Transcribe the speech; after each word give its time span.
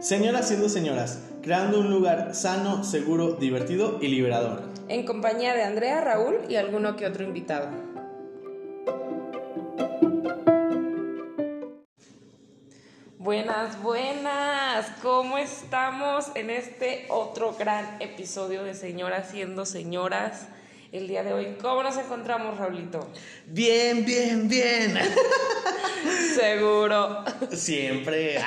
Señoras 0.00 0.48
siendo 0.48 0.68
señoras, 0.68 1.22
creando 1.42 1.80
un 1.80 1.90
lugar 1.90 2.34
sano, 2.34 2.84
seguro, 2.84 3.32
divertido 3.36 3.98
y 4.02 4.08
liberador. 4.08 4.62
En 4.88 5.06
compañía 5.06 5.54
de 5.54 5.62
Andrea, 5.62 6.02
Raúl 6.02 6.40
y 6.48 6.56
alguno 6.56 6.94
que 6.96 7.06
otro 7.06 7.24
invitado. 7.24 7.70
Buenas, 13.18 13.82
buenas. 13.82 14.90
¿Cómo 15.02 15.38
estamos 15.38 16.30
en 16.34 16.50
este 16.50 17.06
otro 17.08 17.56
gran 17.58 18.00
episodio 18.00 18.62
de 18.62 18.74
Señoras 18.74 19.30
siendo 19.30 19.64
señoras? 19.64 20.48
El 20.92 21.08
día 21.08 21.24
de 21.24 21.32
hoy, 21.32 21.56
¿cómo 21.60 21.82
nos 21.82 21.96
encontramos, 21.96 22.56
Raulito? 22.58 23.10
Bien, 23.46 24.04
bien, 24.04 24.48
bien. 24.48 24.96
Seguro. 26.34 27.24
Siempre. 27.50 28.40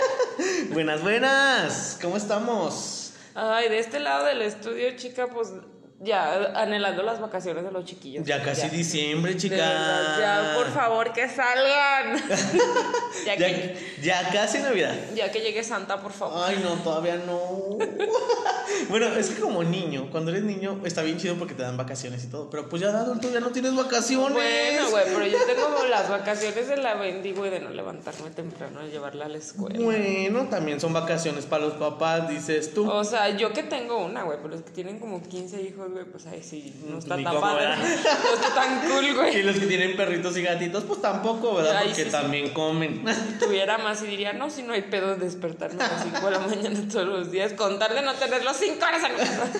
buenas, 0.72 1.02
buenas. 1.02 1.98
¿Cómo 2.02 2.16
estamos? 2.16 3.12
Ay, 3.34 3.68
de 3.68 3.78
este 3.78 4.00
lado 4.00 4.24
del 4.24 4.42
estudio, 4.42 4.96
chica, 4.96 5.28
pues 5.28 5.52
ya 6.00 6.52
anhelando 6.54 7.02
las 7.02 7.20
vacaciones 7.20 7.64
de 7.64 7.72
los 7.72 7.84
chiquillos. 7.84 8.24
Ya 8.26 8.42
casi 8.42 8.68
diciembre, 8.68 9.32
De 9.34 9.38
chica. 9.40 9.56
verdad, 9.56 10.18
ya, 10.20 10.54
por 10.56 10.70
favor, 10.72 11.12
que 11.12 11.28
salgan. 11.28 12.16
ya, 13.26 13.34
Ya, 13.34 13.36
que, 13.36 13.76
ya 14.02 14.30
casi 14.30 14.58
Navidad. 14.58 14.94
ya 15.14 15.30
que 15.32 15.40
llegue 15.40 15.62
Santa, 15.64 16.00
por 16.00 16.12
favor. 16.12 16.44
Ay, 16.46 16.60
no, 16.62 16.74
todavía 16.82 17.16
no. 17.26 17.78
bueno, 18.88 19.06
es 19.16 19.30
que 19.30 19.40
como 19.40 19.64
niño, 19.64 20.08
cuando 20.10 20.30
eres 20.30 20.44
niño, 20.44 20.80
está 20.84 21.02
bien 21.02 21.18
chido 21.18 21.34
porque 21.36 21.54
te 21.54 21.62
dan 21.62 21.76
vacaciones 21.76 22.24
y 22.24 22.28
todo. 22.28 22.48
Pero 22.50 22.68
pues 22.68 22.80
ya 22.82 22.92
de 22.92 22.98
adulto 22.98 23.30
ya 23.32 23.40
no 23.40 23.50
tienes 23.50 23.74
vacaciones. 23.74 24.32
Bueno, 24.32 24.90
güey, 24.90 25.04
pero 25.06 25.26
yo 25.26 25.38
tengo 25.46 25.84
las 25.90 26.08
vacaciones 26.08 26.68
de 26.68 26.76
la 26.76 26.94
bendigo 26.94 27.44
y 27.46 27.50
de 27.50 27.60
no 27.60 27.70
levantarme 27.70 28.30
temprano 28.30 28.86
y 28.86 28.90
llevarla 28.90 29.26
a 29.26 29.28
la 29.28 29.38
escuela. 29.38 29.78
Bueno, 29.80 30.48
también 30.48 30.80
son 30.80 30.92
vacaciones 30.92 31.46
para 31.46 31.64
los 31.64 31.74
papás, 31.74 32.28
dices 32.28 32.72
tú. 32.72 32.88
O 32.90 33.04
sea, 33.04 33.30
yo 33.36 33.52
que 33.52 33.62
tengo 33.64 33.98
una, 34.04 34.22
güey, 34.22 34.38
pero 34.38 34.50
los 34.54 34.62
que 34.62 34.70
tienen 34.70 34.98
como 34.98 35.22
15 35.22 35.62
hijos, 35.62 35.87
güey, 35.92 36.04
pues 36.04 36.26
ahí 36.26 36.42
sí, 36.42 36.74
no 36.88 36.98
está 36.98 37.16
Ni 37.16 37.24
tan 37.24 37.34
cómo, 37.34 37.46
padre. 37.46 37.66
¿verdad? 37.66 37.78
No 38.24 38.34
está 38.34 38.54
tan 38.54 38.80
cool, 38.90 39.04
Y 39.04 39.12
güey. 39.14 39.42
los 39.42 39.56
que 39.56 39.66
tienen 39.66 39.96
perritos 39.96 40.36
y 40.36 40.42
gatitos, 40.42 40.84
pues 40.84 41.00
tampoco, 41.02 41.54
¿verdad? 41.56 41.76
Ay, 41.78 41.86
Porque 41.88 42.02
sí, 42.04 42.10
sí. 42.10 42.12
también 42.12 42.50
comen. 42.50 43.04
Tuviera 43.40 43.78
más 43.78 44.02
y 44.02 44.06
diría, 44.06 44.32
no, 44.32 44.50
si 44.50 44.62
no 44.62 44.72
hay 44.72 44.82
pedo 44.82 45.16
de 45.16 45.24
despertarme 45.24 45.82
a 45.82 45.88
las 45.88 46.02
5 46.02 46.20
de 46.24 46.30
la 46.30 46.38
mañana 46.40 46.80
todos 46.90 47.06
los 47.06 47.30
días, 47.30 47.52
con 47.54 47.78
tal 47.78 47.94
de 47.94 48.02
no 48.02 48.14
tener 48.14 48.44
los 48.44 48.56
5 48.56 48.76
horas 48.84 49.02
casa. 49.02 49.50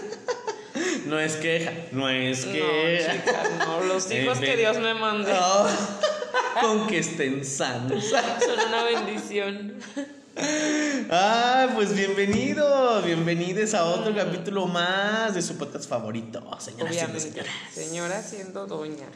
No 1.07 1.19
es 1.19 1.37
queja, 1.37 1.73
no 1.93 2.09
es 2.09 2.45
No, 2.47 2.53
que. 2.53 3.07
chica, 3.11 3.42
no, 3.67 3.81
los 3.85 4.11
hijos 4.13 4.39
que 4.39 4.47
fin. 4.47 4.57
Dios 4.59 4.79
me 4.79 4.95
mande 4.95 5.33
No. 5.33 5.67
Con 6.61 6.87
que 6.87 6.98
estén 6.98 7.45
sanos. 7.45 8.05
son 8.05 8.69
una 8.69 8.85
bendición. 8.85 9.75
Ah, 11.11 11.69
pues 11.75 11.94
bienvenidos, 11.94 13.05
bienvenidos 13.05 13.75
a 13.75 13.84
otro 13.86 14.14
capítulo 14.14 14.67
más 14.67 15.34
de 15.34 15.42
su 15.42 15.56
podcast 15.56 15.89
favorito, 15.89 16.41
señoras 16.61 16.95
y 16.95 16.98
Obviamente. 16.98 17.20
señores. 17.20 17.53
Señora 17.72 18.22
siendo 18.22 18.67
doña. 18.67 19.06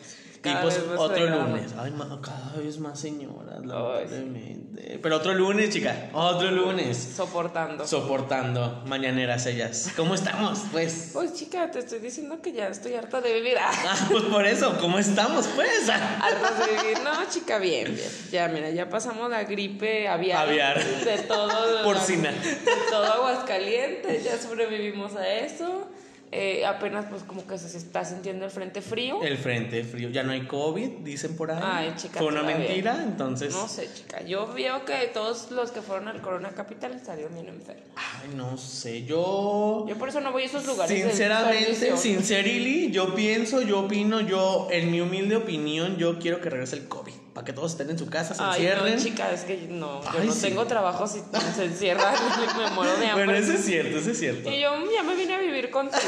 Cada 0.42 0.62
pues 0.62 0.76
vez 0.78 0.86
más 0.88 0.98
otro 0.98 1.26
lunes. 1.26 1.72
Ay, 1.78 1.90
ma- 1.92 2.20
cada 2.20 2.52
vez 2.62 2.78
más 2.78 2.98
señoras, 2.98 3.64
lamentablemente. 3.64 4.98
Pero 5.02 5.16
otro 5.16 5.34
lunes, 5.34 5.70
chica. 5.70 6.10
Otro 6.12 6.50
lunes. 6.50 6.96
Soportando. 7.16 7.86
Soportando. 7.86 8.82
Mañaneras 8.86 9.46
ellas. 9.46 9.90
¿Cómo 9.96 10.14
estamos? 10.14 10.60
Pues. 10.72 11.10
Pues 11.12 11.34
chica, 11.34 11.70
te 11.70 11.78
estoy 11.78 12.00
diciendo 12.00 12.40
que 12.42 12.52
ya 12.52 12.68
estoy 12.68 12.94
harta 12.94 13.20
de 13.20 13.32
vivir. 13.34 13.56
Ah, 13.60 13.70
Ah, 13.86 14.06
pues 14.10 14.24
por 14.24 14.44
eso, 14.46 14.76
¿cómo 14.80 14.98
estamos, 14.98 15.46
pues? 15.54 15.88
harta 15.88 16.66
de 16.66 16.72
vivir. 16.82 16.98
No, 17.04 17.12
chica, 17.30 17.58
bien, 17.58 17.94
bien. 17.94 18.10
Ya, 18.32 18.48
mira, 18.48 18.70
ya 18.70 18.88
pasamos 18.88 19.30
la 19.30 19.44
gripe 19.44 20.08
aviar. 20.08 20.48
Aviar. 20.48 20.84
De 20.84 21.18
todo. 21.18 21.84
Porcina. 21.84 22.30
De 22.32 22.56
todo 22.90 23.04
Aguascalientes. 23.12 24.24
Ya 24.24 24.38
sobrevivimos 24.38 25.14
a 25.16 25.28
eso. 25.28 25.86
Eh, 26.34 26.64
apenas, 26.64 27.04
pues, 27.10 27.22
como 27.24 27.46
que 27.46 27.58
se 27.58 27.76
está 27.76 28.06
sintiendo 28.06 28.46
el 28.46 28.50
frente 28.50 28.80
frío. 28.80 29.22
El 29.22 29.36
frente 29.36 29.84
frío. 29.84 30.08
Ya 30.08 30.22
no 30.22 30.32
hay 30.32 30.46
COVID, 30.46 30.88
dicen 31.04 31.36
por 31.36 31.50
ahí. 31.50 31.60
Ay, 31.62 31.92
chica, 31.94 32.20
Fue 32.20 32.28
una 32.28 32.42
mentira, 32.42 33.02
entonces. 33.02 33.52
No 33.52 33.68
sé, 33.68 33.92
chica. 33.92 34.22
Yo 34.22 34.50
veo 34.54 34.82
que 34.86 35.10
todos 35.12 35.50
los 35.50 35.70
que 35.72 35.82
fueron 35.82 36.08
al 36.08 36.22
Corona 36.22 36.52
Capital 36.52 36.98
salieron 37.04 37.34
bien 37.34 37.48
enfermos. 37.48 37.84
Ay, 37.96 38.30
no 38.34 38.56
sé. 38.56 39.04
Yo. 39.04 39.84
Yo 39.86 39.98
por 39.98 40.08
eso 40.08 40.22
no 40.22 40.32
voy 40.32 40.44
a 40.44 40.46
esos 40.46 40.66
lugares. 40.66 40.98
Sinceramente, 40.98 41.98
sincerili, 41.98 42.90
yo 42.90 43.14
pienso, 43.14 43.60
yo 43.60 43.80
opino, 43.80 44.22
yo, 44.22 44.68
en 44.70 44.90
mi 44.90 45.02
humilde 45.02 45.36
opinión, 45.36 45.98
yo 45.98 46.18
quiero 46.18 46.40
que 46.40 46.48
regrese 46.48 46.76
el 46.76 46.88
COVID. 46.88 47.21
Para 47.34 47.44
que 47.46 47.52
todos 47.54 47.72
estén 47.72 47.88
en 47.88 47.98
su 47.98 48.06
casa, 48.10 48.34
se 48.34 48.42
Ay, 48.42 48.66
encierren. 48.66 48.94
no, 48.94 49.00
chica, 49.02 49.32
es 49.32 49.44
que 49.44 49.66
no, 49.70 50.02
yo 50.02 50.08
Ay, 50.20 50.26
no 50.26 50.32
sí. 50.34 50.40
tengo 50.42 50.66
trabajo 50.66 51.06
si 51.06 51.22
se 51.56 51.64
encierran, 51.64 52.14
me 52.58 52.70
muero 52.74 52.94
de 52.98 53.06
hambre. 53.06 53.24
Bueno, 53.24 53.32
eso 53.38 53.52
es 53.54 53.64
cierto, 53.64 53.96
eso 53.98 54.10
es 54.10 54.18
cierto. 54.18 54.50
Y 54.50 54.60
yo 54.60 54.70
ya 54.94 55.02
me 55.02 55.14
vine 55.16 55.34
a 55.34 55.38
vivir 55.38 55.70
contigo. 55.70 56.02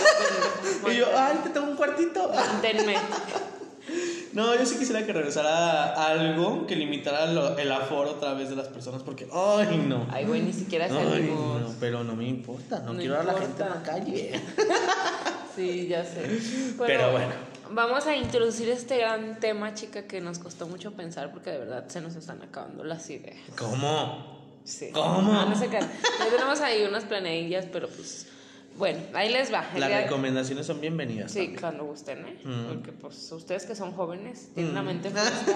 Y 0.93 0.97
yo, 0.97 1.07
ay, 1.17 1.39
te 1.43 1.49
tengo 1.51 1.67
un 1.67 1.77
cuartito. 1.77 2.31
Manténme. 2.35 2.97
No, 4.33 4.53
yo 4.57 4.67
sí 4.67 4.77
quisiera 4.79 5.07
que 5.07 5.13
regresara 5.13 5.93
algo 6.09 6.67
que 6.67 6.75
limitara 6.75 7.27
lo- 7.27 7.57
el 7.57 7.71
aforo 7.71 8.11
otra 8.13 8.35
vez 8.35 8.49
de 8.51 8.57
las 8.57 8.67
personas 8.67 9.03
porque, 9.05 9.29
ay, 9.33 9.85
no. 9.87 10.09
Ay, 10.11 10.25
güey, 10.25 10.41
ni 10.41 10.53
siquiera 10.53 10.87
Ay, 10.87 10.91
salimos. 10.91 11.61
no, 11.61 11.69
pero 11.79 12.03
no 12.03 12.17
me 12.17 12.27
importa, 12.27 12.81
no, 12.81 12.95
No 12.95 12.99
quiero 12.99 13.15
ver 13.15 13.21
a 13.23 13.25
la 13.33 13.39
gente 13.39 13.63
importa. 13.63 13.67
en 13.67 13.71
la 13.75 13.83
calle. 13.85 14.41
Sí, 15.55 15.87
ya 15.87 16.05
sé. 16.05 16.41
Pero 16.85 17.13
bueno. 17.13 17.33
Vamos 17.71 18.07
a 18.07 18.15
introducir 18.17 18.69
este 18.69 18.99
gran 18.99 19.41
tema, 19.41 19.75
chica, 19.75 20.07
que 20.07 20.21
nos 20.21 20.39
costó 20.39 20.67
mucho 20.67 20.93
pensar 20.93 21.33
porque 21.33 21.51
de 21.51 21.59
verdad 21.59 21.89
se 21.89 22.01
nos 22.01 22.15
están 22.15 22.43
acabando 22.43 22.85
las 22.85 23.09
ideas. 23.11 23.39
¿Cómo? 23.57 24.61
Sí. 24.65 24.91
¿Cómo? 24.93 25.33
Ah, 25.33 25.47
no 25.49 25.57
sé 25.57 25.69
qué. 25.69 25.79
Ya 25.81 26.31
tenemos 26.31 26.61
ahí 26.61 26.85
unas 26.85 27.05
planeillas, 27.05 27.67
pero 27.73 27.89
pues. 27.89 28.29
Bueno, 28.77 28.99
ahí 29.15 29.31
les 29.33 29.53
va. 29.53 29.65
Las 29.77 29.89
día- 29.89 30.03
recomendaciones 30.03 30.67
son 30.67 30.81
bienvenidas. 30.81 31.31
Sí, 31.31 31.39
también. 31.39 31.61
cuando 31.61 31.85
gusten, 31.85 32.19
¿eh? 32.27 32.39
Mm. 32.45 32.65
Porque 32.69 32.93
pues 32.93 33.31
ustedes 33.33 33.67
que 33.67 33.75
son 33.77 33.93
jóvenes, 33.93 34.49
tienen 34.55 34.73
una 34.73 34.83
mente 34.83 35.11
fresca. 35.11 35.55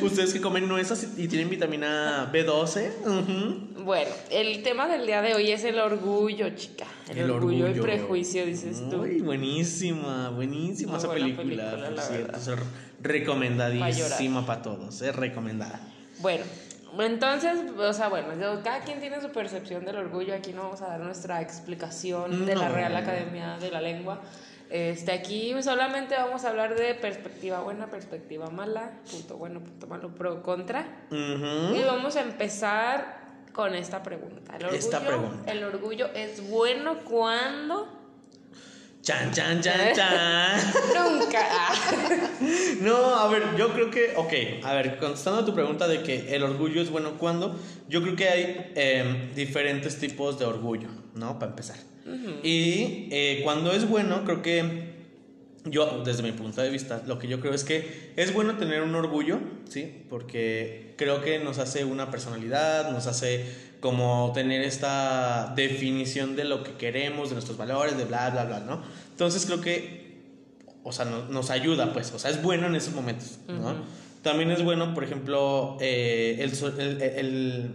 Ustedes 0.02 0.32
que 0.34 0.40
comen 0.42 0.68
nueces 0.68 1.08
y 1.16 1.26
tienen 1.26 1.48
vitamina 1.48 2.30
B12. 2.32 2.90
ujú. 3.00 3.82
Bueno, 3.84 4.10
el 4.30 4.62
tema 4.62 4.88
del 4.88 5.06
día 5.06 5.22
de 5.22 5.34
hoy 5.34 5.50
es 5.50 5.64
el 5.64 5.78
orgullo, 5.78 6.50
chica. 6.54 6.86
El, 7.08 7.30
orgullo, 7.30 7.68
y 7.70 7.80
prejuicio, 7.80 8.44
dices 8.44 8.82
tú. 8.90 9.02
Uy, 9.02 9.20
buenísima, 9.20 10.28
buenísima 10.30 10.92
Muy 10.92 10.98
esa 10.98 11.10
película. 11.12 11.42
película, 11.42 11.70
por 11.86 11.92
la 11.96 12.02
cierto, 12.02 12.62
recomendadísima 13.00 14.46
para 14.46 14.62
todos, 14.62 15.00
es 15.02 15.16
recomendada. 15.16 15.80
Bueno, 16.18 16.44
entonces, 16.98 17.58
o 17.76 17.92
sea, 17.92 18.08
bueno, 18.08 18.28
yo- 18.40 18.62
cada 18.62 18.80
quien 18.80 19.00
tiene 19.00 19.20
su 19.20 19.30
percepción 19.30 19.84
del 19.84 19.96
orgullo. 19.96 20.34
Aquí 20.34 20.52
no 20.52 20.62
vamos 20.64 20.82
a 20.82 20.88
dar 20.88 21.00
nuestra 21.00 21.40
explicación 21.40 22.46
de 22.46 22.54
la. 22.56 22.68
Real 22.68 22.96
Academia 22.96 23.56
de 23.58 23.70
la 23.70 23.80
Lengua. 23.80 24.20
Este, 24.70 25.10
aquí 25.10 25.52
solamente 25.62 26.14
vamos 26.14 26.44
a 26.44 26.50
hablar 26.50 26.76
de 26.76 26.94
perspectiva 26.94 27.60
buena, 27.60 27.86
perspectiva 27.88 28.50
mala, 28.50 28.92
punto 29.10 29.36
bueno, 29.36 29.60
punto 29.60 29.86
malo, 29.88 30.14
pro, 30.14 30.42
contra. 30.42 30.86
Y 31.10 31.82
vamos 31.84 32.14
a 32.16 32.20
empezar 32.22 33.18
con 33.52 33.74
esta 33.74 34.02
pregunta. 34.02 34.56
El 34.56 34.64
orgullo, 34.66 34.78
Esta 34.78 35.00
pregunta. 35.00 35.50
El 35.50 35.64
orgullo 35.64 36.06
es 36.14 36.48
bueno 36.48 36.98
cuando 37.00 37.99
Chan, 39.02 39.32
chan, 39.32 39.62
chan, 39.62 39.94
chan. 39.94 40.60
nunca. 40.94 41.40
No, 42.80 43.14
a 43.16 43.28
ver, 43.28 43.42
yo 43.56 43.72
creo 43.72 43.90
que, 43.90 44.14
ok, 44.16 44.64
a 44.64 44.74
ver, 44.74 44.98
contestando 44.98 45.40
a 45.40 45.44
tu 45.44 45.54
pregunta 45.54 45.88
de 45.88 46.02
que 46.02 46.34
el 46.34 46.42
orgullo 46.42 46.80
es 46.80 46.90
bueno 46.90 47.18
cuando, 47.18 47.58
yo 47.88 48.02
creo 48.02 48.16
que 48.16 48.28
hay 48.28 48.72
em, 48.74 49.34
diferentes 49.34 49.98
tipos 49.98 50.38
de 50.38 50.46
orgullo, 50.46 50.88
¿no? 51.14 51.38
Para 51.38 51.50
empezar. 51.50 51.76
Y 52.42 53.08
eh, 53.10 53.40
cuando 53.44 53.72
es 53.72 53.88
bueno, 53.88 54.24
creo 54.24 54.42
que 54.42 54.90
yo, 55.64 56.02
desde 56.04 56.22
mi 56.22 56.32
punto 56.32 56.62
de 56.62 56.70
vista, 56.70 57.02
lo 57.06 57.18
que 57.18 57.28
yo 57.28 57.40
creo 57.40 57.52
es 57.52 57.64
que 57.64 58.12
es 58.16 58.32
bueno 58.32 58.56
tener 58.56 58.82
un 58.82 58.94
orgullo, 58.94 59.38
¿sí? 59.68 60.04
Porque 60.08 60.94
creo 60.96 61.20
que 61.20 61.38
nos 61.38 61.58
hace 61.58 61.84
una 61.84 62.10
personalidad, 62.10 62.90
nos 62.90 63.06
hace 63.06 63.44
como 63.80 64.30
tener 64.34 64.62
esta 64.62 65.52
definición 65.56 66.36
de 66.36 66.44
lo 66.44 66.62
que 66.62 66.72
queremos, 66.74 67.28
de 67.30 67.34
nuestros 67.34 67.56
valores, 67.56 67.96
de 67.96 68.04
bla, 68.04 68.30
bla, 68.30 68.44
bla, 68.44 68.60
¿no? 68.60 68.82
Entonces 69.10 69.46
creo 69.46 69.60
que, 69.60 70.20
o 70.84 70.92
sea, 70.92 71.04
no- 71.06 71.26
nos 71.28 71.50
ayuda, 71.50 71.92
pues, 71.92 72.12
o 72.12 72.18
sea, 72.18 72.30
es 72.30 72.42
bueno 72.42 72.66
en 72.66 72.74
esos 72.76 72.94
momentos, 72.94 73.38
¿no? 73.48 73.74
También 74.22 74.50
es 74.50 74.62
bueno, 74.62 74.92
por 74.92 75.02
ejemplo, 75.04 75.78
eh, 75.80 76.36
el, 76.40 76.52
el, 76.80 77.02
el- 77.02 77.74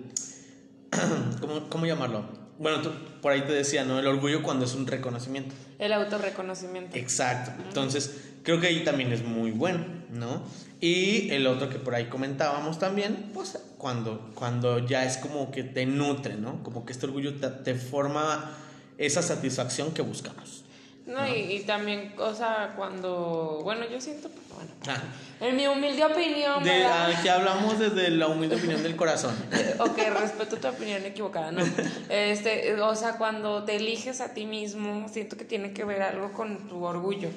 ¿cómo, 1.42 1.70
¿cómo 1.70 1.86
llamarlo? 1.88 2.45
Bueno, 2.58 2.82
tú, 2.82 2.92
por 3.22 3.32
ahí 3.32 3.42
te 3.42 3.54
decía, 3.54 3.84
¿no? 3.84 4.00
El 4.00 4.08
orgullo 4.08 4.44
cuando 4.44 4.66
es 4.66 4.76
un 4.76 4.88
reconocimiento. 4.88 5.54
El 5.80 5.94
autorreconocimiento. 5.94 6.98
Exacto. 6.98 7.52
Entonces, 7.68 8.22
creo 8.44 8.60
que 8.60 8.68
ahí 8.68 8.84
también 8.84 9.12
es 9.12 9.24
muy 9.24 9.52
bueno, 9.52 9.86
¿no? 10.12 10.44
Y 10.82 11.30
el 11.32 11.48
otro 11.48 11.70
que 11.70 11.80
por 11.80 11.96
ahí 11.96 12.06
comentábamos 12.06 12.80
también, 12.80 13.32
pues 13.34 13.58
cuando, 13.78 14.32
cuando 14.36 14.80
ya 14.80 15.06
es 15.06 15.18
como 15.18 15.52
que 15.52 15.64
te 15.64 15.86
nutre, 15.86 16.36
¿no? 16.36 16.64
Como 16.64 16.86
que 16.86 16.94
este 16.94 17.06
orgullo 17.06 17.36
te, 17.36 17.48
te 17.50 17.76
forma 17.76 18.52
esa 18.98 19.22
satisfacción 19.22 19.94
que 19.94 20.02
buscamos. 20.02 20.65
No, 21.06 21.28
Y, 21.28 21.54
y 21.54 21.60
también, 21.62 22.14
o 22.18 22.34
sea, 22.34 22.74
cuando, 22.76 23.62
bueno, 23.64 23.86
yo 23.92 24.02
siento, 24.02 24.30
bueno, 24.54 24.72
Ah, 24.88 25.02
en 25.42 25.56
mi 25.56 25.68
humilde 25.68 26.04
opinión, 26.04 26.64
de, 26.64 26.86
aquí 26.86 27.28
hablamos 27.28 27.78
desde 27.78 28.10
la 28.10 28.28
humilde 28.28 28.56
opinión 28.56 28.82
del 28.82 28.96
corazón. 28.96 29.36
Ok, 29.80 29.98
respeto 30.20 30.58
tu 30.58 30.68
opinión 30.68 31.04
equivocada, 31.06 31.52
¿no? 31.52 31.62
Este, 32.10 32.74
o 32.82 32.96
sea, 32.96 33.18
cuando 33.18 33.64
te 33.64 33.76
eliges 33.76 34.22
a 34.22 34.34
ti 34.34 34.46
mismo, 34.46 35.08
siento 35.10 35.38
que 35.38 35.46
tiene 35.46 35.74
que 35.74 35.84
ver 35.84 36.02
algo 36.02 36.32
con 36.34 36.68
tu 36.70 36.84
orgullo. 36.84 37.30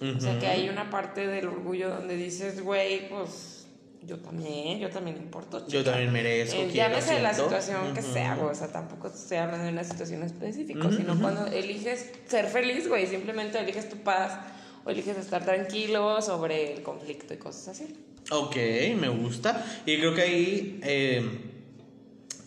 O 0.00 0.20
sea, 0.20 0.38
que 0.38 0.46
hay 0.46 0.68
una 0.68 0.90
parte 0.90 1.26
del 1.26 1.48
orgullo 1.48 1.90
donde 1.90 2.14
dices, 2.14 2.62
güey, 2.62 3.08
pues 3.08 3.57
yo 4.02 4.16
también, 4.18 4.78
yo 4.78 4.90
también 4.90 5.16
importo. 5.16 5.66
Yo 5.66 5.80
chica". 5.80 5.90
también 5.92 6.12
merezco, 6.12 6.56
Eh, 6.60 6.70
llámese 6.72 7.20
la 7.20 7.34
siento. 7.34 7.44
situación 7.54 7.94
que 7.94 8.00
Ujú. 8.00 8.12
sea, 8.12 8.34
güey. 8.36 8.50
O 8.50 8.54
sea, 8.54 8.68
tampoco 8.68 9.08
estoy 9.08 9.38
hablando 9.38 9.64
de 9.66 9.72
una 9.72 9.84
situación 9.84 10.22
específica, 10.22 10.90
sino 10.90 11.18
cuando 11.20 11.46
eliges 11.46 12.10
ser 12.26 12.46
feliz, 12.46 12.88
güey. 12.88 13.06
Simplemente 13.06 13.58
eliges 13.58 13.88
tu 13.88 13.96
paz 13.98 14.38
o 14.84 14.90
eliges 14.90 15.16
estar 15.18 15.44
tranquilo 15.44 16.22
sobre 16.22 16.72
el 16.74 16.82
conflicto 16.82 17.34
y 17.34 17.36
cosas 17.38 17.68
así. 17.68 17.96
Ok, 18.30 18.56
me 19.00 19.08
gusta. 19.08 19.64
Y 19.86 19.98
creo 19.98 20.14
que 20.14 20.20
ahí 20.22 20.80
eh, 20.82 21.28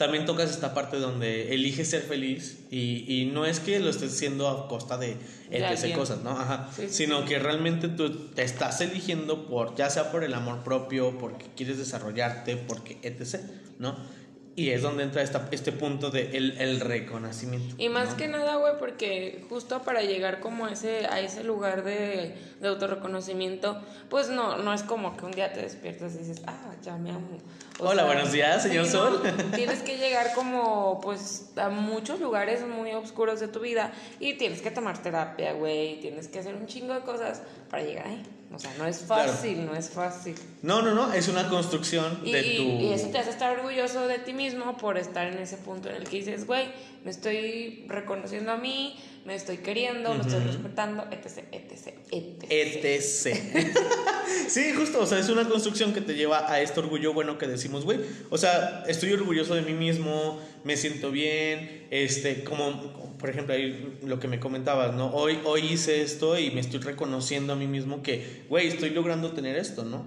también 0.01 0.25
tocas 0.25 0.49
esta 0.49 0.73
parte 0.73 0.97
donde 0.97 1.53
eliges 1.53 1.91
ser 1.91 2.01
feliz 2.01 2.57
y, 2.71 3.05
y 3.07 3.25
no 3.25 3.45
es 3.45 3.59
que 3.59 3.79
lo 3.79 3.87
estés 3.91 4.11
haciendo 4.13 4.49
a 4.49 4.67
costa 4.67 4.97
de 4.97 5.15
alguien. 5.51 5.95
cosas, 5.95 6.23
¿no? 6.23 6.31
Ajá. 6.31 6.71
Sí, 6.75 6.87
sí, 6.87 7.05
Sino 7.05 7.19
sí. 7.21 7.25
que 7.27 7.37
realmente 7.37 7.87
tú 7.87 8.09
te 8.29 8.41
estás 8.41 8.81
eligiendo 8.81 9.45
por, 9.45 9.75
ya 9.75 9.91
sea 9.91 10.11
por 10.11 10.23
el 10.23 10.33
amor 10.33 10.63
propio, 10.63 11.19
porque 11.19 11.45
quieres 11.55 11.77
desarrollarte, 11.77 12.57
porque 12.57 12.97
etc., 13.03 13.41
¿no? 13.77 13.95
Y 14.53 14.71
es 14.71 14.81
donde 14.81 15.03
entra 15.03 15.21
esta, 15.21 15.47
este 15.51 15.71
punto 15.71 16.11
de 16.11 16.35
el, 16.35 16.57
el 16.57 16.81
reconocimiento. 16.81 17.73
Y 17.77 17.87
más 17.87 18.11
¿no? 18.11 18.17
que 18.17 18.27
nada, 18.27 18.57
güey, 18.57 18.73
porque 18.77 19.45
justo 19.47 19.81
para 19.81 20.01
llegar 20.01 20.41
como 20.41 20.65
a 20.65 20.73
ese, 20.73 21.05
a 21.07 21.21
ese 21.21 21.43
lugar 21.43 21.85
de, 21.85 22.35
de 22.59 22.67
autorreconocimiento, 22.67 23.81
pues 24.09 24.29
no, 24.29 24.57
no 24.57 24.73
es 24.73 24.83
como 24.83 25.15
que 25.15 25.25
un 25.25 25.31
día 25.31 25.53
te 25.53 25.61
despiertas 25.61 26.15
y 26.15 26.17
dices, 26.19 26.41
ah, 26.47 26.73
ya 26.83 26.97
me 26.97 27.11
amo. 27.11 27.37
O 27.79 27.87
Hola, 27.87 28.03
buenos 28.03 28.33
días, 28.33 28.63
señor 28.63 28.85
no, 28.85 28.91
Sol. 28.91 29.21
tienes 29.55 29.83
que 29.83 29.97
llegar 29.97 30.33
como, 30.33 30.99
pues, 31.01 31.53
a 31.55 31.69
muchos 31.69 32.19
lugares 32.19 32.67
muy 32.67 32.91
oscuros 32.91 33.39
de 33.39 33.47
tu 33.47 33.61
vida 33.61 33.93
y 34.19 34.33
tienes 34.33 34.61
que 34.61 34.69
tomar 34.69 35.01
terapia, 35.01 35.53
güey, 35.53 36.01
tienes 36.01 36.27
que 36.27 36.39
hacer 36.39 36.55
un 36.55 36.67
chingo 36.67 36.93
de 36.93 37.01
cosas 37.01 37.41
para 37.69 37.83
llegar 37.83 38.07
ahí. 38.07 38.21
O 38.53 38.59
sea, 38.59 38.71
no 38.77 38.85
es 38.85 38.97
Claro. 38.99 39.31
fácil, 39.31 39.65
no 39.65 39.73
es 39.75 39.89
fácil. 39.89 40.35
No, 40.61 40.81
no, 40.81 40.93
no, 40.93 41.13
es 41.13 41.27
una 41.29 41.47
construcción 41.47 42.19
Y, 42.23 42.31
de 42.33 42.41
tu... 42.43 42.63
y 42.63 42.91
eso 42.93 43.07
te 43.07 43.17
hace 43.17 43.29
estar 43.29 43.57
orgulloso 43.57 44.07
de 44.07 44.19
ti 44.19 44.33
mismo 44.33 44.77
por 44.77 44.97
estar 44.97 45.27
en 45.27 45.37
ese 45.37 45.55
punto 45.57 45.89
en 45.89 45.95
el 45.95 46.03
que 46.03 46.17
dices, 46.17 46.45
güey, 46.45 46.67
me 47.05 47.11
estoy 47.11 47.85
reconociendo 47.87 48.51
a 48.51 48.57
mí, 48.57 48.97
me 49.25 49.35
estoy 49.35 49.57
queriendo, 49.59 50.13
me 50.13 50.21
estoy 50.21 50.39
respetando, 50.43 51.03
etc, 51.11 51.45
etc, 51.51 51.93
etc. 52.11 52.45
etc. 52.49 53.77
sí, 54.47 54.73
justo, 54.73 54.99
o 55.01 55.05
sea, 55.05 55.19
es 55.19 55.29
una 55.29 55.47
construcción 55.47 55.93
que 55.93 56.01
te 56.01 56.15
lleva 56.15 56.51
a 56.51 56.61
este 56.61 56.79
orgullo 56.79 57.13
bueno 57.13 57.37
que 57.37 57.47
decimos, 57.47 57.83
güey. 57.83 57.99
O 58.29 58.37
sea, 58.37 58.83
estoy 58.87 59.13
orgulloso 59.13 59.55
de 59.55 59.61
mí 59.61 59.73
mismo, 59.73 60.39
me 60.63 60.77
siento 60.77 61.11
bien, 61.11 61.87
este, 61.91 62.43
como, 62.43 63.17
por 63.17 63.29
ejemplo, 63.29 63.53
ahí 63.53 63.97
lo 64.03 64.19
que 64.19 64.27
me 64.27 64.39
comentabas, 64.39 64.93
¿no? 64.93 65.11
Hoy, 65.11 65.39
hoy 65.45 65.61
hice 65.71 66.01
esto 66.01 66.37
y 66.37 66.51
me 66.51 66.61
estoy 66.61 66.79
reconociendo 66.79 67.53
a 67.53 67.55
mí 67.55 67.67
mismo 67.67 68.03
que, 68.03 68.43
güey, 68.49 68.67
estoy 68.67 68.91
logrando 68.91 69.31
tener 69.31 69.55
esto, 69.55 69.83
¿no? 69.83 70.05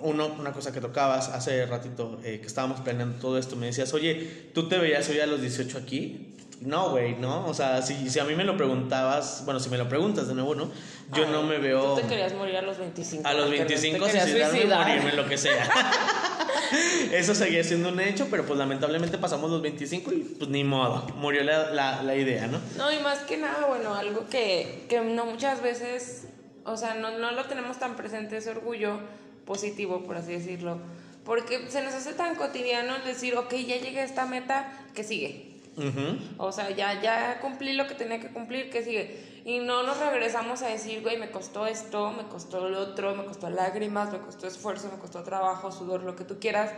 Uno, 0.00 0.34
una 0.38 0.52
cosa 0.52 0.72
que 0.72 0.80
tocabas 0.80 1.28
hace 1.28 1.64
ratito 1.66 2.20
eh, 2.24 2.40
que 2.40 2.46
estábamos 2.46 2.80
planeando 2.80 3.18
todo 3.18 3.38
esto, 3.38 3.54
me 3.56 3.66
decías, 3.66 3.94
oye, 3.94 4.48
¿tú 4.52 4.68
te 4.68 4.78
veías 4.78 5.08
hoy 5.08 5.20
a 5.20 5.26
los 5.26 5.40
18 5.40 5.78
aquí? 5.78 6.34
No, 6.64 6.90
güey, 6.90 7.14
¿no? 7.16 7.46
O 7.46 7.54
sea, 7.54 7.82
si, 7.82 8.08
si 8.08 8.18
a 8.18 8.24
mí 8.24 8.34
me 8.34 8.44
lo 8.44 8.56
preguntabas, 8.56 9.42
bueno, 9.44 9.60
si 9.60 9.68
me 9.68 9.78
lo 9.78 9.88
preguntas 9.88 10.28
de 10.28 10.34
nuevo, 10.34 10.54
¿no? 10.54 10.70
Yo 11.12 11.24
Ay, 11.24 11.32
no 11.32 11.42
me 11.42 11.58
veo... 11.58 11.94
Tú 11.94 12.02
te 12.02 12.08
querías 12.08 12.34
morir 12.34 12.56
a 12.56 12.62
los 12.62 12.78
25. 12.78 13.26
A 13.28 13.32
los 13.34 13.46
porque 13.46 13.58
25 13.64 14.06
te 14.06 14.12
suicidarme, 14.12 14.58
suicidar. 14.58 14.88
morirme, 14.88 15.12
lo 15.12 15.28
que 15.28 15.36
sea. 15.36 15.68
Eso 17.12 17.34
seguía 17.34 17.62
siendo 17.64 17.90
un 17.90 18.00
hecho, 18.00 18.28
pero 18.30 18.46
pues 18.46 18.58
lamentablemente 18.58 19.18
pasamos 19.18 19.50
los 19.50 19.60
25 19.60 20.12
y 20.12 20.18
pues 20.38 20.50
ni 20.50 20.64
modo, 20.64 21.06
murió 21.16 21.44
la, 21.44 21.70
la, 21.70 22.02
la 22.02 22.14
idea, 22.16 22.46
¿no? 22.46 22.58
No, 22.76 22.90
y 22.90 22.98
más 23.00 23.18
que 23.20 23.36
nada, 23.36 23.66
bueno, 23.66 23.94
algo 23.94 24.26
que, 24.28 24.86
que 24.88 25.00
no 25.00 25.26
muchas 25.26 25.62
veces, 25.62 26.28
o 26.64 26.76
sea, 26.76 26.94
no, 26.94 27.18
no 27.18 27.32
lo 27.32 27.44
tenemos 27.44 27.78
tan 27.78 27.96
presente 27.96 28.38
ese 28.38 28.50
orgullo 28.50 28.98
positivo, 29.44 30.04
por 30.04 30.16
así 30.16 30.32
decirlo, 30.32 30.78
porque 31.24 31.68
se 31.68 31.82
nos 31.82 31.92
hace 31.92 32.14
tan 32.14 32.36
cotidiano 32.36 32.96
el 32.96 33.04
decir, 33.04 33.36
ok, 33.36 33.52
ya 33.52 33.76
llegué 33.76 34.00
a 34.00 34.04
esta 34.04 34.24
meta, 34.24 34.72
que 34.94 35.04
sigue? 35.04 35.51
Ujú. 35.76 36.18
O 36.36 36.52
sea, 36.52 36.70
ya, 36.70 37.00
ya 37.00 37.40
cumplí 37.40 37.72
lo 37.72 37.86
que 37.86 37.94
tenía 37.94 38.20
que 38.20 38.28
cumplir, 38.28 38.70
que 38.70 38.82
sigue? 38.82 39.42
Y 39.44 39.58
no 39.58 39.82
nos 39.82 39.98
regresamos 39.98 40.62
a 40.62 40.68
decir, 40.68 41.02
güey, 41.02 41.18
me 41.18 41.30
costó 41.30 41.66
esto, 41.66 42.12
me 42.12 42.24
costó 42.24 42.68
lo 42.68 42.80
otro, 42.80 43.14
me 43.14 43.24
costó 43.24 43.48
lágrimas, 43.48 44.12
me 44.12 44.18
costó 44.18 44.46
esfuerzo, 44.46 44.90
me 44.92 44.98
costó 44.98 45.22
trabajo, 45.22 45.72
sudor, 45.72 46.02
lo 46.02 46.14
que 46.14 46.24
tú 46.24 46.38
quieras. 46.38 46.70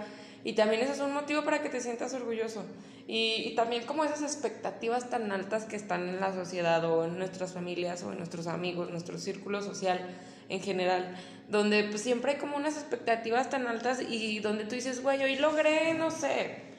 Y 0.44 0.52
también 0.52 0.82
eso 0.82 0.92
es 0.92 1.00
un 1.00 1.12
motivo 1.12 1.42
para 1.42 1.60
que 1.60 1.70
te 1.70 1.80
sientas 1.80 2.14
orgulloso. 2.14 2.64
Y, 3.06 3.42
y 3.46 3.54
también 3.54 3.84
como 3.84 4.04
esas 4.04 4.22
expectativas 4.22 5.10
tan 5.10 5.30
altas 5.32 5.64
que 5.64 5.76
están 5.76 6.08
en 6.08 6.20
la 6.20 6.32
sociedad 6.32 6.84
o 6.84 7.04
en 7.04 7.18
nuestras 7.18 7.52
familias 7.52 8.02
o 8.04 8.12
en 8.12 8.18
nuestros 8.18 8.46
amigos, 8.46 8.90
nuestro 8.90 9.18
círculo 9.18 9.60
social 9.60 10.00
en 10.48 10.60
general, 10.60 11.16
donde 11.48 11.84
pues 11.84 12.02
siempre 12.02 12.32
hay 12.32 12.38
como 12.38 12.56
unas 12.56 12.76
expectativas 12.76 13.50
tan 13.50 13.66
altas 13.66 14.00
y 14.00 14.40
donde 14.40 14.64
tú 14.64 14.74
dices, 14.74 15.02
güey, 15.02 15.22
hoy 15.22 15.36
logré, 15.36 15.94
no 15.94 16.10
sé, 16.10 16.73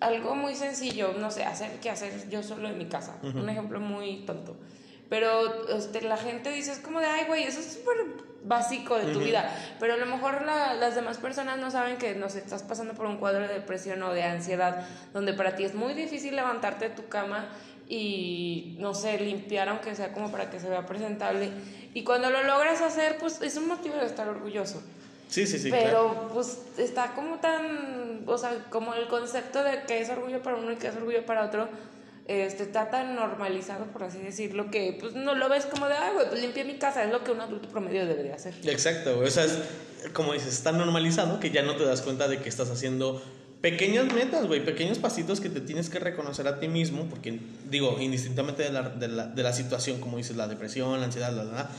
algo 0.00 0.34
muy 0.34 0.54
sencillo, 0.54 1.14
no 1.18 1.30
sé, 1.30 1.44
hacer 1.44 1.78
que 1.80 1.90
hacer 1.90 2.28
yo 2.30 2.42
solo 2.42 2.68
en 2.68 2.78
mi 2.78 2.86
casa. 2.86 3.16
Un 3.40 3.48
ejemplo 3.48 3.80
muy 3.80 4.24
tonto. 4.26 4.56
Pero 5.08 5.68
este, 5.68 6.02
la 6.02 6.16
gente 6.16 6.50
dice, 6.52 6.72
es 6.72 6.78
como 6.78 7.00
de, 7.00 7.06
ay, 7.06 7.24
güey, 7.26 7.42
eso 7.44 7.58
es 7.60 7.66
súper 7.74 7.96
básico 8.44 8.96
de 8.96 9.12
tu 9.12 9.18
vida. 9.18 9.52
Pero 9.80 9.94
a 9.94 9.96
lo 9.96 10.06
mejor 10.06 10.42
la- 10.42 10.74
las 10.74 10.94
demás 10.94 11.18
personas 11.18 11.58
no 11.58 11.70
saben 11.70 11.98
que, 11.98 12.14
no 12.14 12.28
sé, 12.30 12.38
estás 12.38 12.62
pasando 12.62 12.94
por 12.94 13.06
un 13.06 13.16
cuadro 13.18 13.40
de 13.46 13.52
depresión 13.54 14.02
o 14.04 14.12
de 14.12 14.22
ansiedad, 14.22 14.86
donde 15.12 15.34
para 15.34 15.56
ti 15.56 15.64
es 15.64 15.74
muy 15.74 15.94
difícil 15.94 16.36
levantarte 16.36 16.88
de 16.90 16.94
tu 16.94 17.08
cama 17.08 17.48
y, 17.88 18.76
no 18.78 18.94
sé, 18.94 19.18
limpiar, 19.18 19.68
aunque 19.68 19.94
sea 19.96 20.12
como 20.12 20.30
para 20.30 20.48
que 20.48 20.60
se 20.60 20.68
vea 20.68 20.86
presentable. 20.86 21.50
Y 21.92 22.04
cuando 22.04 22.30
lo 22.30 22.44
logras 22.44 22.80
hacer, 22.80 23.18
pues 23.18 23.42
es 23.42 23.56
un 23.56 23.66
motivo 23.66 23.96
de 23.96 24.06
estar 24.06 24.28
orgulloso. 24.28 24.80
Sí, 25.30 25.46
sí, 25.46 25.58
sí. 25.58 25.70
Pero 25.70 26.10
claro. 26.10 26.30
pues 26.34 26.58
está 26.76 27.14
como 27.14 27.38
tan, 27.38 28.24
o 28.26 28.36
sea, 28.36 28.66
como 28.68 28.94
el 28.94 29.06
concepto 29.06 29.62
de 29.62 29.84
que 29.86 30.00
es 30.00 30.10
orgullo 30.10 30.42
para 30.42 30.56
uno 30.56 30.72
y 30.72 30.76
que 30.76 30.88
es 30.88 30.96
orgullo 30.96 31.24
para 31.24 31.46
otro, 31.46 31.68
este, 32.26 32.64
está 32.64 32.90
tan 32.90 33.14
normalizado, 33.14 33.86
por 33.86 34.04
así 34.04 34.18
decirlo, 34.18 34.70
que 34.70 34.96
pues 35.00 35.14
no 35.14 35.34
lo 35.34 35.48
ves 35.48 35.66
como 35.66 35.86
de, 35.86 35.94
ay, 35.94 36.14
güey, 36.14 36.28
pues 36.28 36.40
limpié 36.40 36.64
mi 36.64 36.78
casa, 36.78 37.04
es 37.04 37.10
lo 37.10 37.24
que 37.24 37.30
un 37.30 37.40
adulto 37.40 37.68
promedio 37.68 38.06
debería 38.06 38.34
hacer. 38.34 38.54
Exacto, 38.64 39.16
güey. 39.16 39.28
O 39.28 39.30
sea, 39.30 39.44
es, 39.44 39.58
como 40.12 40.32
dices, 40.32 40.52
está 40.52 40.72
normalizado 40.72 41.40
que 41.40 41.50
ya 41.50 41.62
no 41.62 41.76
te 41.76 41.84
das 41.84 42.02
cuenta 42.02 42.28
de 42.28 42.38
que 42.38 42.48
estás 42.48 42.70
haciendo 42.70 43.22
pequeñas 43.60 44.12
metas, 44.12 44.46
güey, 44.46 44.64
pequeños 44.64 44.98
pasitos 44.98 45.40
que 45.40 45.48
te 45.48 45.60
tienes 45.60 45.90
que 45.90 45.98
reconocer 45.98 46.48
a 46.48 46.60
ti 46.60 46.68
mismo, 46.68 47.06
porque 47.10 47.40
digo, 47.68 47.96
indistintamente 48.00 48.62
de 48.62 48.70
la, 48.70 48.82
de 48.88 49.08
la, 49.08 49.26
de 49.26 49.42
la 49.42 49.52
situación, 49.52 50.00
como 50.00 50.16
dices, 50.16 50.36
la 50.36 50.48
depresión, 50.48 50.98
la 50.98 51.06
ansiedad, 51.06 51.32
la, 51.32 51.44
la, 51.44 51.52
la, 51.52 51.70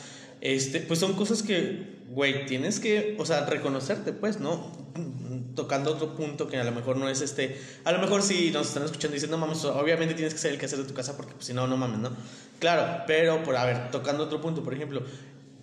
este, 0.41 0.81
pues 0.81 0.99
son 0.99 1.13
cosas 1.13 1.43
que, 1.43 2.01
güey, 2.09 2.45
tienes 2.45 2.79
que, 2.79 3.15
o 3.19 3.25
sea, 3.25 3.45
reconocerte, 3.45 4.11
pues, 4.11 4.39
¿no? 4.39 4.71
Tocando 5.55 5.91
otro 5.91 6.15
punto 6.15 6.47
que 6.47 6.57
a 6.57 6.63
lo 6.63 6.71
mejor 6.71 6.97
no 6.97 7.09
es 7.09 7.21
este, 7.21 7.59
a 7.83 7.91
lo 7.91 7.99
mejor 7.99 8.23
si 8.23 8.51
nos 8.51 8.67
están 8.67 8.83
escuchando 8.83 9.15
y 9.15 9.19
dicen, 9.19 9.31
no 9.31 9.37
mames, 9.37 9.63
obviamente 9.65 10.13
tienes 10.13 10.33
que 10.33 10.39
ser 10.39 10.51
el 10.53 10.57
que 10.57 10.65
hacer 10.65 10.79
de 10.79 10.85
tu 10.85 10.93
casa 10.93 11.15
porque 11.15 11.33
pues, 11.33 11.45
si 11.45 11.53
no, 11.53 11.67
no 11.67 11.77
mames, 11.77 11.99
¿no? 11.99 12.11
Claro, 12.59 13.03
pero, 13.07 13.43
por, 13.43 13.55
a 13.55 13.65
ver, 13.65 13.91
tocando 13.91 14.23
otro 14.23 14.41
punto, 14.41 14.63
por 14.63 14.73
ejemplo, 14.73 15.03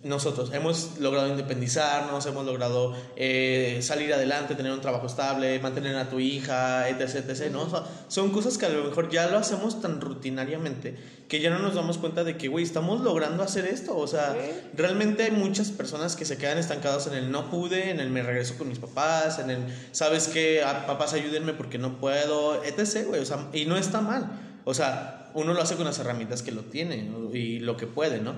nosotros 0.05 0.53
hemos 0.53 0.99
logrado 0.99 1.29
independizarnos, 1.29 2.25
hemos 2.27 2.47
logrado 2.47 2.95
eh, 3.17 3.81
salir 3.83 4.13
adelante, 4.15 4.55
tener 4.55 4.73
un 4.73 4.81
trabajo 4.81 5.07
estable, 5.07 5.59
mantener 5.61 5.97
a 5.97 6.09
tu 6.09 6.21
hija, 6.21 6.89
etc, 6.89 7.29
etc, 7.29 7.51
¿no? 7.51 7.63
O 7.63 7.71
sea, 7.71 7.85
son 8.09 8.31
cosas 8.31 8.59
que 8.59 8.67
a 8.67 8.69
lo 8.69 8.85
mejor 8.85 9.11
ya 9.11 9.27
lo 9.29 9.39
hacemos 9.39 9.81
tan 9.81 10.01
rutinariamente 10.01 10.97
que 11.29 11.41
ya 11.41 11.51
no 11.51 11.59
nos 11.59 11.75
damos 11.75 11.99
cuenta 11.99 12.25
de 12.25 12.37
que, 12.37 12.49
güey, 12.49 12.65
estamos 12.65 13.03
logrando 13.03 13.43
hacer 13.43 13.67
esto. 13.67 13.97
O 13.97 14.07
sea, 14.07 14.35
realmente 14.75 15.25
hay 15.25 15.31
muchas 15.31 15.71
personas 15.71 16.17
que 16.17 16.25
se 16.25 16.39
quedan 16.39 16.57
estancados 16.57 17.07
en 17.07 17.15
el 17.15 17.31
no 17.31 17.51
pude, 17.51 17.91
en 17.91 18.01
el 18.01 18.09
me 18.09 18.23
regreso 18.23 18.57
con 18.57 18.69
mis 18.69 18.79
papás, 18.79 19.39
en 19.39 19.51
el, 19.51 19.59
¿sabes 19.93 20.29
qué? 20.29 20.63
Ah, 20.65 20.87
papás, 20.87 21.13
ayúdenme 21.13 21.53
porque 21.53 21.77
no 21.77 21.99
puedo, 21.99 22.65
etc, 22.65 23.07
güey. 23.07 23.21
O 23.21 23.27
sea, 23.27 23.49
y 23.53 23.67
no 23.67 23.77
está 23.77 24.01
mal. 24.01 24.31
O 24.65 24.73
sea, 24.73 25.31
uno 25.35 25.53
lo 25.53 25.61
hace 25.61 25.77
con 25.77 25.85
las 25.85 25.99
herramientas 25.99 26.43
que 26.43 26.51
lo 26.51 26.63
tiene 26.63 27.03
¿no? 27.03 27.35
y 27.35 27.59
lo 27.59 27.77
que 27.77 27.87
puede, 27.87 28.21
¿no? 28.21 28.35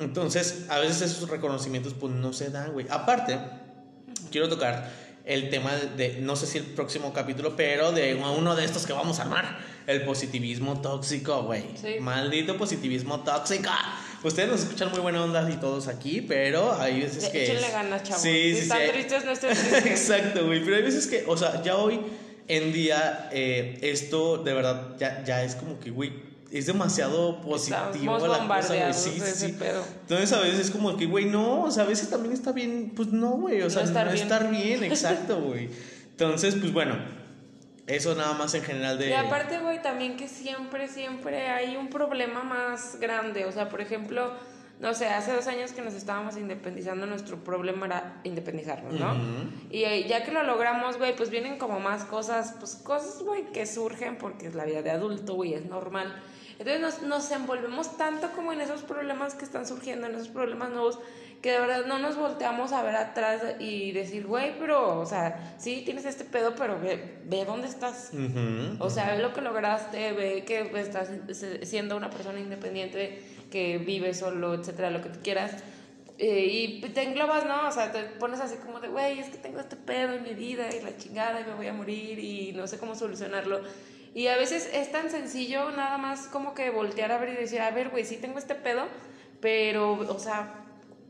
Entonces, 0.00 0.66
a 0.68 0.78
veces 0.78 1.02
esos 1.02 1.28
reconocimientos 1.28 1.94
pues 1.94 2.12
no 2.12 2.32
se 2.32 2.50
dan, 2.50 2.72
güey. 2.72 2.86
Aparte, 2.90 3.38
quiero 4.30 4.48
tocar 4.48 4.90
el 5.24 5.48
tema 5.48 5.74
de, 5.74 6.18
no 6.20 6.36
sé 6.36 6.46
si 6.46 6.58
el 6.58 6.64
próximo 6.64 7.12
capítulo, 7.12 7.56
pero 7.56 7.92
de 7.92 8.14
uno 8.14 8.54
de 8.56 8.64
estos 8.64 8.86
que 8.86 8.92
vamos 8.92 9.18
a 9.20 9.22
armar, 9.22 9.58
el 9.86 10.02
positivismo 10.02 10.80
tóxico, 10.80 11.44
güey. 11.44 11.64
Sí. 11.80 12.00
Maldito 12.00 12.56
positivismo 12.56 13.20
tóxico. 13.20 13.70
Ustedes 14.22 14.48
nos 14.48 14.62
escuchan 14.62 14.90
muy 14.90 15.00
buena 15.00 15.22
onda 15.22 15.48
y 15.50 15.56
todos 15.56 15.86
aquí, 15.86 16.22
pero 16.22 16.72
hay 16.80 17.00
veces 17.00 17.28
que... 17.28 17.44
Échenle 17.44 17.70
ganas, 17.70 18.02
chavos. 18.02 18.22
Sí, 18.22 18.30
si 18.30 18.54
sí, 18.54 18.58
están 18.62 18.80
sí. 18.80 18.92
tristes, 18.92 19.24
no 19.24 19.30
estén 19.32 19.50
tristes. 19.50 19.86
Exacto, 19.86 20.46
güey. 20.46 20.64
Pero 20.64 20.76
hay 20.76 20.82
veces 20.82 21.06
que, 21.06 21.24
o 21.26 21.36
sea, 21.36 21.62
ya 21.62 21.76
hoy 21.76 22.00
en 22.48 22.72
día 22.72 23.28
eh, 23.32 23.78
esto 23.82 24.38
de 24.38 24.52
verdad 24.52 24.96
ya, 24.98 25.22
ya 25.24 25.44
es 25.44 25.54
como 25.54 25.78
que, 25.78 25.90
güey, 25.90 26.12
es 26.58 26.66
demasiado 26.66 27.40
positivo 27.40 28.18
la 28.26 28.46
cosa, 28.46 28.74
güey. 28.76 28.94
Sí, 28.94 29.20
sí. 29.20 29.56
Entonces 30.02 30.32
a 30.32 30.40
veces 30.40 30.60
es 30.60 30.70
como 30.70 30.96
que, 30.96 31.06
güey, 31.06 31.24
no, 31.24 31.62
o 31.62 31.70
sea, 31.70 31.82
a 31.82 31.86
veces 31.86 32.10
también 32.10 32.32
está 32.32 32.52
bien, 32.52 32.92
pues 32.94 33.08
no, 33.08 33.30
güey, 33.30 33.62
o 33.62 33.70
sea, 33.70 33.82
no 33.82 34.12
estar 34.12 34.50
bien. 34.50 34.80
bien, 34.80 34.84
exacto, 34.92 35.40
güey. 35.40 35.68
Entonces, 36.10 36.54
pues 36.54 36.72
bueno, 36.72 36.96
eso 37.86 38.14
nada 38.14 38.34
más 38.34 38.54
en 38.54 38.62
general 38.62 38.98
de... 38.98 39.10
Y 39.10 39.12
aparte, 39.12 39.58
güey, 39.58 39.82
también 39.82 40.16
que 40.16 40.28
siempre, 40.28 40.88
siempre 40.88 41.48
hay 41.48 41.76
un 41.76 41.88
problema 41.88 42.44
más 42.44 42.98
grande. 43.00 43.44
O 43.46 43.52
sea, 43.52 43.68
por 43.68 43.80
ejemplo, 43.80 44.32
no 44.80 44.94
sé, 44.94 45.08
hace 45.08 45.32
dos 45.32 45.46
años 45.48 45.72
que 45.72 45.82
nos 45.82 45.94
estábamos 45.94 46.36
independizando, 46.36 47.04
nuestro 47.06 47.42
problema 47.42 47.86
era 47.86 48.20
independizarnos, 48.24 48.94
¿no? 48.94 49.14
Y 49.70 49.84
eh, 49.84 50.06
ya 50.08 50.24
que 50.24 50.32
lo 50.32 50.44
logramos, 50.44 50.98
güey, 50.98 51.14
pues 51.16 51.30
vienen 51.30 51.58
como 51.58 51.80
más 51.80 52.04
cosas, 52.04 52.54
pues 52.58 52.76
cosas, 52.76 53.22
güey, 53.22 53.44
que 53.52 53.66
surgen 53.66 54.18
porque 54.18 54.46
es 54.46 54.54
la 54.54 54.64
vida 54.64 54.82
de 54.82 54.90
adulto, 54.90 55.34
güey, 55.34 55.54
es 55.54 55.66
normal. 55.66 56.22
Entonces 56.58 56.80
nos, 56.80 57.02
nos 57.02 57.30
envolvemos 57.30 57.96
tanto 57.96 58.30
como 58.32 58.52
en 58.52 58.60
esos 58.60 58.82
problemas 58.82 59.34
que 59.34 59.44
están 59.44 59.66
surgiendo, 59.66 60.06
en 60.06 60.14
esos 60.14 60.28
problemas 60.28 60.70
nuevos, 60.70 60.98
que 61.42 61.52
de 61.52 61.60
verdad 61.60 61.84
no 61.86 61.98
nos 61.98 62.16
volteamos 62.16 62.72
a 62.72 62.82
ver 62.82 62.96
atrás 62.96 63.42
y 63.58 63.92
decir, 63.92 64.26
güey, 64.26 64.58
pero, 64.58 64.98
o 64.98 65.04
sea, 65.04 65.54
sí 65.58 65.82
tienes 65.84 66.06
este 66.06 66.24
pedo, 66.24 66.54
pero 66.54 66.80
ve, 66.80 67.18
ve 67.26 67.44
dónde 67.44 67.68
estás. 67.68 68.12
O 68.78 68.88
sea, 68.88 69.14
ve 69.14 69.20
lo 69.20 69.34
que 69.34 69.42
lograste, 69.42 70.12
ve 70.12 70.44
que 70.46 70.70
estás 70.80 71.10
siendo 71.62 71.98
una 71.98 72.08
persona 72.08 72.40
independiente, 72.40 73.22
que 73.50 73.76
vive 73.76 74.14
solo, 74.14 74.54
etcétera, 74.54 74.90
lo 74.90 75.02
que 75.02 75.10
tú 75.10 75.18
quieras. 75.22 75.52
Eh, 76.16 76.80
y 76.80 76.80
te 76.80 77.02
englobas, 77.02 77.44
¿no? 77.44 77.68
O 77.68 77.72
sea, 77.72 77.90
te 77.90 78.04
pones 78.04 78.40
así 78.40 78.56
como 78.56 78.80
de, 78.80 78.88
güey, 78.88 79.18
es 79.18 79.28
que 79.28 79.36
tengo 79.36 79.60
este 79.60 79.76
pedo 79.76 80.14
en 80.14 80.22
mi 80.22 80.32
vida 80.32 80.74
y 80.74 80.80
la 80.80 80.96
chingada 80.96 81.40
y 81.40 81.44
me 81.44 81.54
voy 81.54 81.66
a 81.66 81.72
morir 81.72 82.18
y 82.20 82.52
no 82.52 82.66
sé 82.66 82.78
cómo 82.78 82.94
solucionarlo. 82.94 83.60
Y 84.14 84.28
a 84.28 84.36
veces 84.36 84.70
es 84.72 84.92
tan 84.92 85.10
sencillo 85.10 85.72
nada 85.72 85.98
más 85.98 86.28
como 86.28 86.54
que 86.54 86.70
voltear 86.70 87.10
a 87.10 87.18
ver 87.18 87.30
y 87.30 87.36
decir, 87.36 87.60
a 87.60 87.70
ver, 87.72 87.90
güey, 87.90 88.04
sí 88.04 88.16
tengo 88.16 88.38
este 88.38 88.54
pedo, 88.54 88.86
pero, 89.40 89.92
o 89.94 90.18
sea, 90.20 90.64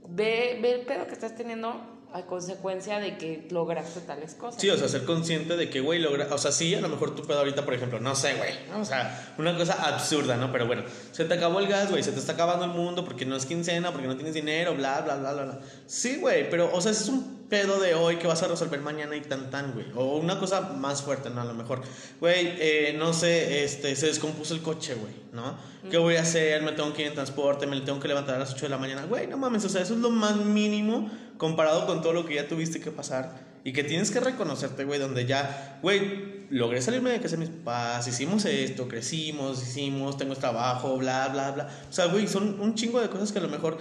ve, 0.09 0.59
ve 0.63 0.73
el 0.73 0.81
pedo 0.87 1.07
que 1.07 1.13
estás 1.13 1.37
teniendo 1.37 1.94
a 2.15 2.23
consecuencia 2.27 3.01
de 3.01 3.19
que 3.19 3.49
lograste 3.51 4.01
tales 4.01 4.35
cosas. 4.35 4.61
Sí, 4.61 4.71
o 4.71 4.77
sea, 4.77 4.89
ser 4.89 5.05
consciente 5.05 5.57
de 5.57 5.69
que, 5.69 5.81
güey, 5.81 5.99
logra. 5.99 6.29
O 6.31 6.39
sea, 6.39 6.53
sí, 6.53 6.73
a 6.73 6.81
lo 6.81 6.89
mejor 6.89 7.17
tu 7.17 7.25
pedo 7.25 7.41
ahorita, 7.41 7.65
por 7.65 7.75
ejemplo, 7.75 7.99
no 7.99 8.15
sé, 8.15 8.35
güey. 8.35 8.53
¿no? 8.71 8.83
O 8.83 8.85
sea, 8.85 9.35
una 9.37 9.57
cosa 9.57 9.73
absurda, 9.85 10.37
¿no? 10.37 10.53
Pero 10.53 10.69
bueno, 10.69 10.85
se 11.11 11.25
te 11.25 11.35
acabó 11.35 11.59
el 11.59 11.67
gas, 11.67 11.91
güey, 11.91 12.05
se 12.05 12.13
te 12.13 12.21
está 12.21 12.35
acabando 12.35 12.67
el 12.67 12.71
mundo 12.71 13.05
porque 13.05 13.27
no 13.27 13.35
es 13.35 13.47
quincena, 13.47 13.91
porque 13.91 14.07
no 14.07 14.15
tienes 14.15 14.33
dinero, 14.33 14.77
bla, 14.77 15.01
bla, 15.01 15.17
bla, 15.17 15.33
bla, 15.33 15.43
bla. 15.43 15.59
Sí, 15.89 16.19
güey, 16.21 16.49
pero, 16.49 16.73
o 16.73 16.81
sea, 16.81 16.93
es 16.93 17.09
un 17.09 17.49
pedo 17.49 17.81
de 17.81 17.95
hoy 17.95 18.17
que 18.17 18.29
vas 18.29 18.45
a 18.45 18.49
resolver 18.49 18.81
mañana 18.81 19.17
y 19.17 19.21
tan, 19.21 19.51
tan, 19.51 19.73
güey. 19.73 19.87
O 19.97 20.19
una 20.19 20.39
cosa 20.39 20.61
más 20.61 21.03
fuerte, 21.03 21.31
¿no? 21.31 21.41
A 21.41 21.45
lo 21.45 21.55
mejor, 21.55 21.83
güey, 22.21 22.55
eh, 22.61 22.95
no 22.97 23.13
sé, 23.13 23.65
este, 23.65 23.97
se 23.97 24.07
descompuso 24.07 24.55
el 24.55 24.63
coche, 24.63 24.95
güey, 24.95 25.15
¿no? 25.33 25.57
¿Qué 25.91 25.99
voy 25.99 26.15
a 26.15 26.23
hacer? 26.23 26.63
Me 26.63 26.73
tengo 26.73 26.93
que 26.95 27.03
ir 27.03 27.09
en 27.09 27.15
transporte, 27.15 27.67
me 27.67 27.79
tengo 27.81 28.01
que 28.01 28.09
levantar 28.09 28.37
a 28.37 28.39
las 28.39 28.53
8 28.53 28.67
de 28.67 28.69
la 28.71 28.79
mañana. 28.79 29.05
Güey, 29.05 29.27
no 29.27 29.37
mames, 29.37 29.65
o 29.65 29.69
sea, 29.69 29.83
eso 29.83 29.95
es 29.95 30.01
lo 30.01 30.11
más 30.11 30.37
mínimo 30.37 31.11
comparado 31.39 31.87
con 31.87 32.03
todo 32.03 32.13
lo 32.13 32.27
que 32.27 32.35
ya 32.35 32.49
tuviste 32.49 32.81
que 32.81 32.91
pasar 32.91 33.45
y 33.65 33.73
que 33.73 33.83
tienes 33.83 34.11
que 34.11 34.21
reconocerte, 34.21 34.85
güey, 34.85 35.01
donde 35.01 35.27
ya, 35.27 35.79
güey, 35.83 36.45
logré 36.51 36.83
salirme 36.83 37.11
de 37.11 37.21
casa 37.21 37.37
de 37.37 37.47
mis 37.47 37.49
papás, 37.49 38.07
hicimos 38.07 38.45
esto, 38.45 38.87
crecimos, 38.89 39.63
hicimos, 39.63 40.19
tengo 40.19 40.37
trabajo, 40.37 40.97
bla, 40.99 41.29
bla, 41.29 41.51
bla. 41.53 41.71
O 41.89 41.93
sea, 41.93 42.07
güey, 42.07 42.29
son 42.29 42.61
un 42.61 42.75
chingo 42.75 43.01
de 43.01 43.09
cosas 43.09 43.33
que 43.33 43.39
a 43.39 43.43
lo 43.43 43.49
mejor 43.49 43.79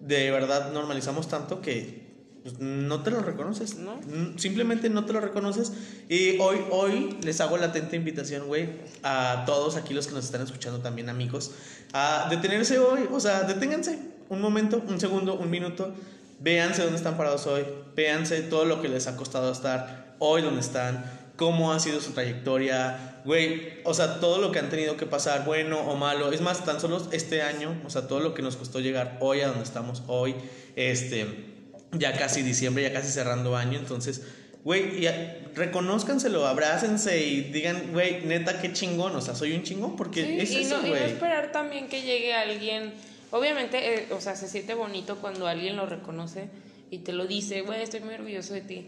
de 0.00 0.30
verdad 0.30 0.72
normalizamos 0.72 1.28
tanto 1.28 1.62
que 1.62 2.04
pues, 2.42 2.60
no 2.60 3.02
te 3.02 3.10
lo 3.10 3.22
reconoces. 3.22 3.76
¿No? 3.76 3.96
Mm, 3.96 4.36
Simplemente 4.36 4.90
no 4.90 5.06
te 5.06 5.14
lo 5.14 5.20
reconoces. 5.20 5.72
Y 6.10 6.38
hoy, 6.38 6.58
hoy 6.70 7.16
les 7.22 7.40
hago 7.40 7.56
la 7.56 7.66
atenta 7.66 7.96
invitación, 7.96 8.46
güey, 8.46 8.68
a 9.02 9.44
todos 9.46 9.76
aquí 9.76 9.94
los 9.94 10.06
que 10.06 10.12
nos 10.12 10.26
están 10.26 10.42
escuchando 10.42 10.80
también, 10.80 11.08
amigos, 11.08 11.52
a 11.94 12.26
detenerse 12.28 12.78
hoy. 12.78 13.08
O 13.10 13.18
sea, 13.18 13.44
deténganse 13.44 13.98
un 14.28 14.42
momento, 14.42 14.82
un 14.86 15.00
segundo, 15.00 15.34
un 15.34 15.48
minuto. 15.50 15.94
Véanse 16.40 16.82
dónde 16.82 16.96
están 16.96 17.16
parados 17.16 17.46
hoy. 17.46 17.64
Véanse 17.94 18.40
todo 18.42 18.64
lo 18.64 18.82
que 18.82 18.88
les 18.88 19.06
ha 19.06 19.16
costado 19.16 19.50
estar 19.52 20.16
hoy 20.18 20.42
donde 20.42 20.60
están. 20.60 21.04
Cómo 21.36 21.72
ha 21.72 21.80
sido 21.80 22.00
su 22.00 22.12
trayectoria, 22.12 23.20
güey. 23.24 23.80
O 23.84 23.94
sea, 23.94 24.20
todo 24.20 24.38
lo 24.38 24.52
que 24.52 24.58
han 24.60 24.70
tenido 24.70 24.96
que 24.96 25.06
pasar, 25.06 25.44
bueno 25.44 25.80
o 25.80 25.96
malo. 25.96 26.32
Es 26.32 26.40
más, 26.40 26.64
tan 26.64 26.80
solo 26.80 27.02
este 27.12 27.42
año, 27.42 27.80
o 27.84 27.90
sea, 27.90 28.06
todo 28.06 28.20
lo 28.20 28.34
que 28.34 28.42
nos 28.42 28.56
costó 28.56 28.80
llegar 28.80 29.18
hoy 29.20 29.40
a 29.40 29.48
donde 29.48 29.64
estamos 29.64 30.02
hoy. 30.06 30.36
Este 30.76 31.52
ya 31.98 32.12
casi 32.16 32.42
diciembre, 32.42 32.82
ya 32.82 32.92
casi 32.92 33.10
cerrando 33.10 33.56
año, 33.56 33.78
entonces, 33.78 34.22
güey, 34.64 35.06
reconózcanselo, 35.54 36.46
abrácense 36.46 37.24
y 37.24 37.42
digan, 37.52 37.92
güey, 37.92 38.24
neta, 38.24 38.60
qué 38.60 38.72
chingón, 38.72 39.14
o 39.16 39.20
sea, 39.20 39.34
soy 39.34 39.52
un 39.52 39.62
chingón, 39.62 39.96
porque 39.96 40.24
Sí, 40.24 40.40
es 40.40 40.50
y, 40.50 40.56
eso, 40.62 40.78
no, 40.78 40.86
y 40.86 40.90
no 40.90 40.96
güey. 40.96 41.04
esperar 41.12 41.52
también 41.52 41.88
que 41.88 42.02
llegue 42.02 42.34
alguien. 42.34 42.92
Obviamente, 43.34 43.94
eh, 43.94 44.06
o 44.12 44.20
sea, 44.20 44.36
se 44.36 44.46
siente 44.46 44.74
bonito 44.74 45.16
cuando 45.16 45.48
alguien 45.48 45.74
lo 45.74 45.86
reconoce 45.86 46.50
y 46.88 46.98
te 46.98 47.12
lo 47.12 47.26
dice, 47.26 47.62
güey, 47.62 47.82
estoy 47.82 47.98
muy 47.98 48.14
orgulloso 48.14 48.54
de 48.54 48.60
ti. 48.60 48.86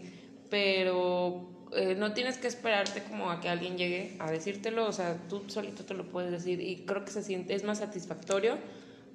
Pero 0.49 1.49
eh, 1.73 1.95
no 1.95 2.13
tienes 2.13 2.37
que 2.37 2.47
esperarte 2.47 3.03
como 3.03 3.29
a 3.29 3.41
que 3.41 3.49
alguien 3.49 3.77
llegue 3.77 4.15
a 4.19 4.31
decírtelo, 4.31 4.87
o 4.87 4.93
sea, 4.93 5.17
tú 5.27 5.43
solito 5.47 5.83
te 5.83 5.93
lo 5.95 6.07
puedes 6.07 6.31
decir 6.31 6.61
y 6.61 6.85
creo 6.85 7.03
que 7.03 7.11
se 7.11 7.23
siente, 7.23 7.55
es 7.55 7.65
más 7.65 7.79
satisfactorio 7.79 8.57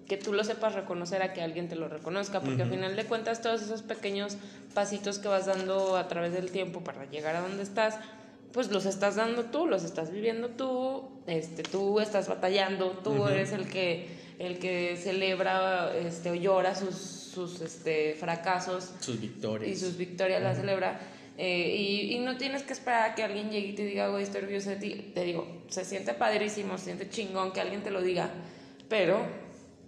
que 0.06 0.18
tú 0.18 0.34
lo 0.34 0.44
sepas 0.44 0.74
reconocer 0.74 1.22
a 1.22 1.32
que 1.32 1.40
alguien 1.40 1.66
te 1.70 1.76
lo 1.76 1.88
reconozca, 1.88 2.42
porque 2.42 2.64
al 2.64 2.68
final 2.68 2.94
de 2.94 3.06
cuentas 3.06 3.40
todos 3.40 3.62
esos 3.62 3.80
pequeños 3.80 4.36
pasitos 4.74 5.18
que 5.18 5.28
vas 5.28 5.46
dando 5.46 5.96
a 5.96 6.08
través 6.08 6.34
del 6.34 6.50
tiempo 6.50 6.84
para 6.84 7.06
llegar 7.06 7.36
a 7.36 7.40
donde 7.40 7.62
estás, 7.62 7.98
pues 8.52 8.70
los 8.70 8.84
estás 8.84 9.16
dando 9.16 9.44
tú, 9.44 9.66
los 9.66 9.82
estás 9.82 10.10
viviendo 10.10 10.48
tú, 10.48 11.08
este, 11.26 11.62
tú 11.62 12.00
estás 12.00 12.28
batallando, 12.28 12.90
tú 13.02 13.26
eres 13.28 13.52
el 13.52 13.70
que, 13.70 14.20
el 14.42 14.58
que 14.58 14.96
celebra 14.96 15.92
este, 15.96 16.30
o 16.30 16.34
llora 16.34 16.74
sus, 16.74 16.94
sus 16.96 17.60
este, 17.60 18.14
fracasos 18.14 18.90
Sus 19.00 19.20
victorias. 19.20 19.70
y 19.70 19.76
sus 19.78 19.96
victorias 19.96 20.42
las 20.42 20.56
celebra. 20.58 21.00
eh, 21.38 21.74
y, 21.76 22.14
y 22.16 22.18
no 22.20 22.36
tienes 22.36 22.62
que 22.62 22.72
esperar 22.72 23.10
a 23.10 23.14
que 23.14 23.22
alguien 23.22 23.50
llegue 23.50 23.68
y 23.68 23.72
te 23.74 23.84
diga, 23.84 24.08
güey, 24.08 24.24
estoy 24.24 24.42
orgulloso 24.42 24.70
de 24.70 24.76
ti. 24.76 25.12
Te 25.14 25.24
digo, 25.24 25.62
se 25.68 25.84
siente 25.84 26.12
padrísimo, 26.14 26.76
se 26.76 26.84
siente 26.86 27.08
chingón 27.08 27.52
que 27.52 27.60
alguien 27.60 27.82
te 27.82 27.90
lo 27.90 28.02
diga, 28.02 28.30
pero 28.88 29.24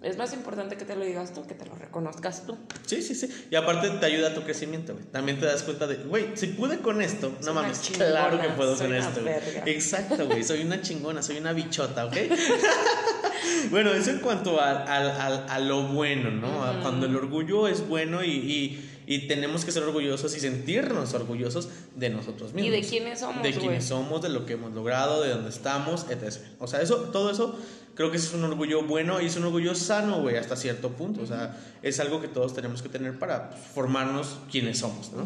es 0.04 0.16
más 0.18 0.32
importante 0.34 0.76
que 0.76 0.84
te 0.84 0.94
lo 0.96 1.04
digas 1.04 1.32
tú, 1.34 1.46
que 1.46 1.54
te 1.54 1.64
lo 1.66 1.75
reconozcas 1.75 2.46
tú. 2.46 2.56
Sí, 2.87 3.02
sí, 3.02 3.14
sí. 3.14 3.28
Y 3.50 3.56
aparte 3.56 3.88
te 3.90 4.06
ayuda 4.06 4.28
a 4.28 4.34
tu 4.34 4.42
crecimiento, 4.42 4.92
güey. 4.94 5.04
También 5.06 5.40
te 5.40 5.46
das 5.46 5.62
cuenta 5.62 5.87
de, 5.87 5.96
güey, 5.96 6.37
si 6.37 6.49
pude 6.49 6.78
con 6.78 7.00
esto, 7.02 7.30
no 7.40 7.44
Soy 7.46 7.54
mames, 7.54 7.82
chingona, 7.82 8.06
claro 8.11 8.40
que 8.40 8.49
puedo 8.50 8.76
soy 8.76 8.87
con 8.88 8.96
una 8.96 9.08
esto, 9.08 9.20
güey. 9.23 9.34
Exacto, 9.75 10.26
güey, 10.26 10.44
soy 10.44 10.62
una 10.62 10.80
chingona, 10.82 11.23
soy 11.23 11.38
una 11.38 11.52
bichota, 11.52 12.06
¿ok? 12.06 12.16
bueno, 13.70 13.92
eso 13.92 14.11
en 14.11 14.18
cuanto 14.20 14.61
a, 14.61 14.70
a- 14.84 15.26
a- 15.26 15.54
a 15.54 15.58
lo 15.61 15.82
bueno, 15.88 16.30
¿no? 16.30 16.80
Cuando 16.82 17.06
el 17.06 17.16
orgullo 17.16 17.68
es 17.68 17.87
bueno 17.88 18.23
y, 18.25 18.30
y- 18.30 18.90
y 19.06 19.26
tenemos 19.28 19.64
que 19.64 19.73
ser 19.73 19.82
orgullosos 19.82 20.37
y 20.37 20.40
sentirnos 20.40 21.12
orgullosos 21.14 21.68
de 21.96 22.11
nosotros 22.11 22.50
Y 22.52 22.62
mismos. 22.62 22.73
de 22.73 22.80
quiénes 22.88 23.20
somos, 23.20 23.42
De 23.42 23.52
quiénes 23.52 23.84
somos, 23.84 24.23
de 24.23 24.28
lo 24.28 24.46
que 24.46 24.54
hemos 24.54 24.73
logrado, 24.73 25.23
de 25.23 25.30
dónde 25.30 25.50
estamos, 25.50 26.06
etc. 26.11 26.37
O 26.58 26.66
sea, 26.66 26.80
eso, 26.80 26.96
todo 27.12 27.30
eso 27.30 27.58
creo 27.94 28.11
que 28.11 28.16
es 28.16 28.32
un 28.34 28.42
orgullo 28.44 28.82
bueno 28.82 29.20
y 29.20 29.26
es 29.26 29.37
un 29.37 29.44
orgullo 29.44 29.75
sano, 29.75 30.20
güey, 30.23 30.37
hasta 30.37 30.56
cierto 30.56 30.90
punto. 30.90 31.23
O 31.23 31.26
sea, 31.26 31.56
es 31.82 32.00
algo 32.00 32.20
que 32.20 32.28
todos 32.28 32.54
tenemos 32.54 32.82
que 32.82 32.88
tener 32.88 33.18
para 33.18 33.50
formarnos 33.75 34.38
quienes 34.50 34.78
somos, 34.78 35.12
¿no? 35.12 35.23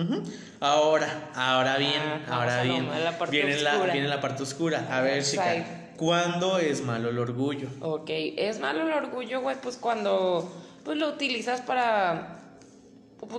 Ujú. 0.00 0.22
Ahora, 0.60 1.30
ahora 1.34 1.76
bien, 1.78 1.92
Ah, 2.26 2.40
ahora 2.40 2.62
bien. 2.62 2.88
la 2.88 3.12
viene, 3.30 3.60
la, 3.62 3.78
viene 3.92 4.08
la 4.08 4.20
parte 4.20 4.42
oscura. 4.42 4.88
A 4.90 5.00
ver, 5.02 5.22
chica. 5.24 5.92
¿cuándo 5.96 6.58
es 6.58 6.82
malo 6.82 7.10
el 7.10 7.18
orgullo? 7.18 7.68
Ok, 7.80 8.10
es 8.10 8.58
malo 8.58 8.82
el 8.82 8.92
orgullo, 8.92 9.40
güey, 9.42 9.56
pues 9.62 9.76
cuando 9.76 10.50
pues 10.84 10.98
lo 10.98 11.08
utilizas 11.08 11.60
para 11.60 12.40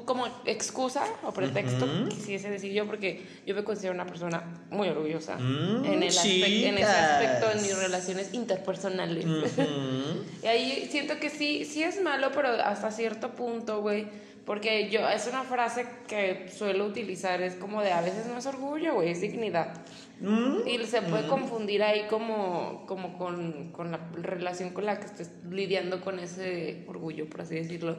como 0.05 0.27
excusa 0.45 1.03
o 1.23 1.31
pretexto, 1.31 1.85
quisiese 2.09 2.49
decir 2.49 2.73
yo, 2.73 2.85
porque 2.85 3.25
yo 3.45 3.53
me 3.53 3.63
considero 3.63 3.93
una 3.93 4.05
persona 4.05 4.43
muy 4.69 4.89
orgullosa 4.89 5.35
Mm, 5.37 5.85
en, 5.85 6.03
el 6.03 6.09
aspecto, 6.09 6.67
en 6.67 6.77
ese 6.77 6.85
aspecto 6.85 7.51
en 7.51 7.61
mis 7.61 7.77
relaciones 7.77 8.33
interpersonales. 8.33 9.25
Y 10.43 10.47
ahí 10.47 10.87
siento 10.91 11.19
que 11.19 11.31
sí, 11.31 11.65
sí 11.65 11.81
es 11.81 12.01
malo, 12.01 12.31
pero 12.33 12.49
hasta 12.49 12.91
cierto 12.91 13.31
punto, 13.31 13.81
güey. 13.81 14.05
Porque 14.45 14.91
yo, 14.91 15.09
es 15.09 15.25
una 15.27 15.41
frase 15.43 15.87
que 16.07 16.51
suelo 16.55 16.85
utilizar, 16.85 17.41
es 17.41 17.55
como 17.55 17.81
de 17.81 17.91
a 17.91 18.01
veces 18.01 18.27
no 18.27 18.37
es 18.37 18.45
orgullo, 18.45 18.93
güey, 18.93 19.09
es 19.09 19.21
dignidad. 19.21 19.73
Mm, 20.19 20.67
Y 20.67 20.85
se 20.85 21.01
puede 21.01 21.27
confundir 21.27 21.81
ahí 21.81 22.05
como, 22.07 22.85
como 22.85 23.17
con, 23.17 23.71
con 23.71 23.91
la 23.91 23.99
relación 24.13 24.69
con 24.69 24.85
la 24.85 24.99
que 24.99 25.07
estés 25.07 25.31
lidiando 25.49 25.99
con 26.01 26.19
ese 26.19 26.85
orgullo, 26.87 27.27
por 27.27 27.41
así 27.41 27.55
decirlo. 27.55 27.97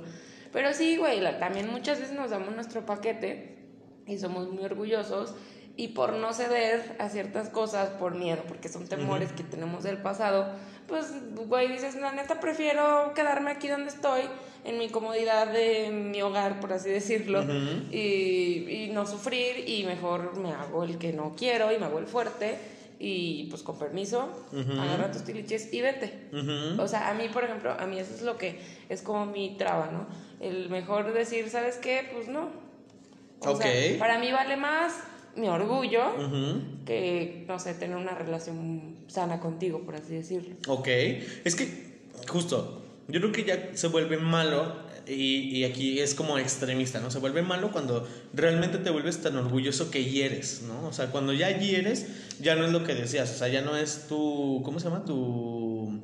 Pero 0.53 0.73
sí, 0.73 0.97
güey, 0.97 1.21
la- 1.21 1.39
también 1.39 1.71
muchas 1.71 2.01
veces 2.01 2.15
nos 2.15 2.31
damos 2.31 2.55
nuestro 2.55 2.85
paquete 2.87 3.57
y 4.07 4.19
somos 4.19 4.49
muy 4.51 4.65
orgullosos 4.65 5.35
y 5.77 5.89
por 5.89 6.15
no 6.15 6.33
ceder 6.33 6.97
a 6.99 7.09
ciertas 7.11 7.51
cosas, 7.51 7.91
por 7.91 8.15
miedo, 8.15 8.43
porque 8.49 8.69
son 8.69 8.87
temores 8.89 9.33
que 9.33 9.43
tenemos 9.43 9.83
del 9.85 9.99
pasado, 9.99 10.51
pues, 10.89 11.13
güey, 11.49 11.69
dices, 11.71 11.97
la 11.97 12.13
neta 12.13 12.41
prefiero 12.41 13.13
quedarme 13.15 13.51
aquí 13.51 13.69
donde 13.69 13.89
estoy, 13.91 14.23
en 14.65 14.79
mi 14.79 14.89
comodidad 14.89 15.49
de 15.49 15.91
mi 15.91 16.23
hogar, 16.23 16.61
por 16.61 16.73
así 16.73 16.89
decirlo, 16.89 17.43
y, 17.93 18.67
y 18.69 18.91
no 18.93 19.07
sufrir 19.07 19.69
y 19.69 19.85
mejor 19.85 20.37
me 20.39 20.53
hago 20.53 20.83
el 20.85 20.97
que 20.99 21.13
no 21.13 21.35
quiero 21.37 21.73
y 21.73 21.79
me 21.79 21.87
hago 21.87 21.99
el 21.99 22.07
fuerte 22.07 22.57
y 22.99 23.45
pues 23.51 23.63
con 23.63 23.79
permiso, 23.79 24.29
agarra 24.79 25.11
tus 25.13 25.25
tiliches 25.25 25.73
y 25.73 25.83
vete. 25.83 26.29
O 26.79 26.89
sea, 26.89 27.11
a 27.11 27.15
mí, 27.15 27.29
por 27.29 27.45
ejemplo, 27.45 27.73
a 27.73 27.87
mí 27.87 27.99
eso 27.99 28.15
es 28.15 28.23
lo 28.23 28.39
que 28.39 28.61
es 28.89 29.03
como 29.03 29.27
mi 29.27 29.57
traba, 29.57 29.91
¿no? 29.91 30.07
El 30.41 30.71
mejor 30.71 31.13
decir, 31.13 31.49
¿sabes 31.51 31.77
qué? 31.77 32.09
Pues 32.13 32.29
no. 32.29 32.51
O 33.41 33.57
sea, 33.57 33.99
para 33.99 34.19
mí 34.19 34.33
vale 34.33 34.57
más 34.57 34.95
mi 35.37 35.49
orgullo 35.49 36.15
que, 36.87 37.45
no 37.47 37.59
sé, 37.59 37.75
tener 37.75 37.97
una 37.97 38.15
relación 38.15 38.97
sana 39.09 39.41
contigo, 39.41 39.81
por 39.81 39.95
así 39.95 40.15
decirlo. 40.15 40.57
Ok, 40.69 40.89
es 40.89 41.55
que 41.55 41.99
justo, 42.29 42.83
yo 43.09 43.21
creo 43.21 43.33
que 43.33 43.45
ya 43.45 43.71
se 43.75 43.89
vuelve 43.89 44.17
malo 44.17 44.86
y, 45.07 45.59
y, 45.59 45.65
aquí 45.65 46.01
es 46.01 46.15
como 46.15 46.39
extremista, 46.39 47.01
¿no? 47.01 47.11
Se 47.11 47.19
vuelve 47.19 47.43
malo 47.43 47.71
cuando 47.71 48.09
realmente 48.35 48.79
te 48.79 48.91
vuelves 48.91 49.23
tan 49.23 49.37
orgulloso 49.37 49.91
que 49.91 50.05
hieres, 50.05 50.63
¿no? 50.63 50.87
O 50.89 50.93
sea, 50.93 51.07
cuando 51.07 51.33
ya 51.33 51.51
hieres, 51.51 52.07
ya 52.41 52.57
no 52.57 52.65
es 52.65 52.73
lo 52.73 52.85
que 52.85 52.95
decías, 52.95 53.31
o 53.31 53.39
sea, 53.39 53.49
ya 53.49 53.63
no 53.63 53.77
es 53.77 54.07
tu, 54.09 54.63
¿cómo 54.65 54.81
se 54.81 54.89
llama? 54.89 55.05
Tu... 55.05 56.01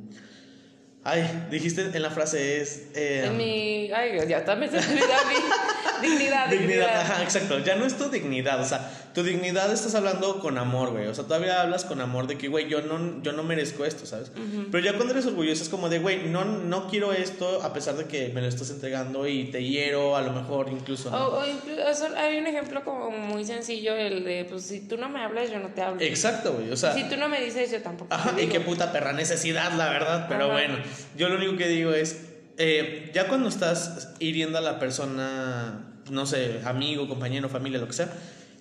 Ay, 1.04 1.46
dijiste 1.50 1.90
en 1.92 2.02
la 2.02 2.10
frase 2.10 2.60
es... 2.60 2.90
Eh, 2.94 3.24
en 3.26 3.36
mi... 3.36 3.90
Ay, 3.92 4.28
ya 4.28 4.44
también 4.44 4.70
se 4.70 4.78
me 4.78 5.00
Dignidad, 6.02 6.48
dignidad. 6.48 7.00
Ajá, 7.00 7.22
exacto. 7.22 7.58
Ya 7.60 7.76
no 7.76 7.86
es 7.86 7.96
tu 7.96 8.10
dignidad. 8.10 8.60
O 8.60 8.64
sea, 8.64 8.90
tu 9.14 9.22
dignidad 9.22 9.72
estás 9.72 9.94
hablando 9.94 10.40
con 10.40 10.58
amor, 10.58 10.90
güey. 10.90 11.06
O 11.06 11.14
sea, 11.14 11.24
todavía 11.24 11.60
hablas 11.60 11.84
con 11.84 12.00
amor 12.00 12.26
de 12.26 12.38
que, 12.38 12.48
güey, 12.48 12.68
yo 12.68 12.82
no, 12.82 13.22
yo 13.22 13.32
no 13.32 13.42
merezco 13.42 13.84
esto, 13.84 14.06
¿sabes? 14.06 14.32
Pero 14.70 14.84
ya 14.84 14.94
cuando 14.94 15.12
eres 15.12 15.26
orgulloso 15.26 15.62
es 15.62 15.68
como 15.68 15.88
de, 15.88 15.98
güey, 15.98 16.28
no, 16.28 16.44
no 16.44 16.88
quiero 16.88 17.12
esto 17.12 17.62
a 17.62 17.72
pesar 17.72 17.96
de 17.96 18.06
que 18.06 18.28
me 18.30 18.40
lo 18.40 18.48
estás 18.48 18.70
entregando 18.70 19.26
y 19.26 19.44
te 19.44 19.62
hiero, 19.62 20.16
a 20.16 20.22
lo 20.22 20.32
mejor 20.32 20.68
incluso. 20.70 21.10
O, 21.10 21.46
incluso 21.46 22.08
hay 22.16 22.38
un 22.38 22.46
ejemplo 22.46 22.84
como 22.84 23.10
muy 23.10 23.44
sencillo, 23.44 23.94
el 23.94 24.24
de, 24.24 24.46
pues 24.48 24.64
si 24.64 24.80
tú 24.80 24.96
no 24.96 25.08
me 25.08 25.22
hablas, 25.22 25.50
yo 25.50 25.58
no 25.58 25.68
te 25.68 25.82
hablo. 25.82 26.00
Exacto, 26.00 26.54
güey. 26.54 26.70
O 26.70 26.76
sea. 26.76 26.94
Si 26.94 27.04
tú 27.04 27.16
no 27.16 27.28
me 27.28 27.40
dices, 27.40 27.70
yo 27.70 27.82
tampoco. 27.82 28.12
Ajá, 28.14 28.40
y 28.40 28.46
qué 28.46 28.60
puta 28.60 28.92
perra 28.92 29.12
necesidad, 29.12 29.72
la 29.72 29.90
verdad. 29.90 30.26
Pero 30.28 30.50
bueno, 30.50 30.76
yo 31.16 31.28
lo 31.28 31.36
único 31.36 31.56
que 31.56 31.68
digo 31.68 31.92
es. 31.92 32.28
Eh, 32.58 33.10
ya 33.14 33.28
cuando 33.28 33.48
estás 33.48 34.14
hiriendo 34.18 34.58
a 34.58 34.60
la 34.60 34.78
persona 34.78 35.91
no 36.10 36.26
sé, 36.26 36.60
amigo, 36.64 37.08
compañero, 37.08 37.48
familia, 37.48 37.78
lo 37.78 37.86
que 37.86 37.92
sea. 37.94 38.12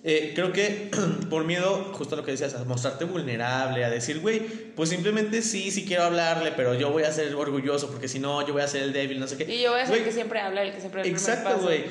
Eh, 0.04 0.32
creo 0.34 0.52
que 0.52 0.90
por 1.30 1.44
miedo, 1.44 1.92
justo 1.92 2.16
lo 2.16 2.24
que 2.24 2.32
decías, 2.32 2.54
a 2.54 2.64
mostrarte 2.64 3.04
vulnerable, 3.04 3.84
a 3.84 3.90
decir, 3.90 4.18
güey, 4.18 4.40
pues 4.74 4.88
simplemente 4.88 5.42
sí, 5.42 5.70
sí 5.70 5.84
quiero 5.84 6.02
hablarle, 6.02 6.52
pero 6.56 6.74
yo 6.74 6.90
voy 6.90 7.04
a 7.04 7.12
ser 7.12 7.32
orgulloso 7.36 7.88
porque 7.88 8.08
si 8.08 8.18
no, 8.18 8.44
yo 8.44 8.52
voy 8.52 8.62
a 8.62 8.68
ser 8.68 8.82
el 8.82 8.92
débil, 8.92 9.20
no 9.20 9.28
sé 9.28 9.36
qué. 9.36 9.44
Y 9.44 9.62
yo 9.62 9.70
voy 9.70 9.80
a 9.80 9.86
ser 9.86 9.98
el 9.98 10.04
que 10.04 10.12
siempre 10.12 10.40
habla, 10.40 10.64
el 10.64 10.72
que 10.72 10.80
siempre 10.80 11.08
Exacto, 11.08 11.60
güey. 11.60 11.84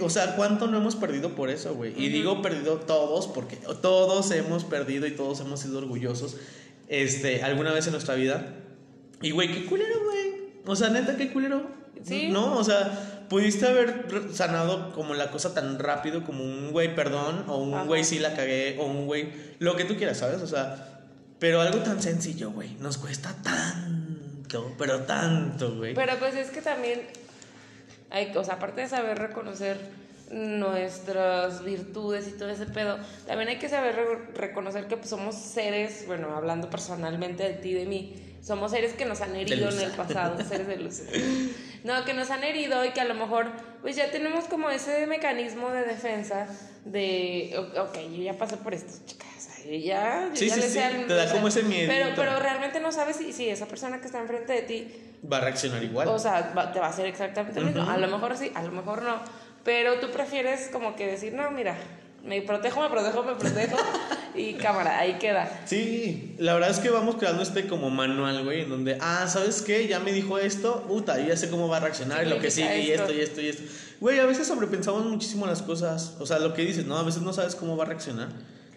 O 0.00 0.10
sea, 0.10 0.34
¿cuánto 0.34 0.66
no 0.66 0.78
hemos 0.78 0.96
perdido 0.96 1.36
por 1.36 1.48
eso, 1.48 1.74
güey? 1.74 1.92
Y 1.96 2.08
digo 2.08 2.42
perdido 2.42 2.78
todos 2.78 3.28
porque 3.28 3.56
todos 3.80 4.30
hemos 4.32 4.64
perdido 4.64 5.06
y 5.06 5.12
todos 5.12 5.38
hemos 5.40 5.60
sido 5.60 5.78
orgullosos 5.78 6.36
este, 6.88 7.44
alguna 7.44 7.72
vez 7.72 7.86
en 7.86 7.92
nuestra 7.92 8.16
vida. 8.16 8.56
Y, 9.22 9.30
güey, 9.30 9.52
qué 9.52 9.64
culero, 9.66 10.02
güey. 10.04 10.50
O 10.66 10.74
sea, 10.74 10.90
neta, 10.90 11.16
qué 11.16 11.32
culero. 11.32 11.62
Sí. 12.02 12.30
No, 12.30 12.58
o 12.58 12.64
sea 12.64 13.13
pudiste 13.28 13.66
haber 13.66 14.06
sanado 14.32 14.92
como 14.92 15.14
la 15.14 15.30
cosa 15.30 15.54
tan 15.54 15.78
rápido 15.78 16.24
como 16.24 16.44
un 16.44 16.72
güey 16.72 16.94
perdón 16.94 17.44
o 17.48 17.58
un 17.58 17.86
güey 17.86 18.04
sí 18.04 18.18
la 18.18 18.34
cagué 18.34 18.76
o 18.78 18.84
un 18.84 19.06
güey 19.06 19.32
lo 19.58 19.76
que 19.76 19.84
tú 19.84 19.96
quieras, 19.96 20.18
¿sabes? 20.18 20.42
O 20.42 20.46
sea, 20.46 21.02
pero 21.38 21.60
algo 21.60 21.78
tan 21.80 22.00
sencillo, 22.00 22.50
güey, 22.50 22.74
nos 22.80 22.98
cuesta 22.98 23.34
tanto, 23.42 24.74
pero 24.78 25.00
tanto, 25.00 25.76
güey. 25.76 25.94
Pero 25.94 26.18
pues 26.18 26.34
es 26.34 26.50
que 26.50 26.62
también 26.62 27.02
hay, 28.10 28.34
o 28.36 28.44
sea, 28.44 28.54
aparte 28.54 28.82
de 28.82 28.88
saber 28.88 29.18
reconocer 29.18 29.78
nuestras 30.30 31.64
virtudes 31.64 32.28
y 32.28 32.32
todo 32.32 32.48
ese 32.48 32.66
pedo, 32.66 32.98
también 33.26 33.48
hay 33.50 33.58
que 33.58 33.68
saber 33.68 33.94
reconocer 34.34 34.86
que 34.86 34.96
pues, 34.96 35.10
somos 35.10 35.34
seres, 35.34 36.04
bueno, 36.06 36.34
hablando 36.34 36.70
personalmente 36.70 37.42
de 37.42 37.54
ti 37.54 37.70
y 37.70 37.74
de 37.74 37.86
mí, 37.86 38.36
somos 38.42 38.72
seres 38.72 38.92
que 38.92 39.04
nos 39.04 39.20
han 39.20 39.34
herido 39.36 39.70
en 39.70 39.80
el 39.80 39.90
pasado, 39.92 40.42
seres 40.48 40.66
de 40.66 40.76
luz. 40.76 41.02
No, 41.82 42.04
que 42.04 42.14
nos 42.14 42.30
han 42.30 42.44
herido 42.44 42.84
y 42.84 42.90
que 42.90 43.00
a 43.00 43.04
lo 43.04 43.14
mejor 43.14 43.50
pues 43.80 43.96
ya 43.96 44.10
tenemos 44.10 44.44
como 44.44 44.70
ese 44.70 45.06
mecanismo 45.06 45.70
de 45.70 45.84
defensa 45.84 46.46
de, 46.84 47.54
ok, 47.78 47.98
yo 48.14 48.22
ya 48.22 48.36
pasé 48.36 48.56
por 48.56 48.74
esto, 48.74 48.92
chicas. 49.06 49.34
Ya, 49.64 50.30
sí, 50.34 50.50
sí, 50.50 50.60
sí. 50.60 50.78
te 51.06 51.14
da 51.14 51.32
como 51.32 51.48
ese 51.48 51.62
miedo. 51.62 51.90
Pero, 51.90 52.10
pero 52.14 52.38
realmente 52.38 52.80
no 52.80 52.92
sabes 52.92 53.16
si, 53.16 53.32
si 53.32 53.48
esa 53.48 53.66
persona 53.66 53.98
que 53.98 54.06
está 54.06 54.20
enfrente 54.20 54.52
de 54.52 54.62
ti 54.62 54.92
va 55.30 55.38
a 55.38 55.40
reaccionar 55.40 55.82
igual. 55.82 56.06
O 56.08 56.18
sea, 56.18 56.52
te 56.72 56.78
va 56.78 56.86
a 56.86 56.90
hacer 56.90 57.06
exactamente 57.06 57.60
lo 57.60 57.68
mismo. 57.68 57.90
A 57.90 57.96
lo 57.96 58.08
mejor 58.08 58.36
sí, 58.36 58.52
a 58.54 58.62
lo 58.62 58.72
mejor 58.72 59.02
no. 59.02 59.22
Pero 59.64 59.98
tú 59.98 60.10
prefieres 60.10 60.68
como 60.72 60.94
que 60.94 61.06
decir, 61.06 61.32
no, 61.32 61.50
mira, 61.50 61.76
me 62.24 62.42
protejo, 62.42 62.80
me 62.80 62.90
protejo, 62.90 63.22
me 63.22 63.34
protejo. 63.34 63.76
y 64.34 64.54
cámara, 64.54 64.98
ahí 64.98 65.14
queda. 65.14 65.62
Sí, 65.66 66.34
la 66.38 66.54
verdad 66.54 66.70
es 66.70 66.78
que 66.78 66.90
vamos 66.90 67.16
creando 67.16 67.42
este 67.42 67.66
como 67.66 67.90
manual, 67.90 68.44
güey, 68.44 68.62
en 68.62 68.70
donde, 68.70 68.98
ah, 69.00 69.26
¿sabes 69.28 69.62
qué? 69.62 69.86
Ya 69.86 70.00
me 70.00 70.12
dijo 70.12 70.38
esto, 70.38 70.84
puta, 70.88 71.18
yo 71.18 71.28
ya 71.28 71.36
sé 71.36 71.50
cómo 71.50 71.68
va 71.68 71.78
a 71.78 71.80
reaccionar 71.80 72.26
y 72.26 72.30
lo 72.30 72.40
que 72.40 72.50
sigue 72.50 72.80
y 72.80 72.90
esto 72.92 73.12
y 73.12 73.20
esto 73.20 73.40
y 73.40 73.48
esto. 73.48 73.62
Güey, 74.00 74.18
a 74.18 74.26
veces 74.26 74.46
sobrepensamos 74.46 75.04
muchísimo 75.04 75.46
las 75.46 75.62
cosas. 75.62 76.16
O 76.18 76.26
sea, 76.26 76.38
lo 76.38 76.52
que 76.54 76.62
dices, 76.62 76.86
¿no? 76.86 76.98
A 76.98 77.02
veces 77.02 77.22
no 77.22 77.32
sabes 77.32 77.54
cómo 77.54 77.76
va 77.76 77.84
a 77.84 77.88
reaccionar. 77.88 78.28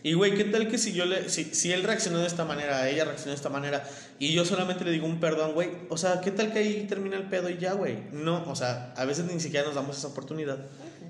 Y 0.08 0.14
güey, 0.14 0.36
¿qué 0.36 0.46
tal 0.46 0.70
que 0.70 0.78
si 0.78 0.94
yo 0.94 1.04
le 1.04 1.28
si, 1.28 1.44
si 1.44 1.74
él 1.74 1.84
reaccionó 1.84 2.20
de 2.20 2.28
esta 2.28 2.46
manera, 2.46 2.88
ella 2.88 3.04
reaccionó 3.04 3.32
de 3.32 3.36
esta 3.36 3.50
manera 3.50 3.84
y 4.20 4.32
yo 4.32 4.46
solamente 4.46 4.86
le 4.86 4.92
digo 4.92 5.06
un 5.06 5.20
perdón, 5.20 5.52
güey? 5.52 5.70
O 5.90 5.98
sea, 5.98 6.22
¿qué 6.22 6.32
tal 6.32 6.54
que 6.54 6.60
ahí 6.60 6.86
termina 6.88 7.18
el 7.18 7.24
pedo 7.24 7.50
y 7.50 7.58
ya, 7.58 7.74
güey? 7.74 7.98
No, 8.14 8.42
o 8.50 8.56
sea, 8.56 8.94
a 8.96 9.04
veces 9.04 9.26
ni 9.26 9.38
siquiera 9.42 9.66
nos 9.66 9.76
damos 9.76 9.98
esa 9.98 10.08
oportunidad. 10.08 10.60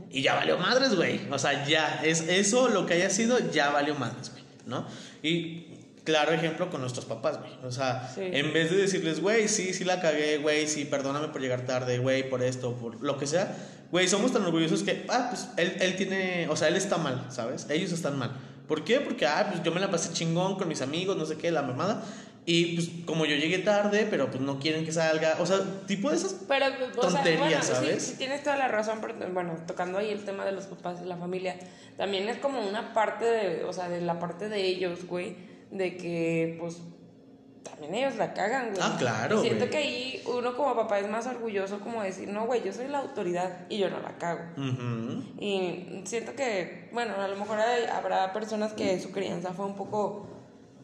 Y 0.09 0.23
ya 0.23 0.33
valió 0.33 0.57
madres, 0.57 0.95
güey. 0.95 1.21
O 1.29 1.37
sea, 1.37 1.67
ya, 1.67 2.01
es 2.03 2.21
eso 2.21 2.69
lo 2.69 2.87
que 2.87 2.95
haya 2.95 3.11
sido, 3.11 3.37
ya 3.51 3.69
valió 3.69 3.93
madres, 3.93 4.31
güey, 4.31 4.43
¿no? 4.65 4.87
Y 5.21 5.67
claro 6.03 6.31
ejemplo 6.31 6.71
con 6.71 6.81
nuestros 6.81 7.05
papás, 7.05 7.37
güey. 7.39 7.51
O 7.65 7.71
sea, 7.71 8.11
en 8.17 8.51
vez 8.51 8.71
de 8.71 8.77
decirles, 8.77 9.21
güey, 9.21 9.47
sí, 9.47 9.75
sí 9.75 9.83
la 9.83 10.01
cagué, 10.01 10.39
güey, 10.39 10.67
sí, 10.67 10.85
perdóname 10.85 11.27
por 11.27 11.39
llegar 11.39 11.67
tarde, 11.67 11.99
güey, 11.99 12.27
por 12.27 12.41
esto, 12.41 12.73
por 12.73 12.99
lo 12.99 13.19
que 13.19 13.27
sea, 13.27 13.55
güey, 13.91 14.07
somos 14.07 14.33
tan 14.33 14.41
orgullosos 14.41 14.81
que, 14.81 15.05
ah, 15.07 15.27
pues 15.29 15.49
él, 15.57 15.77
él 15.81 15.95
tiene, 15.97 16.47
o 16.49 16.55
sea, 16.55 16.67
él 16.67 16.75
está 16.77 16.97
mal, 16.97 17.27
¿sabes? 17.29 17.67
Ellos 17.69 17.91
están 17.91 18.17
mal. 18.17 18.31
¿Por 18.67 18.83
qué? 18.83 18.99
Porque, 18.99 19.25
ah, 19.25 19.47
pues 19.49 19.63
yo 19.63 19.71
me 19.71 19.79
la 19.79 19.89
pasé 19.89 20.13
chingón 20.13 20.57
con 20.57 20.67
mis 20.67 20.81
amigos, 20.81 21.15
no 21.15 21.25
sé 21.25 21.37
qué, 21.37 21.51
la 21.51 21.61
mamada. 21.61 22.03
Y 22.45 22.75
pues 22.75 22.89
como 23.05 23.25
yo 23.25 23.35
llegué 23.35 23.57
tarde, 23.59 24.07
pero 24.09 24.31
pues 24.31 24.39
no 24.39 24.57
quieren 24.57 24.85
que 24.85 24.93
salga, 24.93 25.35
o 25.39 25.45
sea, 25.45 25.59
tipo 25.85 26.09
de 26.09 26.15
esas 26.15 26.33
pero, 26.47 26.65
tonterías, 26.91 27.65
¿sabes? 27.65 28.01
Sí, 28.01 28.11
sí, 28.11 28.17
tienes 28.17 28.41
toda 28.41 28.55
la 28.55 28.69
razón, 28.69 28.99
pero 29.01 29.15
bueno, 29.33 29.57
tocando 29.67 29.97
ahí 29.97 30.11
el 30.11 30.23
tema 30.23 30.45
de 30.45 30.53
los 30.53 30.65
papás 30.65 31.01
de 31.01 31.07
la 31.07 31.17
familia, 31.17 31.57
también 31.97 32.29
es 32.29 32.37
como 32.37 32.65
una 32.65 32.93
parte 32.93 33.25
de, 33.25 33.65
o 33.65 33.73
sea, 33.73 33.89
de 33.89 33.99
la 33.99 34.19
parte 34.19 34.47
de 34.47 34.65
ellos, 34.65 35.05
güey, 35.07 35.35
de 35.71 35.97
que 35.97 36.55
pues 36.57 36.77
también 37.79 38.05
ellos 38.05 38.17
la 38.17 38.33
cagan, 38.33 38.71
güey. 38.71 38.81
Ah, 38.81 38.95
claro. 38.97 39.41
Siento 39.41 39.69
que 39.69 39.77
ahí 39.77 40.23
uno 40.25 40.55
como 40.57 40.75
papá 40.75 40.97
es 40.99 41.07
más 41.07 41.27
orgulloso 41.27 41.79
como 41.79 42.01
decir, 42.01 42.27
no, 42.27 42.47
güey, 42.47 42.63
yo 42.63 42.73
soy 42.73 42.87
la 42.87 42.99
autoridad 42.99 43.67
y 43.69 43.77
yo 43.77 43.89
no 43.89 43.99
la 43.99 44.17
cago. 44.17 44.41
Y 45.39 46.01
siento 46.05 46.33
que, 46.33 46.89
bueno, 46.91 47.13
a 47.21 47.27
lo 47.27 47.35
mejor 47.35 47.59
habrá 47.93 48.33
personas 48.33 48.73
que 48.73 48.99
su 48.99 49.11
crianza 49.11 49.53
fue 49.53 49.65
un 49.65 49.75
poco 49.75 50.27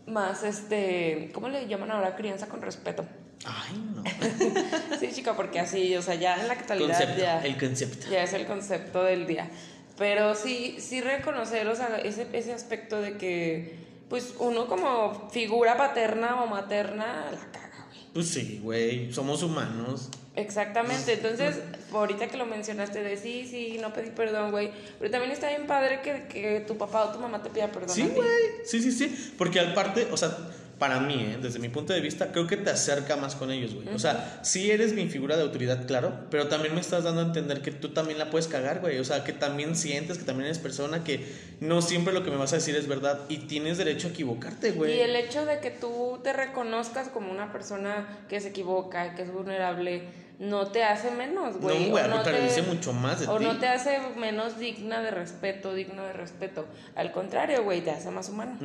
más, 0.05 0.43
este, 0.43 1.31
¿cómo 1.33 1.49
le 1.49 1.67
llaman 1.67 1.89
ahora? 1.89 2.15
Crianza 2.15 2.47
con 2.47 2.61
respeto. 2.61 3.05
Ay, 3.45 3.77
no. 3.95 4.03
sí, 4.99 5.09
chica, 5.11 5.35
porque 5.35 5.59
así, 5.59 5.95
o 5.95 6.01
sea, 6.01 6.13
ya 6.15 6.39
en 6.39 6.47
la 6.47 6.53
actualidad 6.53 7.17
ya... 7.17 7.43
El 7.43 7.57
concepto. 7.57 8.07
Ya 8.09 8.21
es 8.21 8.33
el 8.33 8.45
concepto 8.45 9.03
del 9.03 9.25
día. 9.25 9.49
Pero 9.97 10.35
sí, 10.35 10.77
sí 10.79 11.01
reconocer, 11.01 11.67
o 11.67 11.75
sea, 11.75 11.97
ese, 11.97 12.27
ese 12.33 12.53
aspecto 12.53 13.01
de 13.01 13.17
que, 13.17 13.75
pues, 14.13 14.35
uno 14.37 14.67
como 14.67 15.27
figura 15.31 15.75
paterna 15.75 16.43
o 16.43 16.45
materna 16.45 17.31
la 17.31 17.51
caga, 17.51 17.87
güey. 17.87 17.99
Pues 18.13 18.27
sí, 18.27 18.59
güey, 18.61 19.11
somos 19.11 19.41
humanos. 19.41 20.11
Exactamente, 20.35 21.13
entonces, 21.13 21.55
ahorita 21.91 22.27
que 22.27 22.37
lo 22.37 22.45
mencionaste 22.45 23.01
de 23.01 23.17
sí, 23.17 23.47
sí, 23.49 23.79
no 23.81 23.91
pedí 23.91 24.11
perdón, 24.11 24.51
güey, 24.51 24.69
pero 24.99 25.09
también 25.09 25.31
está 25.31 25.49
bien 25.49 25.65
padre 25.65 26.01
que, 26.03 26.27
que 26.27 26.59
tu 26.59 26.77
papá 26.77 27.05
o 27.05 27.11
tu 27.11 27.17
mamá 27.17 27.41
te 27.41 27.49
pida 27.49 27.71
perdón. 27.71 27.89
Sí, 27.89 28.03
güey, 28.13 28.27
sí, 28.63 28.83
sí, 28.83 28.91
sí, 28.91 29.33
porque 29.35 29.59
al 29.59 29.73
parte, 29.73 30.07
o 30.11 30.15
sea, 30.15 30.37
para 30.83 30.99
mí, 30.99 31.13
¿eh? 31.13 31.37
desde 31.41 31.59
mi 31.59 31.69
punto 31.69 31.93
de 31.93 32.01
vista, 32.01 32.33
creo 32.33 32.45
que 32.45 32.57
te 32.57 32.69
acerca 32.69 33.15
más 33.15 33.35
con 33.35 33.51
ellos, 33.51 33.73
güey. 33.73 33.87
O 33.95 33.99
sea, 33.99 34.41
sí 34.43 34.69
eres 34.69 34.91
mi 34.91 35.07
figura 35.07 35.37
de 35.37 35.43
autoridad, 35.43 35.87
claro, 35.87 36.25
pero 36.29 36.49
también 36.49 36.75
me 36.75 36.81
estás 36.81 37.05
dando 37.05 37.21
a 37.21 37.23
entender 37.23 37.61
que 37.61 37.71
tú 37.71 37.93
también 37.93 38.19
la 38.19 38.29
puedes 38.29 38.49
cagar, 38.49 38.81
güey. 38.81 38.99
O 38.99 39.05
sea, 39.05 39.23
que 39.23 39.31
también 39.31 39.77
sientes 39.77 40.17
que 40.17 40.25
también 40.25 40.47
eres 40.47 40.59
persona, 40.59 41.05
que 41.05 41.25
no 41.61 41.81
siempre 41.81 42.13
lo 42.13 42.25
que 42.25 42.31
me 42.31 42.35
vas 42.35 42.51
a 42.51 42.57
decir 42.57 42.75
es 42.75 42.89
verdad 42.89 43.21
y 43.29 43.37
tienes 43.37 43.77
derecho 43.77 44.09
a 44.09 44.11
equivocarte, 44.11 44.71
güey. 44.71 44.97
Y 44.97 44.99
el 44.99 45.15
hecho 45.15 45.45
de 45.45 45.61
que 45.61 45.71
tú 45.71 46.19
te 46.21 46.33
reconozcas 46.33 47.07
como 47.07 47.31
una 47.31 47.53
persona 47.53 48.19
que 48.27 48.41
se 48.41 48.49
equivoca, 48.49 49.15
que 49.15 49.21
es 49.21 49.31
vulnerable, 49.31 50.03
no 50.39 50.67
te 50.67 50.83
hace 50.83 51.11
menos, 51.11 51.57
güey. 51.57 51.85
No, 51.85 51.91
güey, 51.91 52.07
no 52.09 52.21
te 52.21 52.41
dice 52.41 52.63
mucho 52.63 52.91
más 52.91 53.19
de 53.19 53.27
o 53.27 53.39
no 53.39 53.57
te 53.59 53.67
hace 53.67 53.99
menos 54.17 54.57
digna 54.57 55.01
de 55.01 55.11
respeto, 55.11 55.73
digno 55.73 56.03
de 56.03 56.13
respeto. 56.13 56.65
Al 56.95 57.11
contrario, 57.11 57.63
güey, 57.63 57.81
te 57.81 57.91
hace 57.91 58.09
más 58.09 58.29
humano. 58.29 58.57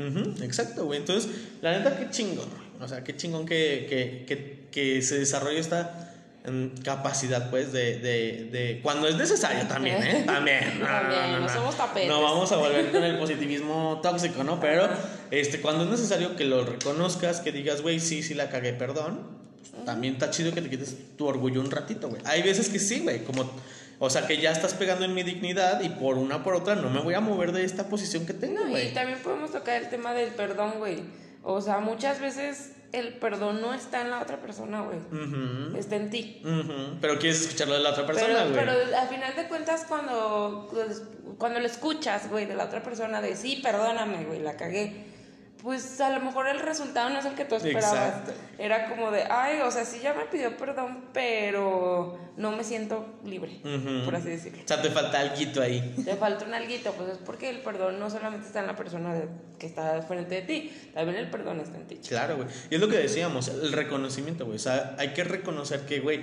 exacto, 0.42 0.86
güey. 0.86 1.00
Entonces, 1.00 1.30
la 1.60 1.76
neta, 1.76 1.96
qué 1.98 2.10
chingón, 2.10 2.48
O 2.80 2.88
sea, 2.88 3.04
qué 3.04 3.16
chingón 3.16 3.46
que, 3.46 3.86
que, 3.88 4.24
que, 4.26 4.68
que 4.70 5.02
se 5.02 5.18
desarrolle 5.18 5.58
esta 5.58 6.14
mm, 6.46 6.80
capacidad, 6.82 7.50
pues, 7.50 7.72
de, 7.72 7.98
de, 7.98 8.48
de, 8.50 8.80
Cuando 8.82 9.06
es 9.06 9.16
necesario 9.16 9.66
también, 9.66 10.02
¿eh? 10.02 10.22
También. 10.26 10.80
No, 10.80 10.86
También, 10.86 11.32
no, 11.32 11.40
no 11.40 11.48
somos 11.48 11.76
tapetes. 11.76 12.08
No 12.08 12.22
vamos 12.22 12.50
a 12.50 12.56
volver 12.56 12.90
con 12.90 13.04
el 13.04 13.18
positivismo 13.20 14.00
tóxico, 14.02 14.42
¿no? 14.42 14.58
Pero, 14.58 14.88
este, 15.30 15.60
cuando 15.60 15.84
es 15.84 15.90
necesario 15.90 16.34
que 16.34 16.44
lo 16.44 16.64
reconozcas, 16.64 17.40
que 17.40 17.52
digas, 17.52 17.82
güey, 17.82 18.00
sí, 18.00 18.22
sí 18.22 18.34
la 18.34 18.48
cagué, 18.48 18.72
perdón. 18.72 19.47
Pues, 19.72 19.84
también 19.84 20.14
está 20.14 20.30
chido 20.30 20.52
que 20.52 20.62
te 20.62 20.70
quites 20.70 20.96
tu 21.16 21.26
orgullo 21.26 21.60
un 21.60 21.70
ratito, 21.70 22.08
güey. 22.08 22.22
Hay 22.24 22.42
veces 22.42 22.68
que 22.68 22.78
sí, 22.78 23.00
güey, 23.00 23.24
como... 23.24 23.50
O 24.00 24.10
sea, 24.10 24.28
que 24.28 24.36
ya 24.40 24.52
estás 24.52 24.74
pegando 24.74 25.04
en 25.04 25.12
mi 25.12 25.24
dignidad 25.24 25.80
y 25.80 25.88
por 25.88 26.18
una 26.18 26.44
por 26.44 26.54
otra 26.54 26.76
no 26.76 26.88
me 26.88 27.00
voy 27.00 27.14
a 27.14 27.20
mover 27.20 27.50
de 27.50 27.64
esta 27.64 27.88
posición 27.88 28.26
que 28.26 28.32
tengo, 28.32 28.60
No, 28.60 28.68
y 28.68 28.70
güey. 28.70 28.94
también 28.94 29.18
podemos 29.18 29.50
tocar 29.50 29.82
el 29.82 29.88
tema 29.88 30.14
del 30.14 30.30
perdón, 30.30 30.74
güey. 30.78 31.02
O 31.42 31.60
sea, 31.60 31.78
muchas 31.80 32.20
veces 32.20 32.74
el 32.92 33.14
perdón 33.14 33.60
no 33.60 33.74
está 33.74 34.02
en 34.02 34.10
la 34.10 34.22
otra 34.22 34.40
persona, 34.40 34.82
güey. 34.82 34.98
Ujú, 34.98 35.76
Está 35.76 35.96
en 35.96 36.10
ti. 36.10 36.40
Pero 37.00 37.18
quieres 37.18 37.40
escucharlo 37.40 37.74
de 37.74 37.80
la 37.80 37.90
otra 37.90 38.06
persona, 38.06 38.44
pero, 38.52 38.72
güey. 38.72 38.84
pero 38.86 38.96
al 38.98 39.08
final 39.08 39.34
de 39.34 39.48
cuentas, 39.48 39.84
cuando, 39.88 40.70
cuando 41.36 41.58
lo 41.58 41.66
escuchas, 41.66 42.30
güey, 42.30 42.46
de 42.46 42.54
la 42.54 42.66
otra 42.66 42.84
persona, 42.84 43.20
de 43.20 43.34
sí, 43.34 43.58
perdóname, 43.62 44.24
güey, 44.26 44.38
la 44.40 44.56
cagué. 44.56 45.06
Pues 45.62 46.00
a 46.00 46.10
lo 46.10 46.20
mejor 46.20 46.46
el 46.48 46.60
resultado 46.60 47.10
no 47.10 47.18
es 47.18 47.24
el 47.24 47.34
que 47.34 47.44
tú 47.44 47.56
esperabas. 47.56 47.92
Exacto. 47.92 48.32
Era 48.58 48.88
como 48.88 49.10
de, 49.10 49.24
ay, 49.24 49.60
o 49.60 49.70
sea, 49.70 49.84
sí 49.84 49.98
ya 50.00 50.14
me 50.14 50.24
pidió 50.26 50.56
perdón, 50.56 51.06
pero 51.12 52.18
no 52.36 52.52
me 52.52 52.62
siento 52.62 53.18
libre, 53.24 53.60
por 54.04 54.14
así 54.14 54.28
decirlo. 54.28 54.62
O 54.64 54.68
sea, 54.68 54.80
te 54.80 54.90
falta 54.90 55.18
algo 55.18 55.60
ahí. 55.60 55.94
Te 56.04 56.14
falta 56.14 56.44
un 56.44 56.54
alguito, 56.54 56.92
pues 56.92 57.10
es 57.10 57.18
porque 57.18 57.50
el 57.50 57.58
perdón 57.60 57.98
no 57.98 58.08
solamente 58.08 58.46
está 58.46 58.60
en 58.60 58.68
la 58.68 58.76
persona 58.76 59.14
de- 59.14 59.28
que 59.58 59.66
está 59.66 60.00
frente 60.02 60.36
de 60.36 60.42
ti, 60.42 60.72
también 60.94 61.18
el 61.18 61.28
perdón 61.30 61.60
está 61.60 61.76
en 61.76 61.86
ti. 61.88 61.96
chico. 61.96 62.08
Claro, 62.10 62.36
güey. 62.36 62.48
Y 62.70 62.76
es 62.76 62.80
lo 62.80 62.88
que 62.88 62.96
decíamos, 62.98 63.48
el 63.48 63.72
reconocimiento, 63.72 64.44
güey. 64.44 64.56
O 64.56 64.60
sea, 64.60 64.94
hay 64.98 65.08
que 65.12 65.24
reconocer 65.24 65.80
que, 65.86 65.98
güey, 66.00 66.20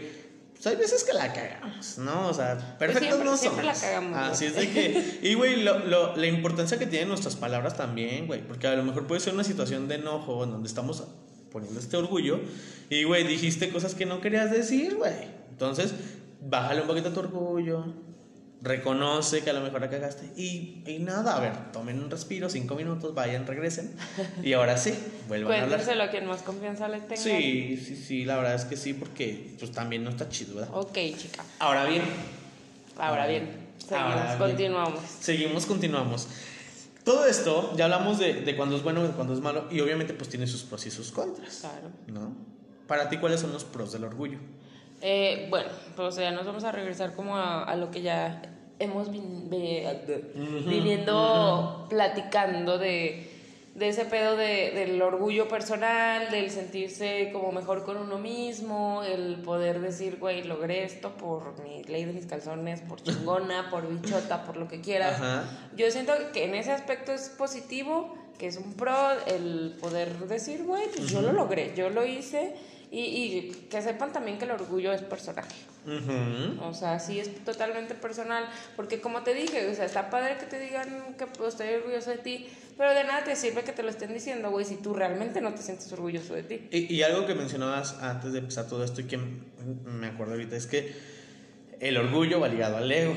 pues 0.56 0.68
hay 0.68 0.76
veces 0.78 1.04
que 1.04 1.14
la 1.14 1.32
cagamos, 1.34 1.98
¿no? 2.00 2.30
O 2.30 2.34
sea, 2.34 2.78
perfectos 2.80 3.08
siempre- 3.10 3.30
no 3.30 3.38
siempre 3.38 3.64
somos. 3.66 3.76
la 3.82 3.88
cagamos. 3.88 4.18
Así 4.18 4.46
es 4.46 4.56
de 4.56 4.70
que... 4.72 5.20
Y, 5.22 5.34
güey, 5.36 5.62
lo, 5.64 5.80
lo- 5.80 6.16
la 6.16 6.26
importancia 6.28 6.80
que 6.80 6.88
tienen 6.88 7.10
nuestras 7.10 7.36
palabras 7.36 7.76
también, 7.78 8.26
güey. 8.28 8.42
Porque 8.48 8.68
a 8.68 8.76
lo 8.76 8.84
mejor 8.84 9.06
puede 9.06 9.22
ser 9.22 9.34
una 9.34 9.44
situación 9.44 9.88
de 9.88 9.96
enojo 9.96 10.44
en 10.44 10.52
donde 10.52 10.68
estamos 10.68 11.04
poniendo 11.52 11.80
este 11.80 11.98
orgullo. 11.98 12.40
Y, 12.90 13.04
güey, 13.04 13.26
dijiste 13.28 13.70
cosas 13.70 13.94
que 13.96 14.06
no 14.06 14.22
querías 14.22 14.50
decir, 14.52 14.96
güey. 14.96 15.14
Entonces, 15.52 15.94
bájale 16.42 16.82
un 16.82 16.88
poquito 16.88 17.10
a 17.10 17.14
tu 17.14 17.20
orgullo. 17.20 17.86
Reconoce 18.66 19.44
que 19.44 19.52
a 19.52 19.54
lo 19.54 19.62
mejor 19.62 19.80
la 19.80 19.90
cagaste. 19.92 20.32
Y, 20.36 20.82
y 20.88 20.98
nada, 21.00 21.38
a 21.38 21.40
ver, 21.40 21.72
tomen 21.72 22.02
un 22.04 22.10
respiro, 22.10 22.50
cinco 22.50 22.74
minutos, 22.76 23.14
vayan, 23.14 23.46
regresen. 23.46 23.96
Y 24.42 24.54
ahora 24.54 24.76
sí, 24.76 24.92
vuelvan 25.28 25.52
a 25.52 25.56
hablar. 25.56 25.70
Cuéntenselo 25.70 26.04
a 26.04 26.10
quien 26.10 26.26
más 26.26 26.42
confianza 26.42 26.88
le 26.88 27.00
tenga. 27.02 27.16
Sí, 27.22 27.78
sí, 27.78 27.96
sí, 27.96 28.26
la 28.26 28.38
verdad 28.38 28.56
es 28.56 28.66
que 28.66 28.76
sí, 28.76 28.94
porque 28.96 29.56
pues 29.60 29.72
también 29.72 30.04
no 30.04 30.10
está 30.10 30.28
chido, 30.30 30.56
¿verdad? 30.56 30.72
Ok, 30.76 30.94
chica. 31.16 31.44
Ahora 31.60 31.86
bien, 31.86 32.02
Ahora 32.98 33.28
bien, 33.28 33.50
seguimos, 33.78 34.02
Ahora 34.14 34.26
bien. 34.26 34.40
continuamos. 34.40 35.00
seguimos, 35.20 35.66
continuamos. 35.68 36.28
Todo 37.04 37.28
esto, 37.28 37.72
ya 37.78 37.84
hablamos 37.86 38.18
de, 38.18 38.34
de 38.42 38.56
cuando 38.56 38.76
es 38.78 38.82
bueno 38.82 39.04
y 39.04 39.08
de 39.10 39.14
cuando 39.14 39.34
es 39.36 39.42
malo, 39.42 39.68
y 39.70 39.80
obviamente 39.82 40.14
pues 40.16 40.28
tiene 40.28 40.48
sus 40.48 40.64
pros 40.64 40.88
y 40.88 40.92
sus 40.92 41.12
contras, 41.12 41.60
Claro. 41.62 41.90
¿no? 42.08 42.34
Para 42.88 43.10
ti, 43.10 43.18
¿cuáles 43.18 43.42
son 43.42 43.54
los 43.54 43.64
pros 43.64 43.92
del 43.94 44.06
orgullo? 44.06 44.40
Eh, 45.02 45.46
bueno, 45.52 45.70
pues 45.96 46.16
ya 46.16 46.32
nos 46.32 46.48
vamos 46.48 46.64
a 46.64 46.72
regresar 46.72 47.14
como 47.16 47.38
a, 47.38 47.64
a 47.64 47.76
lo 47.76 47.92
que 47.92 48.02
ya 48.02 48.42
hemos 48.80 49.10
vin- 49.12 49.50
viniendo 50.66 51.86
platicando 51.90 52.78
de, 52.78 53.30
de 53.76 53.88
ese 53.90 54.06
pedo 54.06 54.36
de, 54.36 54.72
del 54.72 55.02
orgullo 55.02 55.48
personal, 55.48 56.30
del 56.32 56.50
sentirse 56.50 57.30
como 57.34 57.52
mejor 57.52 57.84
con 57.84 57.98
uno 57.98 58.18
mismo, 58.18 59.04
el 59.04 59.38
poder 59.38 59.80
decir, 59.82 60.18
güey, 60.20 60.44
logré 60.44 60.84
esto 60.84 61.12
por 61.12 61.60
mi 61.64 61.84
ley 61.84 62.06
de 62.06 62.14
mis 62.14 62.26
calzones, 62.26 62.82
por 62.82 63.02
chingona, 63.02 63.70
por 63.70 63.88
bichota, 63.88 64.44
por 64.46 64.58
lo 64.58 64.68
que 64.68 64.82
quieras. 64.82 65.16
Ajá. 65.16 65.44
Yo 65.76 65.90
siento 65.92 66.14
que 66.34 66.46
en 66.46 66.56
ese 66.56 66.72
aspecto 66.72 67.12
es 67.12 67.30
positivo, 67.30 68.16
que 68.38 68.48
es 68.48 68.58
un 68.58 68.74
pro 68.74 68.94
el 69.28 69.76
poder 69.80 70.18
decir, 70.28 70.64
güey, 70.66 70.88
pues 70.94 71.10
yo 71.10 71.22
lo 71.22 71.32
logré, 71.32 71.74
yo 71.76 71.90
lo 71.90 72.06
hice 72.06 72.54
y, 72.96 73.02
y 73.02 73.68
que 73.70 73.82
sepan 73.82 74.14
también 74.14 74.38
que 74.38 74.46
el 74.46 74.52
orgullo 74.52 74.94
es 74.94 75.02
personal. 75.02 75.44
O 76.62 76.74
sea, 76.74 76.98
sí 76.98 77.20
es 77.20 77.44
totalmente 77.44 77.94
personal, 77.94 78.48
porque 78.78 79.02
como 79.02 79.22
te 79.22 79.34
dije, 79.34 79.70
o 79.70 79.76
sea, 79.76 79.84
está 79.84 80.10
padre 80.10 80.38
que 80.38 80.46
te 80.46 80.60
digan 80.60 81.16
que 81.18 81.28
pues, 81.28 81.50
estoy 81.50 81.74
orgulloso 81.74 82.12
de 82.12 82.20
ti, 82.20 82.48
pero 82.78 82.92
de 82.92 83.04
nada 83.04 83.26
te 83.26 83.36
sirve 83.36 83.64
que 83.64 83.74
te 83.74 83.84
lo 83.84 83.90
estén 83.90 84.14
diciendo, 84.14 84.50
güey, 84.50 84.64
si 84.64 84.78
tú 84.78 84.94
realmente 84.94 85.42
no 85.42 85.54
te 85.54 85.62
sientes 85.62 85.92
orgulloso 85.92 86.36
de 86.36 86.44
ti. 86.44 86.68
Y, 86.72 86.94
y 86.94 87.04
algo 87.04 87.26
que 87.26 87.36
mencionabas 87.36 88.02
antes 88.02 88.32
de 88.32 88.40
empezar 88.40 88.68
todo 88.68 88.86
esto 88.86 89.02
y 89.02 89.04
que 89.04 89.18
me 89.18 90.08
acuerdo 90.08 90.34
ahorita 90.34 90.56
es 90.56 90.66
que 90.66 90.96
el 91.82 91.98
orgullo 91.98 92.40
va 92.40 92.48
ligado 92.48 92.78
al 92.78 92.90
ego. 92.90 93.14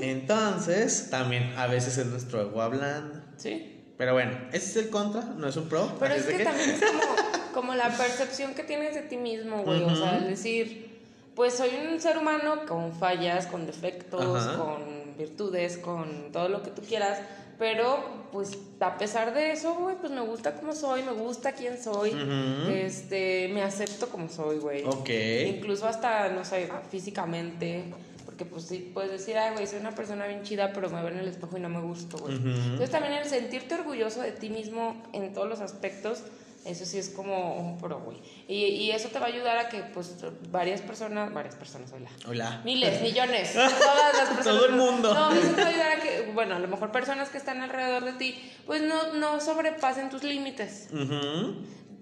Entonces, 0.00 1.10
también 1.10 1.52
a 1.56 1.66
veces 1.68 1.96
es 1.98 2.06
nuestro 2.06 2.40
ego 2.40 2.60
hablando. 2.60 3.20
Sí. 3.36 3.84
Pero 3.96 4.14
bueno, 4.14 4.32
ese 4.52 4.70
es 4.70 4.86
el 4.86 4.90
contra, 4.90 5.22
no 5.22 5.46
es 5.46 5.56
un 5.56 5.68
pro. 5.68 5.96
Pero 6.00 6.14
es 6.14 6.26
de 6.26 6.38
que 6.38 6.44
también 6.44 6.70
es 6.70 6.80
como, 6.80 7.45
como 7.56 7.74
la 7.74 7.88
percepción 7.88 8.52
que 8.52 8.62
tienes 8.64 8.94
de 8.94 9.00
ti 9.00 9.16
mismo, 9.16 9.62
güey. 9.62 9.82
O 9.82 9.96
sea, 9.96 10.18
el 10.18 10.28
decir, 10.28 11.00
pues 11.34 11.54
soy 11.54 11.70
un 11.90 11.98
ser 11.98 12.18
humano 12.18 12.66
con 12.68 12.92
fallas, 12.92 13.46
con 13.46 13.64
defectos, 13.66 14.46
Ajá. 14.46 14.58
con 14.58 15.16
virtudes, 15.16 15.78
con 15.78 16.30
todo 16.32 16.50
lo 16.50 16.62
que 16.62 16.68
tú 16.70 16.82
quieras. 16.82 17.18
Pero, 17.58 18.04
pues, 18.30 18.58
a 18.80 18.98
pesar 18.98 19.32
de 19.32 19.52
eso, 19.52 19.74
güey, 19.74 19.96
pues 19.96 20.12
me 20.12 20.20
gusta 20.20 20.52
como 20.54 20.74
soy, 20.74 21.02
me 21.02 21.12
gusta 21.12 21.52
quién 21.52 21.82
soy. 21.82 22.10
Ujú. 22.10 22.70
Este, 22.70 23.48
me 23.48 23.62
acepto 23.62 24.10
como 24.10 24.28
soy, 24.28 24.58
güey. 24.58 24.84
Ok. 24.84 25.08
Incluso 25.46 25.86
hasta, 25.86 26.28
no 26.28 26.44
sé, 26.44 26.68
físicamente. 26.90 27.84
Porque 28.26 28.44
pues 28.44 28.64
sí, 28.64 28.90
puedes 28.92 29.10
decir, 29.12 29.38
ay, 29.38 29.54
güey, 29.54 29.66
soy 29.66 29.78
una 29.78 29.92
persona 29.92 30.26
bien 30.26 30.42
chida, 30.42 30.74
pero 30.74 30.90
me 30.90 31.00
veo 31.00 31.08
en 31.08 31.20
el 31.20 31.28
espejo 31.28 31.56
y 31.56 31.60
no 31.60 31.70
me 31.70 31.80
gusto, 31.80 32.18
güey. 32.18 32.34
Ujú. 32.34 32.48
Entonces 32.48 32.90
también 32.90 33.14
el 33.14 33.24
sentirte 33.24 33.76
orgulloso 33.76 34.20
de 34.20 34.32
ti 34.32 34.50
mismo 34.50 35.02
en 35.14 35.32
todos 35.32 35.48
los 35.48 35.60
aspectos, 35.62 36.22
eso 36.66 36.84
sí 36.84 36.98
es 36.98 37.10
como 37.10 37.56
un 37.56 37.78
pro, 37.78 38.00
güey. 38.00 38.18
Y, 38.48 38.64
y 38.64 38.90
eso 38.90 39.08
te 39.08 39.18
va 39.18 39.26
a 39.26 39.28
ayudar 39.28 39.58
a 39.58 39.68
que, 39.68 39.82
pues, 39.82 40.16
varias 40.50 40.80
personas, 40.80 41.32
varias 41.32 41.54
personas, 41.54 41.92
hola. 41.92 42.10
Hola. 42.26 42.60
Miles, 42.64 43.00
millones, 43.02 43.52
todas 43.54 44.14
las 44.14 44.28
personas. 44.28 44.44
Todo 44.44 44.66
el 44.66 44.72
mundo. 44.72 45.14
No, 45.14 45.32
eso 45.32 45.54
te 45.54 45.62
va 45.62 45.68
a 45.68 45.70
ayudar 45.70 45.92
a 45.98 46.00
que, 46.00 46.30
bueno, 46.34 46.56
a 46.56 46.58
lo 46.58 46.68
mejor 46.68 46.92
personas 46.92 47.28
que 47.28 47.38
están 47.38 47.60
alrededor 47.60 48.04
de 48.04 48.12
ti, 48.14 48.52
pues 48.66 48.82
no, 48.82 49.14
no 49.14 49.40
sobrepasen 49.40 50.10
tus 50.10 50.22
límites. 50.22 50.88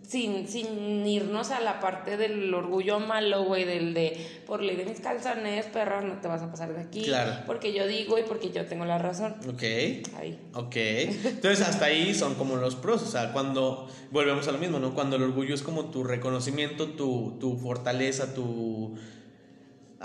Sin, 0.07 0.47
sin 0.49 1.07
irnos 1.07 1.51
a 1.51 1.61
la 1.61 1.81
parte 1.81 2.17
del 2.17 2.53
orgullo 2.53 3.01
malo, 3.01 3.45
güey, 3.45 3.65
del 3.65 3.95
de 3.95 4.43
por 4.47 4.63
ley 4.63 4.77
de 4.77 4.85
mis 4.85 5.01
calzones, 5.01 5.67
perro, 5.67 6.03
no 6.03 6.21
te 6.21 6.29
vas 6.29 6.43
a 6.43 6.51
pasar 6.51 6.75
de 6.75 6.83
aquí. 6.83 7.03
Claro. 7.05 7.43
Porque 7.47 7.73
yo 7.73 7.87
digo 7.87 8.19
y 8.19 8.23
porque 8.23 8.51
yo 8.51 8.67
tengo 8.67 8.85
la 8.85 8.99
razón. 8.99 9.35
Ok. 9.49 9.63
Ahí. 10.17 10.39
Ok. 10.55 10.77
Entonces 10.77 11.63
hasta 11.63 11.87
ahí 11.87 12.15
son 12.15 12.35
como 12.35 12.57
los 12.57 12.77
pros. 12.77 13.03
O 13.03 13.07
sea, 13.07 13.33
cuando 13.33 13.89
volvemos 14.11 14.47
a 14.49 14.53
lo 14.53 14.59
mismo, 14.59 14.79
¿no? 14.79 14.95
Cuando 14.95 15.17
el 15.17 15.23
orgullo 15.23 15.55
es 15.55 15.63
como 15.63 15.87
tu 15.87 16.05
reconocimiento, 16.05 16.89
tu, 16.91 17.37
tu 17.41 17.57
fortaleza, 17.57 18.35
tu... 18.35 18.97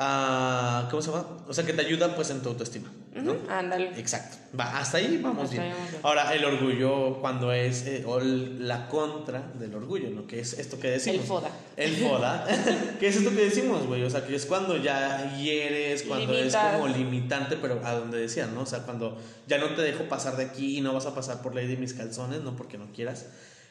ah, 0.02 0.88
¿Cómo 0.90 1.02
se 1.02 1.12
llama? 1.12 1.26
O 1.48 1.54
sea, 1.54 1.66
que 1.66 1.74
te 1.74 1.82
ayuda 1.86 2.16
pues 2.16 2.30
en 2.32 2.42
tu 2.42 2.50
autoestima. 2.50 2.90
¿no? 3.14 3.34
Ujú, 3.34 3.50
Ándale. 3.50 4.00
Exacto. 4.00 4.38
Va, 4.58 4.80
hasta 4.80 4.98
ahí 4.98 5.20
vamos 5.22 5.44
Hasta 5.46 5.62
bien. 5.62 5.74
ahí. 5.74 6.00
Ahora, 6.04 6.34
el 6.34 6.46
orgullo 6.46 7.20
cuando 7.20 7.52
es 7.52 7.86
eh, 7.86 8.04
o 8.08 8.20
la 8.22 8.88
contra 8.88 9.52
del 9.56 9.76
orgullo, 9.76 10.10
¿no? 10.10 10.26
Que 10.26 10.40
es 10.40 10.54
esto 10.54 10.80
que 10.80 10.92
decimos. 10.92 11.22
El 11.22 11.28
foda. 11.28 11.50
El 11.76 11.96
foda. 11.98 12.48
¿Qué 13.00 13.08
es 13.10 13.18
esto 13.18 13.32
que 13.32 13.42
decimos, 13.46 13.86
güey? 13.88 14.04
O 14.04 14.10
sea, 14.10 14.26
que 14.26 14.36
es 14.36 14.46
cuando 14.46 14.78
ya 14.78 15.36
hieres, 15.38 16.04
cuando 16.04 16.32
es 16.34 16.54
Limitas. 16.54 16.74
como 16.76 16.88
limitante, 16.88 17.58
pero 17.58 17.82
a 17.84 17.94
donde 17.96 18.20
decían, 18.20 18.56
¿no? 18.56 18.62
O 18.62 18.66
sea, 18.66 18.80
cuando 18.84 19.18
ya 19.48 19.58
no 19.58 19.68
te 19.76 19.82
dejo 19.82 20.06
pasar 20.06 20.38
de 20.38 20.46
aquí 20.46 20.78
y 20.78 20.82
no 20.82 20.94
vas 20.94 21.06
a 21.06 21.14
pasar 21.14 21.42
por 21.42 21.54
ley 21.54 21.68
de 21.68 21.76
mis 21.76 21.94
calzones, 21.94 22.42
no 22.42 22.56
porque 22.56 22.78
no 22.78 22.92
quieras. 22.94 23.26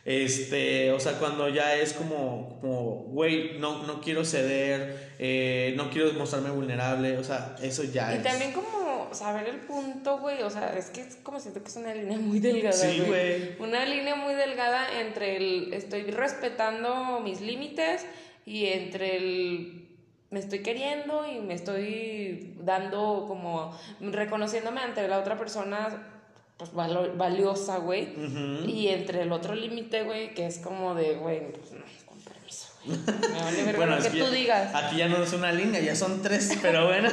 Este, 0.09 0.91
o 0.91 0.99
sea, 0.99 1.19
cuando 1.19 1.51
ya 1.51 1.75
es 1.77 1.93
como, 1.93 2.57
como, 2.63 3.05
güey, 3.09 3.59
no, 3.59 3.83
no 3.83 4.01
quiero 4.01 4.25
ceder, 4.25 5.11
eh, 5.19 5.75
no 5.77 5.91
quiero 5.91 6.11
mostrarme 6.15 6.49
vulnerable, 6.49 7.19
o 7.19 7.23
sea, 7.23 7.57
eso 7.61 7.85
ya 7.85 8.15
Y 8.15 8.17
es. 8.17 8.23
también 8.23 8.53
como 8.53 9.13
saber 9.13 9.47
el 9.47 9.59
punto, 9.59 10.17
güey, 10.19 10.41
o 10.43 10.49
sea, 10.49 10.75
es 10.79 10.87
que 10.89 11.03
es 11.03 11.17
como 11.17 11.39
siento 11.39 11.63
que 11.63 11.69
es 11.69 11.77
una 11.77 11.95
línea 11.95 12.17
muy 12.17 12.41
delgada, 12.41 12.73
Sí, 12.73 13.03
güey. 13.07 13.55
Una 13.59 13.85
línea 13.85 14.15
muy 14.17 14.33
delgada 14.33 14.99
entre 14.99 15.37
el 15.37 15.75
estoy 15.75 16.05
respetando 16.05 17.21
mis 17.21 17.43
límites 17.43 18.07
y 18.47 18.65
entre 18.65 19.17
el 19.19 19.89
me 20.31 20.39
estoy 20.41 20.61
queriendo 20.61 21.31
y 21.31 21.41
me 21.41 21.53
estoy 21.53 22.55
dando 22.63 23.27
como 23.29 23.79
reconociéndome 24.01 24.81
ante 24.81 25.07
la 25.07 25.19
otra 25.19 25.37
persona 25.37 26.15
pues 26.59 26.73
valo- 26.73 27.17
valiosa, 27.17 27.79
güey. 27.79 28.09
Y 28.67 28.89
entre 28.89 29.23
el 29.23 29.33
otro 29.33 29.55
límite, 29.55 30.03
güey, 30.03 30.35
que 30.35 30.47
es 30.47 30.59
como 30.59 30.95
de, 30.95 31.15
güey, 31.15 31.53
pues 31.53 31.71
no, 31.73 31.85
con 32.05 32.19
permiso, 32.21 32.67
güey. 32.85 32.99
Me 33.65 33.73
vale 33.73 33.87
lo 33.87 33.97
es 33.99 34.07
que 34.09 34.19
tú 34.21 34.31
digas. 34.31 34.75
Aquí 34.75 34.97
ya 34.97 35.09
no 35.09 35.23
es 35.23 35.33
una 35.33 35.53
línea, 35.53 35.81
ya 35.81 35.95
son 35.95 36.21
tres, 36.21 36.59
pero 36.63 36.87
bueno. 36.87 37.09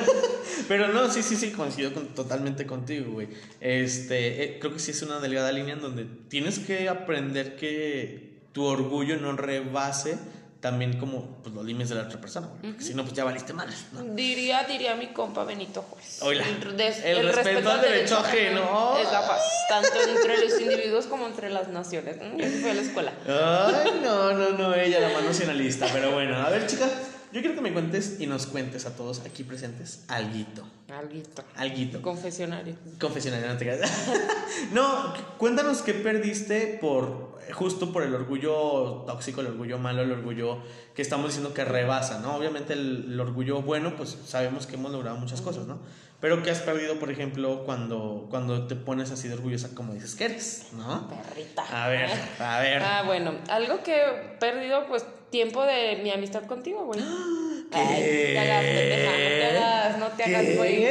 pero 0.68 0.88
no, 0.88 1.10
sí, 1.12 1.22
sí, 1.22 1.36
sí, 1.36 1.52
coincido 1.52 1.94
con- 1.94 2.08
totalmente 2.16 2.66
contigo, 2.66 3.12
güey. 3.14 3.28
Este, 3.62 4.44
eh, 4.44 4.60
creo 4.60 4.74
que 4.74 4.80
sí 4.80 4.92
es 4.92 5.02
una 5.04 5.20
delgada 5.20 5.52
línea 5.52 5.76
en 5.76 5.82
donde 5.82 6.06
tienes 6.28 6.58
que 6.60 6.90
aprender 6.90 7.56
que 7.56 8.34
tu 8.52 8.64
orgullo 8.64 9.18
no 9.18 9.34
rebase 9.38 10.18
también 10.66 10.98
como 10.98 11.28
pues, 11.44 11.54
los 11.54 11.64
límites 11.64 11.90
de 11.90 11.96
la 11.96 12.02
otra 12.06 12.20
persona, 12.20 12.48
güey, 12.48 12.74
si 12.80 12.96
no, 12.96 13.04
pues 13.04 13.14
ya 13.14 13.24
valiste 13.24 13.54
mal, 13.54 13.70
¿no? 13.92 14.02
Diría, 14.16 14.64
diría 14.64 14.96
mi 14.96 15.14
compa 15.14 15.44
Benito 15.44 15.84
Juárez. 15.84 16.24
Oila, 16.24 16.44
El, 16.44 16.82
el 17.04 17.34
respeto 17.34 17.70
al 17.70 17.82
derecho 17.82 18.18
ajeno. 18.18 18.98
Es 18.98 19.12
la 19.12 19.28
paz, 19.28 19.44
tanto 19.70 19.94
entre 20.10 20.44
los 20.44 20.60
individuos 20.60 21.06
como 21.06 21.28
entre 21.28 21.52
las 21.52 21.68
naciones. 21.68 22.18
Fui 22.18 22.70
a 22.72 22.74
la 22.74 22.82
escuela. 22.82 23.14
Ay, 23.28 24.02
no, 24.04 24.34
no, 24.34 24.50
no, 24.58 24.74
ella 24.74 25.02
la 25.02 25.10
mano 25.10 25.28
nacionalista, 25.28 25.86
pero 25.94 26.14
bueno, 26.14 26.36
a 26.36 26.50
ver, 26.50 26.66
chicas, 26.66 26.90
yo 27.32 27.42
quiero 27.42 27.56
que 27.56 27.62
me 27.62 27.74
cuentes 27.74 28.18
y 28.20 28.28
nos 28.28 28.48
cuentes 28.48 28.86
a 28.86 28.96
todos 28.96 29.20
aquí 29.22 29.44
presentes 29.44 30.06
alguito, 30.08 30.64
Alguito. 30.90 31.44
alguito. 31.56 32.02
Confesionario. 32.02 32.76
Confesionario, 33.00 33.48
no 33.48 33.58
te 33.58 33.66
creas. 33.66 34.08
no, 34.72 35.14
cuéntanos 35.38 35.82
qué 35.82 35.94
perdiste 35.94 36.78
por 36.80 37.36
justo 37.54 37.92
por 37.94 38.04
el 38.04 38.14
orgullo 38.16 39.04
tóxico, 39.06 39.42
el 39.42 39.48
orgullo 39.48 39.78
malo, 39.78 40.02
el 40.02 40.12
orgullo 40.12 40.60
que 40.96 41.02
estamos 41.02 41.28
diciendo 41.28 41.54
que 41.54 41.64
rebasa, 41.64 42.20
¿no? 42.20 42.36
Obviamente 42.36 42.74
el, 42.74 43.06
el 43.14 43.20
orgullo 43.20 43.62
bueno, 43.62 43.96
pues 43.96 44.18
sabemos 44.26 44.66
que 44.66 44.76
hemos 44.76 44.92
logrado 44.92 45.18
muchas 45.18 45.42
cosas, 45.42 45.68
¿no? 45.68 45.80
Pero 46.22 46.42
¿qué 46.42 46.50
has 46.50 46.62
perdido, 46.62 46.98
por 46.98 47.12
ejemplo, 47.12 47.64
cuando, 47.66 48.26
cuando 48.32 48.66
te 48.66 48.76
pones 48.76 49.12
así 49.12 49.28
de 49.28 49.36
orgullosa 49.36 49.76
como 49.76 49.94
dices 49.94 50.16
que 50.16 50.26
eres, 50.26 50.70
¿no? 50.74 51.08
Perrita. 51.08 51.64
A 51.72 51.88
ver, 51.90 52.10
a 52.40 52.60
ver. 52.60 52.82
Ah, 52.82 53.04
bueno, 53.06 53.34
algo 53.50 53.84
que 53.84 53.96
he 54.02 54.38
perdido, 54.40 54.88
pues, 54.88 55.06
tiempo 55.30 55.64
de 55.64 56.00
mi 56.04 56.12
amistad 56.12 56.44
contigo, 56.44 56.86
güey. 56.86 57.02
Ay, 57.72 58.32
te 58.34 58.40
hagas, 58.40 58.64
pendeja, 58.64 59.12
no 59.12 59.18
te 59.18 59.46
hagas, 59.46 59.98
no 59.98 60.08
te 60.08 60.24
hagas, 60.24 60.58
güey. 60.58 60.88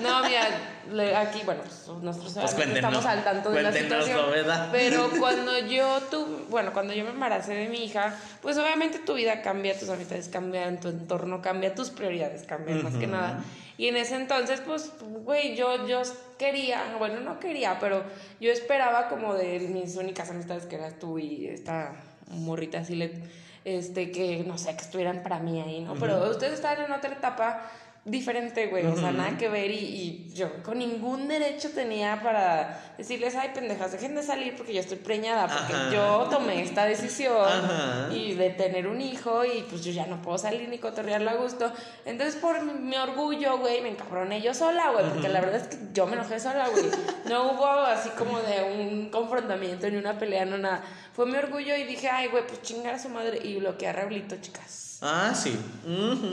No, 0.00 0.22
mira, 0.22 1.20
aquí, 1.20 1.40
bueno, 1.44 1.62
pues 1.62 1.88
nosotros 2.02 2.54
Pues 2.54 2.68
estamos 2.68 3.04
al 3.04 3.24
tanto 3.24 3.50
de 3.50 3.62
la 3.62 3.72
situación. 3.72 4.30
¿verdad? 4.30 4.68
Pero 4.72 5.10
cuando 5.18 5.58
yo 5.58 6.00
tuve, 6.10 6.44
bueno, 6.48 6.72
cuando 6.72 6.92
yo 6.92 7.04
me 7.04 7.10
embaracé 7.10 7.54
de 7.54 7.68
mi 7.68 7.84
hija, 7.84 8.14
pues 8.42 8.56
obviamente 8.58 8.98
tu 8.98 9.14
vida 9.14 9.42
cambia, 9.42 9.78
tus 9.78 9.88
amistades 9.88 10.28
cambian, 10.28 10.80
tu 10.80 10.88
entorno 10.88 11.40
cambia, 11.42 11.74
tus 11.74 11.90
prioridades 11.90 12.44
cambian, 12.44 12.82
más 12.82 12.94
que 12.94 13.06
nada. 13.06 13.42
Y 13.76 13.88
en 13.88 13.96
ese 13.96 14.16
entonces, 14.16 14.60
pues, 14.60 14.92
güey, 15.00 15.56
yo, 15.56 15.86
yo 15.86 16.02
quería, 16.38 16.96
bueno, 16.98 17.20
no 17.20 17.40
quería, 17.40 17.78
pero 17.80 18.04
yo 18.38 18.52
esperaba 18.52 19.08
como 19.08 19.34
de 19.34 19.58
mis 19.60 19.96
únicas 19.96 20.30
amistades 20.30 20.66
que 20.66 20.76
eras 20.76 20.98
tú 20.98 21.18
y 21.18 21.46
esta 21.46 21.94
morrita 22.28 22.80
así, 22.80 22.94
le, 22.94 23.22
este, 23.64 24.10
que 24.10 24.44
no 24.46 24.58
sé, 24.58 24.74
que 24.76 24.82
estuvieran 24.82 25.22
para 25.22 25.38
mí 25.38 25.60
ahí, 25.60 25.80
¿no? 25.80 25.94
Pero 25.94 26.30
ustedes 26.30 26.54
estaban 26.54 26.84
en 26.84 26.92
otra 26.92 27.12
etapa 27.12 27.62
diferente, 28.04 28.68
güey, 28.68 28.86
o 28.86 28.96
sea, 28.96 29.12
nada 29.12 29.36
que 29.36 29.48
ver 29.50 29.70
y, 29.70 29.76
y 29.76 30.32
yo 30.34 30.62
con 30.62 30.78
ningún 30.78 31.28
derecho 31.28 31.70
tenía 31.70 32.22
para 32.22 32.94
decirles, 32.96 33.36
ay, 33.36 33.50
pendejas, 33.54 33.92
dejen 33.92 34.14
de 34.14 34.22
salir 34.22 34.56
porque 34.56 34.72
yo 34.72 34.80
estoy 34.80 34.96
preñada, 34.96 35.46
porque 35.46 35.74
Ajá. 35.74 35.90
yo 35.92 36.28
tomé 36.30 36.62
esta 36.62 36.86
decisión 36.86 37.46
Ajá. 37.46 38.08
y 38.10 38.34
de 38.34 38.50
tener 38.50 38.86
un 38.86 39.02
hijo 39.02 39.44
y 39.44 39.66
pues 39.68 39.84
yo 39.84 39.92
ya 39.92 40.06
no 40.06 40.22
puedo 40.22 40.38
salir 40.38 40.66
ni 40.70 40.78
cotorrearlo 40.78 41.28
a 41.30 41.34
gusto. 41.34 41.70
Entonces 42.06 42.36
por 42.36 42.62
mi, 42.62 42.96
orgullo, 42.96 43.58
güey, 43.58 43.82
me 43.82 43.90
encabroné 43.90 44.40
yo 44.40 44.54
sola, 44.54 44.90
güey, 44.92 45.08
porque 45.10 45.28
la 45.28 45.42
verdad 45.42 45.60
es 45.60 45.68
que 45.68 45.78
yo 45.92 46.06
me 46.06 46.14
enojé 46.14 46.40
sola, 46.40 46.68
güey. 46.68 46.86
No 47.28 47.52
hubo 47.52 47.66
así 47.66 48.08
como 48.10 48.40
de 48.40 48.62
un 48.62 49.10
confrontamiento 49.10 49.88
ni 49.90 49.98
una 49.98 50.18
pelea, 50.18 50.46
no 50.46 50.56
nada. 50.56 50.82
Fue 51.12 51.26
mi 51.26 51.36
orgullo 51.36 51.76
y 51.76 51.84
dije, 51.84 52.08
ay, 52.08 52.28
güey, 52.28 52.46
pues 52.46 52.62
chingar 52.62 52.94
a 52.94 52.98
su 52.98 53.10
madre 53.10 53.40
y 53.42 53.56
bloqueé 53.56 53.88
a 53.88 53.92
Raulito, 53.92 54.36
chicas. 54.40 54.89
Ah, 55.02 55.32
sí. 55.34 55.56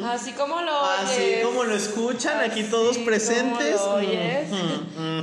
Así 0.04 0.34
como 0.34 0.60
lo 0.62 0.72
Así 0.78 1.22
oyes. 1.22 1.46
como 1.46 1.64
lo 1.64 1.74
escuchan 1.74 2.40
aquí 2.42 2.60
Así 2.62 2.70
todos 2.70 2.94
como 2.96 3.06
presentes. 3.06 3.76
lo 3.76 3.94
oyes. 3.96 4.50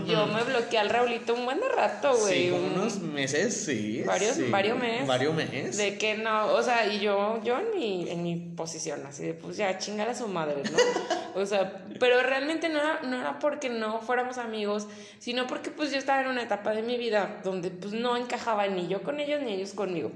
Yo 0.07 0.27
me 0.27 0.43
bloqueé 0.45 0.79
al 0.79 0.89
Raulito 0.89 1.35
un 1.35 1.45
buen 1.45 1.61
rato, 1.77 2.17
güey. 2.17 2.45
Sí, 2.47 2.51
como 2.51 2.67
un- 2.69 2.73
unos 2.73 2.99
meses, 3.01 3.65
sí. 3.67 4.03
Varios- 4.07 4.37
sí. 4.37 4.45
varios 4.51 4.79
meses. 4.79 5.07
Varios 5.07 5.35
meses. 5.35 5.77
De 5.77 5.99
que 5.99 6.15
no, 6.17 6.53
o 6.55 6.63
sea, 6.63 6.87
y 6.93 7.01
yo, 7.01 7.41
yo 7.45 7.59
en 7.59 7.79
mi, 7.79 8.09
en 8.09 8.23
mi 8.23 8.37
posición, 8.37 9.05
así 9.07 9.25
de 9.25 9.35
pues 9.35 9.59
ya 9.59 9.77
chingar 9.79 10.09
a 10.09 10.15
su 10.15 10.27
madre, 10.27 10.63
¿no? 10.65 10.79
O 11.37 11.45
sea, 11.47 11.85
pero 11.99 12.23
realmente 12.23 12.69
no 12.69 12.79
era, 12.79 13.01
no 13.03 13.19
era 13.21 13.41
porque 13.41 13.69
no 13.69 14.01
fuéramos 14.01 14.39
amigos, 14.39 14.87
sino 15.19 15.49
porque 15.49 15.71
pues 15.73 15.91
yo 15.91 15.99
estaba 15.99 16.23
en 16.23 16.29
una 16.29 16.43
etapa 16.45 16.71
de 16.71 16.83
mi 16.83 16.97
vida 16.97 17.41
donde 17.43 17.71
pues 17.71 17.93
no 17.93 18.17
encajaba 18.17 18.69
ni 18.69 18.87
yo 18.87 19.03
con 19.03 19.19
ellos 19.19 19.43
ni 19.43 19.53
ellos 19.55 19.73
conmigo. 19.73 20.13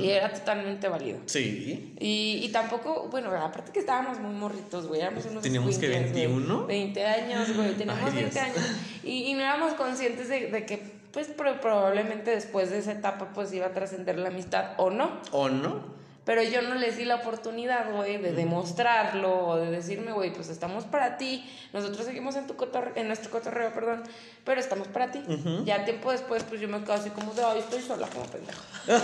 Y 0.00 0.10
era 0.10 0.32
totalmente 0.32 0.88
válido. 0.88 1.18
Sí. 1.26 1.94
Y, 2.00 2.40
y 2.42 2.48
tampoco, 2.50 3.08
bueno, 3.10 3.30
aparte 3.30 3.72
que 3.72 3.80
estábamos 3.80 4.18
muy 4.20 4.32
morritos, 4.32 4.86
güey, 4.86 5.00
éramos 5.00 5.24
unos 5.26 5.42
Teníamos 5.42 5.78
que 5.78 5.86
escuincles, 5.86 6.12
güey. 6.12 6.26
21. 6.26 6.66
20 6.66 7.06
años, 7.06 7.56
güey, 7.56 7.74
teníamos 7.74 8.04
Ay, 8.04 8.12
20 8.14 8.30
Dios. 8.30 8.44
años. 8.44 8.70
Y, 9.04 9.10
y 9.24 9.34
no 9.34 9.40
éramos 9.40 9.74
conscientes 9.74 10.28
de, 10.28 10.46
de 10.50 10.66
que, 10.66 11.00
pues, 11.12 11.28
pro- 11.28 11.60
probablemente 11.60 12.30
después 12.30 12.70
de 12.70 12.78
esa 12.78 12.92
etapa, 12.92 13.30
pues, 13.34 13.52
iba 13.52 13.66
a 13.66 13.72
trascender 13.72 14.18
la 14.18 14.28
amistad 14.28 14.72
o 14.78 14.90
no. 14.90 15.20
¿O 15.32 15.48
no? 15.48 15.99
Pero 16.24 16.42
yo 16.42 16.60
no 16.62 16.74
les 16.74 16.98
di 16.98 17.04
la 17.06 17.16
oportunidad, 17.16 17.90
güey, 17.92 18.18
de 18.18 18.32
demostrarlo 18.32 19.46
o 19.48 19.56
de 19.56 19.70
decirme, 19.70 20.12
güey, 20.12 20.32
pues 20.32 20.48
estamos 20.50 20.84
para 20.84 21.16
ti. 21.16 21.44
Nosotros 21.72 22.04
seguimos 22.04 22.36
en, 22.36 22.46
tu 22.46 22.56
cotorre- 22.56 22.92
en 22.96 23.06
nuestro 23.06 23.30
cotorreo, 23.30 23.72
perdón, 23.72 24.02
pero 24.44 24.60
estamos 24.60 24.86
para 24.88 25.10
ti. 25.10 25.22
Ya 25.64 25.84
tiempo 25.86 26.12
después, 26.12 26.42
pues 26.44 26.60
yo 26.60 26.68
me 26.68 26.80
quedo 26.82 26.92
así 26.92 27.08
como 27.10 27.32
de, 27.32 27.42
ay, 27.42 27.60
estoy 27.60 27.80
sola 27.80 28.06
como 28.08 28.26
pendejo. 28.26 28.60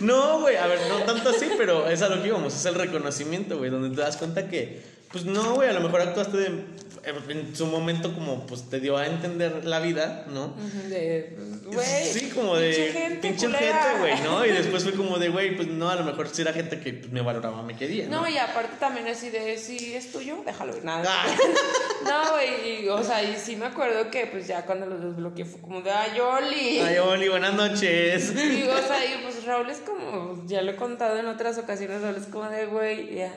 No, 0.00 0.40
güey, 0.40 0.56
a 0.56 0.66
ver, 0.66 0.78
no 0.88 0.98
tanto 1.00 1.30
así, 1.30 1.50
pero 1.56 1.88
es 1.88 2.00
a 2.02 2.08
lo 2.08 2.20
que 2.22 2.28
íbamos, 2.28 2.54
es 2.54 2.64
el 2.64 2.74
reconocimiento, 2.74 3.58
güey, 3.58 3.70
donde 3.70 3.94
te 3.94 4.00
das 4.00 4.16
cuenta 4.16 4.48
que, 4.48 4.82
pues 5.12 5.24
no, 5.24 5.54
güey, 5.54 5.68
a 5.68 5.72
lo 5.72 5.80
mejor 5.80 6.00
actuaste 6.00 6.36
de, 6.36 6.64
en 7.04 7.56
su 7.56 7.66
momento 7.66 8.14
como, 8.14 8.46
pues 8.46 8.68
te 8.68 8.80
dio 8.80 8.96
a 8.96 9.06
entender 9.06 9.64
la 9.64 9.80
vida, 9.80 10.24
¿no? 10.28 10.54
De, 10.88 11.36
güey. 11.66 12.04
sí, 12.04 12.28
como 12.30 12.56
de 12.56 13.18
pinche 13.20 13.48
gente 13.48 13.98
güey, 13.98 14.20
¿no? 14.22 14.44
Y 14.44 14.50
después 14.52 14.84
fue 14.84 14.92
como 14.92 15.18
de, 15.18 15.28
güey, 15.28 15.56
pues 15.56 15.68
no, 15.68 15.88
a 15.88 15.96
lo 15.96 16.04
mejor 16.04 16.28
sí 16.28 16.42
era 16.42 16.52
gente 16.52 16.80
que 16.80 16.92
pues, 16.92 17.10
me 17.12 17.20
valoraba, 17.22 17.62
me 17.62 17.76
quería, 17.76 18.06
¿no? 18.06 18.22
No, 18.22 18.28
y 18.28 18.36
aparte 18.38 18.76
también 18.78 19.06
así 19.08 19.30
de, 19.30 19.56
si 19.56 19.94
es 19.94 20.12
tuyo, 20.12 20.42
déjalo 20.44 20.76
ir, 20.76 20.84
nada. 20.84 21.04
Ah. 21.08 21.26
No, 22.02 22.32
güey, 22.32 22.84
y, 22.84 22.88
o 22.88 23.04
sea, 23.04 23.22
y 23.22 23.36
sí 23.36 23.56
me 23.56 23.66
acuerdo 23.66 24.10
que 24.10 24.26
pues 24.26 24.46
ya 24.46 24.64
cuando 24.64 24.86
los 24.86 25.02
desbloqueé 25.02 25.44
fue 25.44 25.60
como 25.60 25.82
de, 25.82 25.90
ay, 25.90 26.18
Oli. 26.18 26.78
Ay, 26.78 26.96
Oli, 26.98 27.28
buenas 27.28 27.54
noches. 27.54 28.32
Y, 28.40 28.62
o 28.62 28.78
sea, 28.78 29.04
y 29.04 29.22
pues 29.22 29.44
Raúl 29.44 29.68
es 29.70 29.78
como, 29.78 30.42
ya 30.46 30.62
lo 30.62 30.72
he 30.72 30.76
contado 30.76 31.18
en 31.18 31.26
otras 31.26 31.58
ocasiones, 31.58 32.00
Raúl 32.00 32.16
es 32.16 32.26
como 32.26 32.48
de, 32.48 32.66
güey, 32.66 33.14
ya. 33.14 33.32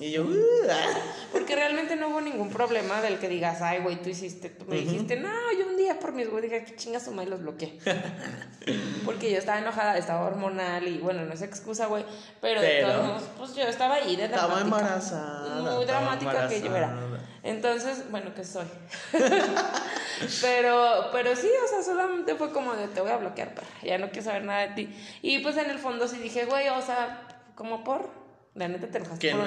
Y 0.00 0.12
yo, 0.12 0.24
"Uh, 0.24 0.34
ah". 0.70 0.94
Porque 1.30 1.54
realmente 1.54 1.94
no 1.94 2.08
hubo 2.08 2.20
ningún 2.22 2.48
problema 2.50 2.99
del 3.00 3.18
que 3.18 3.28
digas, 3.28 3.60
ay, 3.62 3.80
güey, 3.80 3.96
tú 4.02 4.08
hiciste, 4.08 4.48
tú 4.50 4.64
me 4.66 4.76
dijiste, 4.76 5.16
no, 5.16 5.28
yo 5.58 5.66
un 5.68 5.76
día 5.76 5.98
por 5.98 6.12
mis 6.12 6.28
güey 6.30 6.42
dije, 6.42 6.64
que 6.64 6.76
chinga 6.76 7.00
su 7.00 7.12
madre 7.12 7.30
los 7.30 7.40
bloqueé. 7.42 7.78
Porque 9.04 9.30
yo 9.30 9.38
estaba 9.38 9.58
enojada, 9.58 9.96
estaba 9.98 10.26
hormonal 10.26 10.86
y 10.86 10.98
bueno, 10.98 11.24
no 11.24 11.32
es 11.32 11.42
excusa, 11.42 11.86
güey, 11.86 12.04
pero, 12.40 12.60
de 12.60 12.68
Pero- 12.68 12.88
todos 12.92 13.06
modos, 13.06 13.22
pues 13.38 13.54
yo 13.54 13.62
estaba 13.62 13.94
ahí 13.96 14.16
de 14.16 14.24
Estaba 14.26 14.46
dramática. 14.54 14.76
embarazada, 14.78 15.72
Muy 15.76 15.84
dramática 15.84 16.48
que 16.48 16.60
yo 16.60 16.76
era. 16.76 16.94
Entonces, 17.42 18.04
bueno, 18.10 18.34
que 18.34 18.44
soy. 18.44 18.66
pero, 20.42 21.08
pero 21.12 21.34
sí, 21.36 21.48
o 21.64 21.68
sea, 21.68 21.82
solamente 21.82 22.34
fue 22.34 22.52
como 22.52 22.74
de 22.74 22.88
te 22.88 23.00
voy 23.00 23.10
a 23.10 23.16
bloquear, 23.16 23.54
perra, 23.54 23.66
ya 23.82 23.98
no 23.98 24.08
quiero 24.10 24.24
saber 24.24 24.44
nada 24.44 24.60
de 24.68 24.74
ti. 24.74 24.96
Y 25.22 25.38
pues 25.40 25.56
en 25.56 25.70
el 25.70 25.78
fondo 25.78 26.06
sí 26.08 26.18
dije, 26.18 26.44
güey, 26.44 26.68
o 26.68 26.82
sea, 26.82 27.22
como 27.54 27.82
por. 27.84 28.19
La 28.54 28.66
neta 28.66 28.88
te 28.88 28.98
enojaste. 28.98 29.28
¿Qué 29.28 29.34
por? 29.34 29.46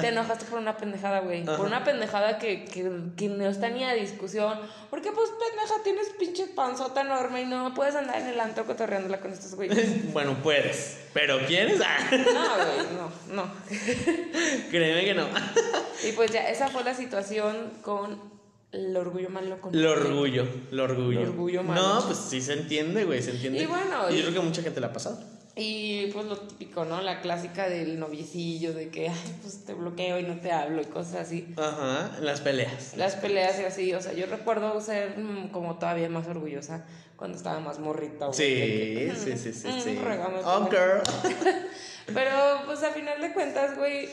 Te 0.00 0.08
enojaste 0.08 0.44
por 0.44 0.60
una 0.60 0.76
pendejada, 0.76 1.20
güey. 1.20 1.44
Por 1.44 1.60
una 1.66 1.82
pendejada 1.82 2.38
que, 2.38 2.64
que, 2.64 2.88
que 3.16 3.28
no 3.28 3.48
está 3.48 3.68
ni 3.68 3.82
a 3.82 3.92
discusión. 3.94 4.58
Porque, 4.90 5.10
pues, 5.10 5.28
pendeja, 5.30 5.74
tienes 5.82 6.08
pinche 6.20 6.46
panzota 6.54 7.00
enorme 7.00 7.42
y 7.42 7.46
no 7.46 7.74
puedes 7.74 7.96
andar 7.96 8.20
en 8.20 8.28
el 8.28 8.38
antro 8.38 8.64
cotorreándola 8.64 9.18
con 9.20 9.32
estos 9.32 9.54
güeyes. 9.56 10.04
Bueno, 10.12 10.36
puedes, 10.42 10.98
pero 11.12 11.44
¿quieres? 11.46 11.80
Ah, 11.84 11.98
No, 12.12 12.16
güey, 12.16 12.86
no, 12.96 13.34
no. 13.34 13.50
créeme 14.70 15.04
que 15.04 15.14
no. 15.14 15.26
Y 16.08 16.12
pues 16.12 16.30
ya, 16.30 16.48
esa 16.48 16.68
fue 16.68 16.84
la 16.84 16.94
situación 16.94 17.72
con 17.82 18.20
el 18.72 18.96
orgullo 18.96 19.30
malo 19.30 19.60
con 19.60 19.80
Lo 19.80 19.90
orgullo, 19.92 20.46
lo 20.70 20.84
orgullo. 20.84 21.20
Lo 21.22 21.28
orgullo 21.30 21.62
malo. 21.64 21.82
No, 22.00 22.06
pues 22.06 22.18
sí 22.18 22.40
se 22.40 22.52
entiende, 22.54 23.04
güey, 23.04 23.20
se 23.22 23.32
entiende. 23.32 23.60
Y 23.62 23.66
bueno, 23.66 24.10
y- 24.10 24.16
yo 24.16 24.22
creo 24.22 24.34
que 24.34 24.40
mucha 24.46 24.62
gente 24.62 24.80
la 24.80 24.88
ha 24.88 24.92
pasado. 24.92 25.18
Y 25.56 26.06
pues 26.08 26.26
lo 26.26 26.36
típico, 26.36 26.84
¿no? 26.84 27.00
La 27.00 27.20
clásica 27.20 27.68
del 27.68 28.00
noviecillo, 28.00 28.72
de 28.72 28.88
que, 28.88 29.08
ay, 29.08 29.36
pues 29.40 29.64
te 29.64 29.72
bloqueo 29.74 30.18
y 30.18 30.24
no 30.24 30.40
te 30.40 30.50
hablo 30.50 30.82
y 30.82 30.86
cosas 30.86 31.14
así. 31.16 31.54
Ajá, 31.56 32.10
las 32.20 32.40
peleas. 32.40 32.96
Las 32.96 33.14
peleas 33.14 33.60
y 33.60 33.64
así, 33.64 33.94
o 33.94 34.00
sea, 34.02 34.12
yo 34.14 34.26
recuerdo 34.26 34.80
ser 34.80 35.16
mm, 35.16 35.50
como 35.50 35.76
todavía 35.78 36.08
más 36.08 36.26
orgullosa 36.26 36.84
cuando 37.16 37.36
estaba 37.38 37.60
más 37.60 37.78
morrita. 37.78 38.32
Sí, 38.32 39.10
sí, 39.16 39.36
sí, 39.38 39.52
sí, 39.52 39.68
mm, 39.68 40.44
Oh, 40.44 40.66
pero- 40.68 41.02
girl. 41.04 41.54
Pero 42.12 42.30
pues 42.66 42.82
a 42.82 42.90
final 42.90 43.18
de 43.22 43.32
cuentas, 43.32 43.78
güey, 43.78 44.10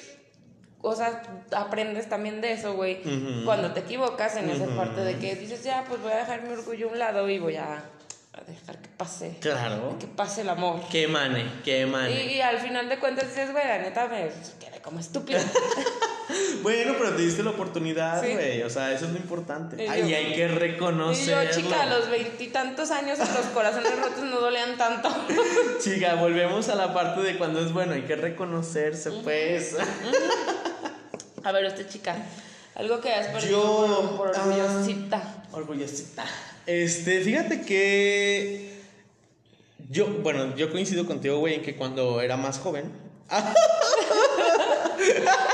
o 0.81 0.95
sea, 0.95 1.23
aprendes 1.53 2.07
también 2.07 2.39
de 2.39 2.53
eso, 2.53 2.73
güey. 2.75 3.01
Cuando 3.43 3.71
te 3.73 3.81
equivocas 3.81 4.37
en 4.37 4.49
esa 4.49 4.67
parte 4.77 5.01
de 5.01 5.17
que 5.17 5.35
dices, 5.35 5.63
ya, 5.63 5.83
pues 5.89 6.01
voy 6.01 6.11
a 6.13 6.17
dejar 6.17 6.43
mi 6.43 6.49
orgullo 6.53 6.87
a 6.87 6.91
un 6.93 6.99
lado 6.99 7.27
y 7.29 7.37
voy 7.39 7.57
a, 7.57 7.83
a 8.33 8.41
dejar 8.41 8.77
que 8.81 8.89
pase. 8.89 9.37
Claro. 9.41 9.97
Que 9.99 10.07
pase 10.07 10.41
el 10.41 10.49
amor. 10.49 10.79
Que 10.89 11.03
emane, 11.03 11.45
que 11.65 11.81
emane. 11.81 12.11
Y, 12.25 12.33
y 12.37 12.41
al 12.41 12.59
final 12.59 12.87
de 12.89 12.97
cuentas 12.99 13.27
dices, 13.27 13.51
güey, 13.51 13.67
la 13.67 13.79
neta 13.79 14.07
me 14.07 14.29
quedé 14.59 14.81
como 14.81 14.99
estúpida. 14.99 15.39
Bueno, 16.63 16.93
pero 16.97 17.13
te 17.15 17.23
diste 17.23 17.43
la 17.43 17.49
oportunidad, 17.49 18.21
Sí. 18.23 18.31
güey. 18.33 18.61
O 18.63 18.69
sea, 18.69 18.93
eso 18.93 19.05
es 19.05 19.11
lo 19.11 19.17
importante. 19.17 19.83
Y 19.83 19.87
Ay, 19.87 20.09
yo- 20.09 20.15
hay 20.15 20.33
que 20.33 20.47
reconocerlo. 20.47 21.43
Y 21.43 21.45
yo, 21.47 21.51
chica, 21.61 21.81
a 21.81 21.85
los 21.87 22.09
veintitantos 22.09 22.89
años 22.91 23.19
los 23.19 23.27
corazones 23.53 23.91
rotos 23.99 24.23
no 24.23 24.39
dolían 24.39 24.77
tanto. 24.77 25.09
Chica, 25.83 26.15
volvemos 26.15 26.69
a 26.69 26.75
la 26.75 26.93
parte 26.93 27.19
de 27.21 27.37
cuando 27.37 27.59
es 27.65 27.73
bueno, 27.73 27.93
hay 27.93 28.03
que 28.03 28.15
reconocerse, 28.15 29.11
pues. 29.23 29.75
A 31.43 31.51
ver, 31.51 31.65
usted, 31.65 31.89
chica, 31.89 32.15
algo 32.81 32.99
que 32.99 33.13
has 33.13 33.27
perdido 33.27 33.51
Yo, 33.51 34.15
por, 34.17 34.31
por 34.31 34.35
ah, 34.35 34.43
orgullosita. 34.43 35.43
Orgullosita. 35.51 36.25
Este, 36.65 37.21
fíjate 37.21 37.61
que. 37.61 38.71
Yo, 39.89 40.07
bueno, 40.07 40.55
yo 40.55 40.71
coincido 40.71 41.05
contigo, 41.05 41.37
güey, 41.37 41.53
en 41.55 41.61
que 41.61 41.75
cuando 41.75 42.21
era 42.21 42.37
más 42.37 42.57
joven. 42.59 42.91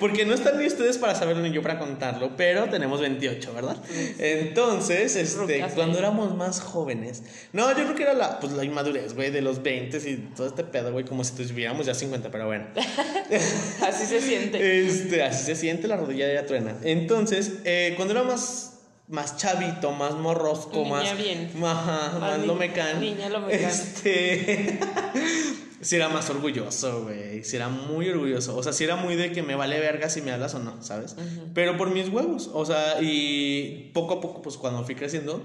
Porque 0.00 0.24
no 0.24 0.34
están 0.34 0.58
ni 0.58 0.66
ustedes 0.66 0.98
para 0.98 1.14
saberlo 1.14 1.42
ni 1.42 1.52
yo 1.52 1.62
para 1.62 1.78
contarlo, 1.78 2.36
pero 2.36 2.68
tenemos 2.68 3.00
28, 3.00 3.52
¿verdad? 3.54 3.76
Entonces, 4.18 5.16
este, 5.16 5.64
cuando 5.74 5.98
éramos 5.98 6.34
más 6.34 6.60
jóvenes. 6.60 7.22
No, 7.52 7.68
yo 7.70 7.84
creo 7.84 7.94
que 7.94 8.02
era 8.02 8.14
la, 8.14 8.40
pues, 8.40 8.52
la 8.52 8.64
inmadurez, 8.64 9.14
güey, 9.14 9.30
de 9.30 9.40
los 9.42 9.62
20 9.62 9.96
y 10.08 10.16
todo 10.36 10.46
este 10.46 10.64
pedo, 10.64 10.92
güey, 10.92 11.04
como 11.04 11.24
si 11.24 11.32
tuviéramos 11.34 11.86
ya 11.86 11.94
50, 11.94 12.30
pero 12.30 12.46
bueno. 12.46 12.66
Así 13.86 14.06
se 14.06 14.20
siente. 14.20 14.86
Este, 14.86 15.22
así 15.22 15.44
se 15.44 15.54
siente 15.56 15.88
la 15.88 15.96
rodilla 15.96 16.32
ya 16.32 16.46
truena. 16.46 16.76
Entonces, 16.82 17.54
eh, 17.64 17.94
cuando 17.96 18.14
era 18.14 18.22
más, 18.22 18.78
más 19.08 19.36
chavito, 19.36 19.92
más 19.92 20.14
morrosco, 20.14 20.82
Niña 20.82 20.90
más. 20.90 21.16
bien. 21.18 21.50
Ajá, 21.64 22.18
más, 22.18 22.38
lomecán. 22.46 23.00
niña 23.00 23.28
lomecán. 23.28 23.70
Este. 23.70 24.78
sí 25.86 25.96
era 25.96 26.08
más 26.08 26.28
orgulloso, 26.30 27.04
güey. 27.04 27.42
Sí 27.44 27.56
era 27.56 27.68
muy 27.68 28.08
orgulloso. 28.08 28.56
O 28.56 28.62
sea, 28.62 28.72
sí 28.72 28.84
era 28.84 28.96
muy 28.96 29.14
de 29.16 29.32
que 29.32 29.42
me 29.42 29.54
vale 29.54 29.78
verga 29.80 30.08
si 30.08 30.20
me 30.22 30.32
hablas 30.32 30.54
o 30.54 30.58
no, 30.58 30.82
¿sabes? 30.82 31.16
Pero 31.54 31.76
por 31.76 31.90
mis 31.90 32.08
huevos. 32.08 32.50
O 32.52 32.64
sea, 32.66 33.00
y 33.00 33.90
poco 33.94 34.14
a 34.14 34.20
poco, 34.20 34.42
pues 34.42 34.56
cuando 34.56 34.84
fui 34.84 34.94
creciendo. 34.94 35.42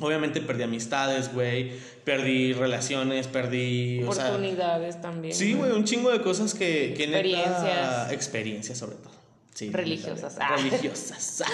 Obviamente 0.00 0.40
perdí 0.40 0.64
amistades, 0.64 1.32
güey. 1.32 1.72
Perdí 2.04 2.52
relaciones, 2.52 3.28
perdí. 3.28 4.02
O 4.02 4.12
sea, 4.12 4.26
Oportunidades 4.26 5.00
también. 5.00 5.32
Sí, 5.34 5.54
güey, 5.54 5.70
un 5.70 5.84
chingo 5.84 6.10
de 6.10 6.20
cosas 6.20 6.52
que, 6.52 6.94
que 6.96 7.06
neta- 7.06 7.20
Experiencias. 7.20 8.12
experiencias, 8.12 8.78
sobre 8.78 8.96
todo. 8.96 9.12
Sí, 9.54 9.70
Religiosas. 9.70 10.36
Ah. 10.40 10.56
Religiosas. 10.56 11.44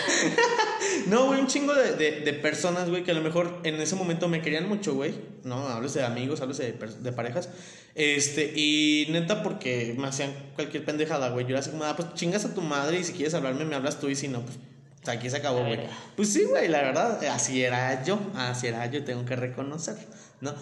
no, 1.06 1.26
güey, 1.26 1.40
un 1.40 1.46
chingo 1.46 1.74
de, 1.74 1.96
de, 1.96 2.20
de 2.22 2.32
personas, 2.32 2.88
güey, 2.88 3.04
que 3.04 3.10
a 3.10 3.14
lo 3.14 3.20
mejor 3.20 3.60
en 3.62 3.74
ese 3.78 3.94
momento 3.94 4.26
me 4.26 4.40
querían 4.40 4.66
mucho, 4.66 4.94
güey. 4.94 5.14
No, 5.44 5.68
hables 5.68 5.92
de 5.92 6.02
amigos, 6.02 6.40
hables 6.40 6.56
de, 6.56 6.72
de 6.72 7.12
parejas. 7.12 7.50
Este, 7.94 8.54
y 8.56 9.06
neta, 9.10 9.42
porque 9.42 9.94
me 9.98 10.06
hacían 10.06 10.32
cualquier 10.54 10.82
pendejada, 10.86 11.28
güey. 11.28 11.44
Yo 11.44 11.50
era 11.50 11.60
así 11.60 11.70
como, 11.70 11.84
ah, 11.84 11.94
pues 11.94 12.14
chingas 12.14 12.46
a 12.46 12.54
tu 12.54 12.62
madre 12.62 12.98
y 13.00 13.04
si 13.04 13.12
quieres 13.12 13.34
hablarme, 13.34 13.66
me 13.66 13.74
hablas 13.74 14.00
tú 14.00 14.08
y 14.08 14.16
si 14.16 14.28
no, 14.28 14.40
pues. 14.40 14.58
Aquí 15.06 15.28
se 15.28 15.36
acabó, 15.36 15.60
güey. 15.60 15.80
Pues 16.16 16.32
sí, 16.32 16.44
güey, 16.44 16.68
la 16.68 16.82
verdad, 16.82 17.22
así 17.26 17.62
era 17.62 18.02
yo, 18.04 18.18
así 18.34 18.66
era 18.66 18.84
yo, 18.86 19.04
tengo 19.04 19.24
que 19.24 19.36
reconocer, 19.36 19.96
¿no? 20.40 20.54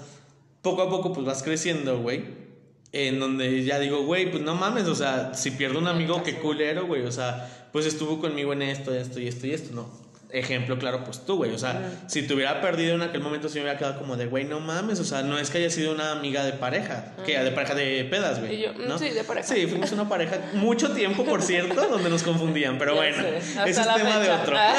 Poco 0.62 0.82
a 0.82 0.90
poco, 0.90 1.12
pues 1.12 1.26
vas 1.26 1.42
creciendo, 1.42 2.00
güey. 2.00 2.47
En 2.92 3.20
donde 3.20 3.64
ya 3.64 3.78
digo, 3.78 4.04
güey, 4.04 4.30
pues 4.30 4.42
no 4.42 4.54
mames, 4.54 4.86
o 4.86 4.94
sea, 4.94 5.34
si 5.34 5.50
pierdo 5.50 5.78
un 5.78 5.88
amigo, 5.88 6.22
qué 6.22 6.36
culero, 6.36 6.86
güey, 6.86 7.02
o 7.02 7.12
sea, 7.12 7.68
pues 7.70 7.84
estuvo 7.84 8.18
conmigo 8.18 8.52
en 8.54 8.62
esto, 8.62 8.94
esto 8.94 9.20
y 9.20 9.28
esto 9.28 9.46
y 9.46 9.52
esto, 9.52 9.74
¿no? 9.74 10.08
Ejemplo, 10.30 10.78
claro, 10.78 11.04
pues 11.04 11.24
tú, 11.24 11.36
güey, 11.36 11.54
o 11.54 11.58
sea, 11.58 11.90
si 12.06 12.22
te 12.22 12.34
hubiera 12.34 12.60
perdido 12.60 12.94
en 12.94 13.00
aquel 13.00 13.22
momento, 13.22 13.48
sí 13.48 13.56
me 13.56 13.62
hubiera 13.62 13.78
quedado 13.78 13.98
como 13.98 14.16
de, 14.16 14.26
güey, 14.26 14.44
no 14.44 14.60
mames, 14.60 15.00
o 15.00 15.04
sea, 15.04 15.22
no 15.22 15.38
es 15.38 15.48
que 15.48 15.56
haya 15.56 15.70
sido 15.70 15.92
una 15.92 16.12
amiga 16.12 16.44
de 16.44 16.52
pareja, 16.52 17.14
que 17.24 17.38
de 17.38 17.50
pareja 17.50 17.74
de 17.74 18.04
pedas, 18.04 18.38
güey. 18.40 18.66
¿no? 18.86 18.98
sí, 18.98 19.08
de 19.08 19.24
pareja. 19.24 19.46
Sí, 19.46 19.66
fuimos 19.66 19.90
una 19.92 20.06
pareja 20.06 20.38
mucho 20.52 20.90
tiempo, 20.92 21.24
por 21.24 21.40
cierto, 21.40 21.88
donde 21.88 22.10
nos 22.10 22.22
confundían, 22.22 22.76
pero 22.78 22.94
Ya 22.94 23.00
bueno, 23.00 23.26
ese 23.26 23.80
es 23.80 23.94
tema 23.94 24.18
de 24.18 24.30
otro. 24.30 24.56
Ah. 24.58 24.74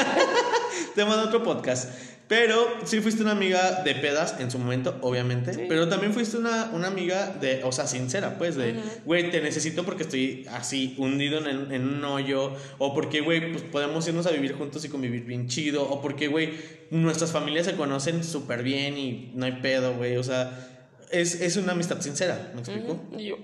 tema 0.94 1.16
de 1.16 1.22
otro 1.22 1.42
podcast. 1.42 1.90
Pero 2.30 2.64
sí 2.84 3.00
fuiste 3.00 3.22
una 3.24 3.32
amiga 3.32 3.82
de 3.82 3.92
pedas 3.96 4.36
en 4.38 4.52
su 4.52 4.58
momento, 4.60 4.96
obviamente. 5.00 5.52
Sí. 5.52 5.62
Pero 5.68 5.88
también 5.88 6.12
fuiste 6.14 6.36
una, 6.36 6.70
una 6.72 6.86
amiga 6.86 7.26
de, 7.40 7.64
o 7.64 7.72
sea, 7.72 7.88
sincera, 7.88 8.38
pues, 8.38 8.54
de, 8.54 8.76
güey, 9.04 9.32
te 9.32 9.40
necesito 9.40 9.84
porque 9.84 10.04
estoy 10.04 10.46
así, 10.48 10.94
hundido 10.96 11.38
en, 11.38 11.46
el- 11.48 11.72
en 11.72 11.88
un 11.88 12.04
hoyo. 12.04 12.52
O 12.78 12.94
porque, 12.94 13.20
güey, 13.20 13.50
pues 13.50 13.64
podemos 13.64 14.06
irnos 14.06 14.26
a 14.26 14.30
vivir 14.30 14.52
juntos 14.54 14.84
y 14.84 14.88
convivir 14.88 15.24
bien 15.24 15.48
chido. 15.48 15.82
O 15.90 16.00
porque, 16.00 16.28
güey, 16.28 16.52
nuestras 16.92 17.32
familias 17.32 17.66
se 17.66 17.74
conocen 17.74 18.22
súper 18.22 18.62
bien 18.62 18.96
y 18.96 19.32
no 19.34 19.46
hay 19.46 19.58
pedo, 19.60 19.96
güey. 19.96 20.16
O 20.16 20.22
sea, 20.22 20.68
es, 21.10 21.34
es 21.40 21.56
una 21.56 21.72
amistad 21.72 22.00
sincera, 22.00 22.52
¿me 22.54 22.60
explico? 22.60 23.02
Y 23.18 23.24
yo, 23.26 23.38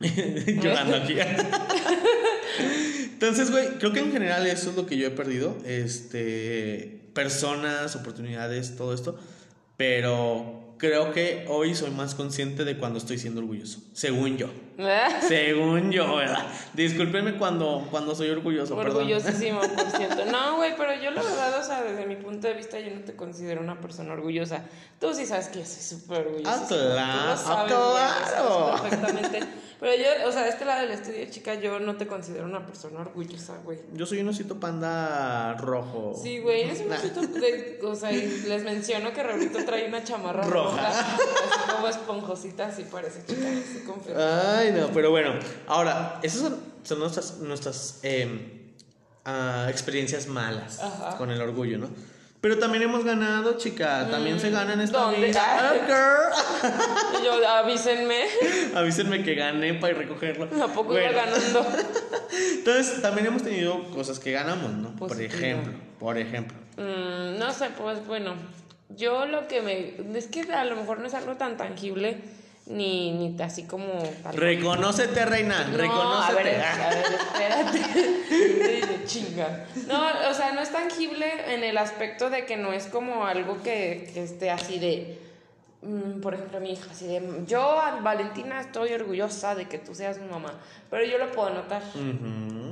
Llorando 0.00 0.96
aquí. 0.96 1.14
Entonces, 3.12 3.52
güey, 3.52 3.68
creo 3.78 3.92
que 3.92 4.00
en 4.00 4.10
general 4.10 4.44
eso 4.48 4.70
es 4.70 4.76
lo 4.76 4.84
que 4.86 4.96
yo 4.96 5.06
he 5.06 5.10
perdido. 5.12 5.56
Este, 5.64 7.01
personas, 7.14 7.96
oportunidades, 7.96 8.76
todo 8.76 8.94
esto. 8.94 9.18
Pero 9.76 10.74
creo 10.78 11.12
que 11.12 11.46
hoy 11.48 11.74
soy 11.74 11.90
más 11.90 12.14
consciente 12.14 12.64
de 12.64 12.76
cuando 12.76 12.98
estoy 12.98 13.16
siendo 13.18 13.40
orgulloso. 13.40 13.80
Según 13.92 14.36
yo. 14.36 14.48
Según 15.28 15.92
yo, 15.92 16.16
¿verdad? 16.16 16.44
Discúlpenme 16.74 17.38
cuando, 17.38 17.86
cuando 17.90 18.14
soy 18.14 18.30
orgulloso, 18.30 18.76
perdón. 18.76 19.02
Orgullosísimo, 19.02 19.60
por 19.76 19.90
cierto. 19.96 20.24
No, 20.24 20.56
güey, 20.56 20.74
pero 20.76 20.94
yo 21.00 21.10
la 21.10 21.22
verdad, 21.22 21.60
o 21.60 21.64
sea, 21.64 21.82
desde 21.82 22.06
mi 22.06 22.16
punto 22.16 22.48
de 22.48 22.54
vista, 22.54 22.80
yo 22.80 22.94
no 22.94 23.02
te 23.02 23.14
considero 23.14 23.60
una 23.60 23.80
persona 23.80 24.12
orgullosa. 24.12 24.64
Tú 24.98 25.14
sí 25.14 25.24
sabes 25.24 25.48
que 25.48 25.60
yo 25.60 25.66
soy 25.66 25.82
súper 25.82 26.26
orgullosa. 26.26 26.62
Ah, 26.62 26.66
claro, 26.66 26.72
Tú 26.72 26.84
lo 26.84 27.36
sabes, 27.36 27.46
ah, 27.46 27.64
güey, 27.64 27.70
lo 27.70 27.92
claro. 27.92 28.76
sabes 28.76 28.80
perfectamente. 28.80 29.61
Pero 29.82 29.96
yo, 29.96 30.28
o 30.28 30.30
sea, 30.30 30.44
de 30.44 30.50
este 30.50 30.64
lado 30.64 30.82
del 30.82 30.92
estudio, 30.92 31.26
chica, 31.28 31.54
yo 31.56 31.80
no 31.80 31.96
te 31.96 32.06
considero 32.06 32.44
una 32.44 32.64
persona 32.64 33.00
orgullosa, 33.00 33.56
güey. 33.64 33.80
Yo 33.92 34.06
soy 34.06 34.20
un 34.20 34.28
osito 34.28 34.60
panda 34.60 35.54
rojo. 35.54 36.16
Sí, 36.22 36.38
güey, 36.38 36.62
eres 36.62 36.82
un 36.86 36.92
osito 36.92 37.20
de, 37.22 37.80
o 37.82 37.96
sea, 37.96 38.12
y 38.12 38.42
les 38.46 38.62
menciono 38.62 39.12
que 39.12 39.24
Raulito 39.24 39.64
trae 39.64 39.88
una 39.88 40.04
chamarra 40.04 40.44
Roja. 40.44 40.76
roja, 40.76 40.88
así 40.88 41.72
como 41.74 41.88
esponjosita, 41.88 42.66
así 42.66 42.84
parece, 42.84 43.26
chica, 43.26 43.48
así 43.48 43.82
confirmo. 43.84 44.20
Ay, 44.20 44.70
no, 44.70 44.86
pero 44.94 45.10
bueno. 45.10 45.32
Ahora, 45.66 46.20
esas 46.22 46.42
son, 46.42 46.60
son 46.84 47.00
nuestras, 47.00 47.38
nuestras 47.38 47.98
em, 48.04 48.74
ah, 49.24 49.66
experiencias 49.68 50.28
malas 50.28 50.78
Ajá. 50.78 51.18
con 51.18 51.32
el 51.32 51.40
orgullo, 51.42 51.78
¿no? 51.78 51.88
Pero 52.42 52.58
también 52.58 52.82
hemos 52.82 53.04
ganado, 53.04 53.56
chica. 53.56 54.08
También 54.10 54.40
se 54.40 54.50
gana 54.50 54.72
en 54.72 54.80
esta 54.80 54.98
¿dónde? 54.98 55.28
vida. 55.28 55.40
Ah. 55.40 55.72
Ah, 55.88 57.10
Y 57.20 57.24
yo, 57.24 57.48
avísenme, 57.48 58.16
girl. 58.40 58.76
Avísenme 58.78 59.22
que 59.22 59.36
gané 59.36 59.74
para 59.74 59.92
ir 59.92 59.98
a 59.98 60.00
recogerlo. 60.00 60.46
¿a 60.46 60.66
poco 60.66 60.88
Bueno, 60.88 61.12
iba 61.12 61.24
ganando? 61.24 61.64
Entonces, 62.54 63.00
también 63.00 63.28
hemos 63.28 63.44
tenido 63.44 63.84
cosas 63.90 64.18
que 64.18 64.32
ganamos, 64.32 64.72
¿no? 64.72 64.90
Por 64.96 65.22
ejemplo, 65.22 65.72
por 66.00 66.18
ejemplo. 66.18 66.56
Mm, 66.78 67.38
no 67.38 67.52
sé, 67.52 67.70
pues 67.78 68.04
bueno, 68.08 68.34
yo 68.88 69.24
lo 69.26 69.46
que 69.46 69.62
me... 69.62 70.18
Es 70.18 70.26
que 70.26 70.40
a 70.52 70.64
lo 70.64 70.74
mejor 70.74 70.98
no 70.98 71.06
es 71.06 71.14
algo 71.14 71.36
tan 71.36 71.56
tangible, 71.56 72.18
ni, 72.66 73.12
ni 73.12 73.42
así 73.42 73.64
como... 73.64 73.86
Reconócete, 74.32 75.24
reina. 75.24 75.64
No, 75.64 75.76
reconócete. 75.76 76.40
a 76.40 76.42
ver, 76.42 76.60
a 76.60 76.88
ver, 76.88 77.04
espérate. 77.68 79.04
chinga. 79.06 79.66
No, 79.88 80.30
o 80.30 80.34
sea, 80.34 80.52
no 80.52 80.60
es 80.60 80.70
tangible 80.70 81.26
en 81.54 81.64
el 81.64 81.76
aspecto 81.78 82.30
de 82.30 82.44
que 82.46 82.56
no 82.56 82.72
es 82.72 82.86
como 82.86 83.26
algo 83.26 83.62
que, 83.62 84.10
que 84.14 84.22
esté 84.22 84.50
así 84.50 84.78
de. 84.78 85.18
Mm, 85.82 86.20
Por 86.20 86.34
ejemplo, 86.34 86.60
mi 86.60 86.72
hija, 86.72 86.90
así 86.90 87.06
de. 87.06 87.44
Yo, 87.46 87.76
Valentina, 88.02 88.60
estoy 88.60 88.92
orgullosa 88.92 89.54
de 89.54 89.66
que 89.68 89.78
tú 89.78 89.94
seas 89.94 90.18
mi 90.18 90.28
mamá. 90.28 90.54
Pero 90.90 91.04
yo 91.04 91.18
lo 91.18 91.30
puedo 91.32 91.50
notar, 91.50 91.82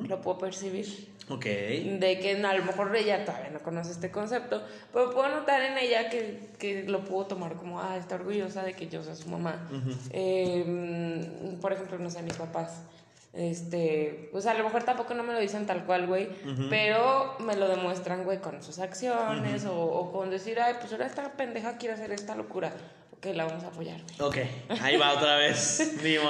lo 0.09 0.21
puedo 0.21 0.39
percibir. 0.39 1.11
Ok. 1.29 1.45
De 1.45 2.19
que 2.21 2.43
a 2.45 2.55
lo 2.55 2.65
mejor 2.65 2.95
ella 2.97 3.25
todavía 3.25 3.51
no 3.51 3.61
conoce 3.61 3.93
este 3.93 4.11
concepto, 4.11 4.63
pero 4.93 5.13
puedo 5.13 5.29
notar 5.29 5.63
en 5.63 5.79
ella 5.79 6.11
que, 6.11 6.49
que 6.59 6.83
lo 6.85 7.05
puedo 7.05 7.27
tomar 7.27 7.55
como, 7.55 7.81
ah, 7.81 7.97
está 7.97 8.17
orgullosa 8.17 8.65
de 8.65 8.75
que 8.75 8.89
yo 8.89 9.03
sea 9.05 9.15
su 9.15 9.29
mamá. 9.29 9.69
Eh, 10.11 10.65
mm, 10.67 11.61
por 11.61 11.73
ejemplo, 11.73 11.99
no 11.99 12.11
sé, 12.11 12.23
mis 12.23 12.35
papás. 12.35 12.83
Este, 13.33 14.29
pues 14.33 14.47
a 14.47 14.55
lo 14.55 14.65
mejor 14.65 14.83
tampoco 14.83 15.15
no 15.15 15.23
me 15.23 15.33
lo 15.33 15.39
dicen 15.39 15.65
tal 15.65 15.85
cual, 15.85 16.07
güey, 16.09 16.29
pero 16.69 17.37
me 17.39 17.55
lo 17.55 17.69
demuestran, 17.69 18.25
güey, 18.25 18.41
con 18.41 18.63
sus 18.63 18.81
acciones 18.81 19.65
o, 19.67 19.75
o 19.81 20.13
con 20.13 20.31
decir, 20.31 20.61
ay, 20.61 20.75
pues 20.81 20.93
ahora 20.93 21.07
esta 21.07 21.33
pendeja 21.33 21.79
quiere 21.79 21.95
hacer 21.95 22.11
esta 22.11 22.35
locura. 22.35 22.73
Ok, 23.13 23.27
la 23.35 23.45
vamos 23.45 23.63
a 23.65 23.67
apoyar, 23.69 24.01
güey. 24.19 24.29
Ok. 24.29 24.81
Ahí 24.81 24.97
va 24.97 25.13
otra 25.13 25.37
vez. 25.37 25.79
Dios 26.03 26.25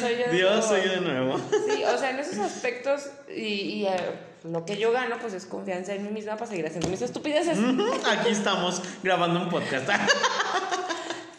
soy 0.00 0.18
yo. 0.18 0.30
de 0.30 0.36
Dios 0.36 0.50
nuevo. 0.50 0.62
soy 0.62 0.82
yo 0.84 0.90
de 0.90 1.00
nuevo. 1.00 1.40
Sí, 1.68 1.82
o 1.84 1.98
sea, 1.98 2.10
en 2.10 2.18
esos 2.18 2.38
aspectos 2.38 3.08
y, 3.34 3.42
y, 3.42 3.86
eh, 3.86 3.96
lo 4.44 4.64
que 4.64 4.76
yo 4.76 4.92
gano, 4.92 5.16
pues 5.18 5.32
es 5.32 5.46
confianza 5.46 5.94
en 5.94 6.04
mí 6.04 6.10
misma 6.10 6.36
para 6.36 6.46
seguir 6.46 6.66
haciendo 6.66 6.88
mis 6.88 7.02
estupideces. 7.02 7.58
Aquí 8.06 8.28
estamos 8.28 8.82
grabando 9.02 9.40
un 9.40 9.48
podcast. 9.48 9.88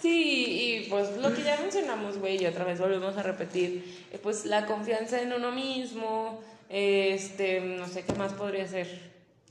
Sí, 0.08 0.84
y 0.86 0.90
pues 0.90 1.18
lo 1.18 1.34
que 1.34 1.44
ya 1.44 1.58
mencionamos, 1.62 2.18
güey, 2.18 2.42
y 2.42 2.46
otra 2.46 2.64
vez 2.64 2.80
volvemos 2.80 3.18
a 3.18 3.24
repetir, 3.24 3.84
eh, 4.14 4.20
pues 4.24 4.46
la 4.46 4.66
confianza 4.66 5.22
en 5.22 5.34
uno 5.34 5.52
mismo, 5.52 6.42
este, 6.70 7.60
no 7.60 7.86
sé 7.88 8.04
qué 8.06 8.14
más 8.14 8.32
podría 8.34 8.66
ser. 8.68 8.88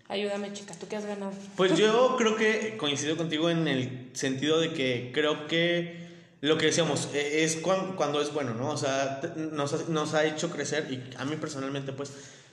Ayúdame, 0.09 0.53
chica, 0.55 0.73
¿tú 0.79 0.87
qué 0.89 0.97
has 0.97 1.05
ganado? 1.05 1.33
Pues 1.57 1.77
yo 1.77 2.15
creo 2.17 2.37
que 2.37 2.77
coincido 2.79 3.17
contigo 3.19 3.51
en 3.51 3.69
el 3.69 4.09
sentido 4.15 4.59
de 4.61 4.73
que 4.73 5.11
creo 5.13 5.47
que 5.47 6.07
lo 6.41 6.57
que 6.57 6.67
decíamos 6.67 7.11
eh, 7.13 7.43
es 7.45 7.57
cuan- 7.57 7.95
cuando, 7.97 8.23
es 8.23 8.33
bueno, 8.33 8.55
¿no? 8.55 8.71
O 8.71 8.77
sea, 8.79 9.21
nos 9.37 9.75
ha, 9.75 9.79
nos 9.89 10.15
ha 10.15 10.25
hecho 10.25 10.49
crecer 10.51 10.87
y 10.91 11.03
a 11.19 11.25
mí 11.27 11.37
personalmente 11.37 11.93
pues 11.93 12.13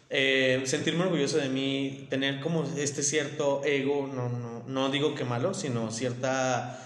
eh, 0.10 0.62
sentirme 0.66 1.04
orgulloso 1.04 1.38
de 1.38 1.48
mí, 1.48 2.08
tener 2.10 2.42
como 2.42 2.66
este 2.76 3.02
cierto 3.02 3.62
ego, 3.64 4.10
no, 4.14 4.28
no, 4.30 4.64
no 4.68 4.90
digo 4.90 5.16
que 5.16 5.24
malo, 5.24 5.54
sino 5.54 5.90
cierta 5.92 6.80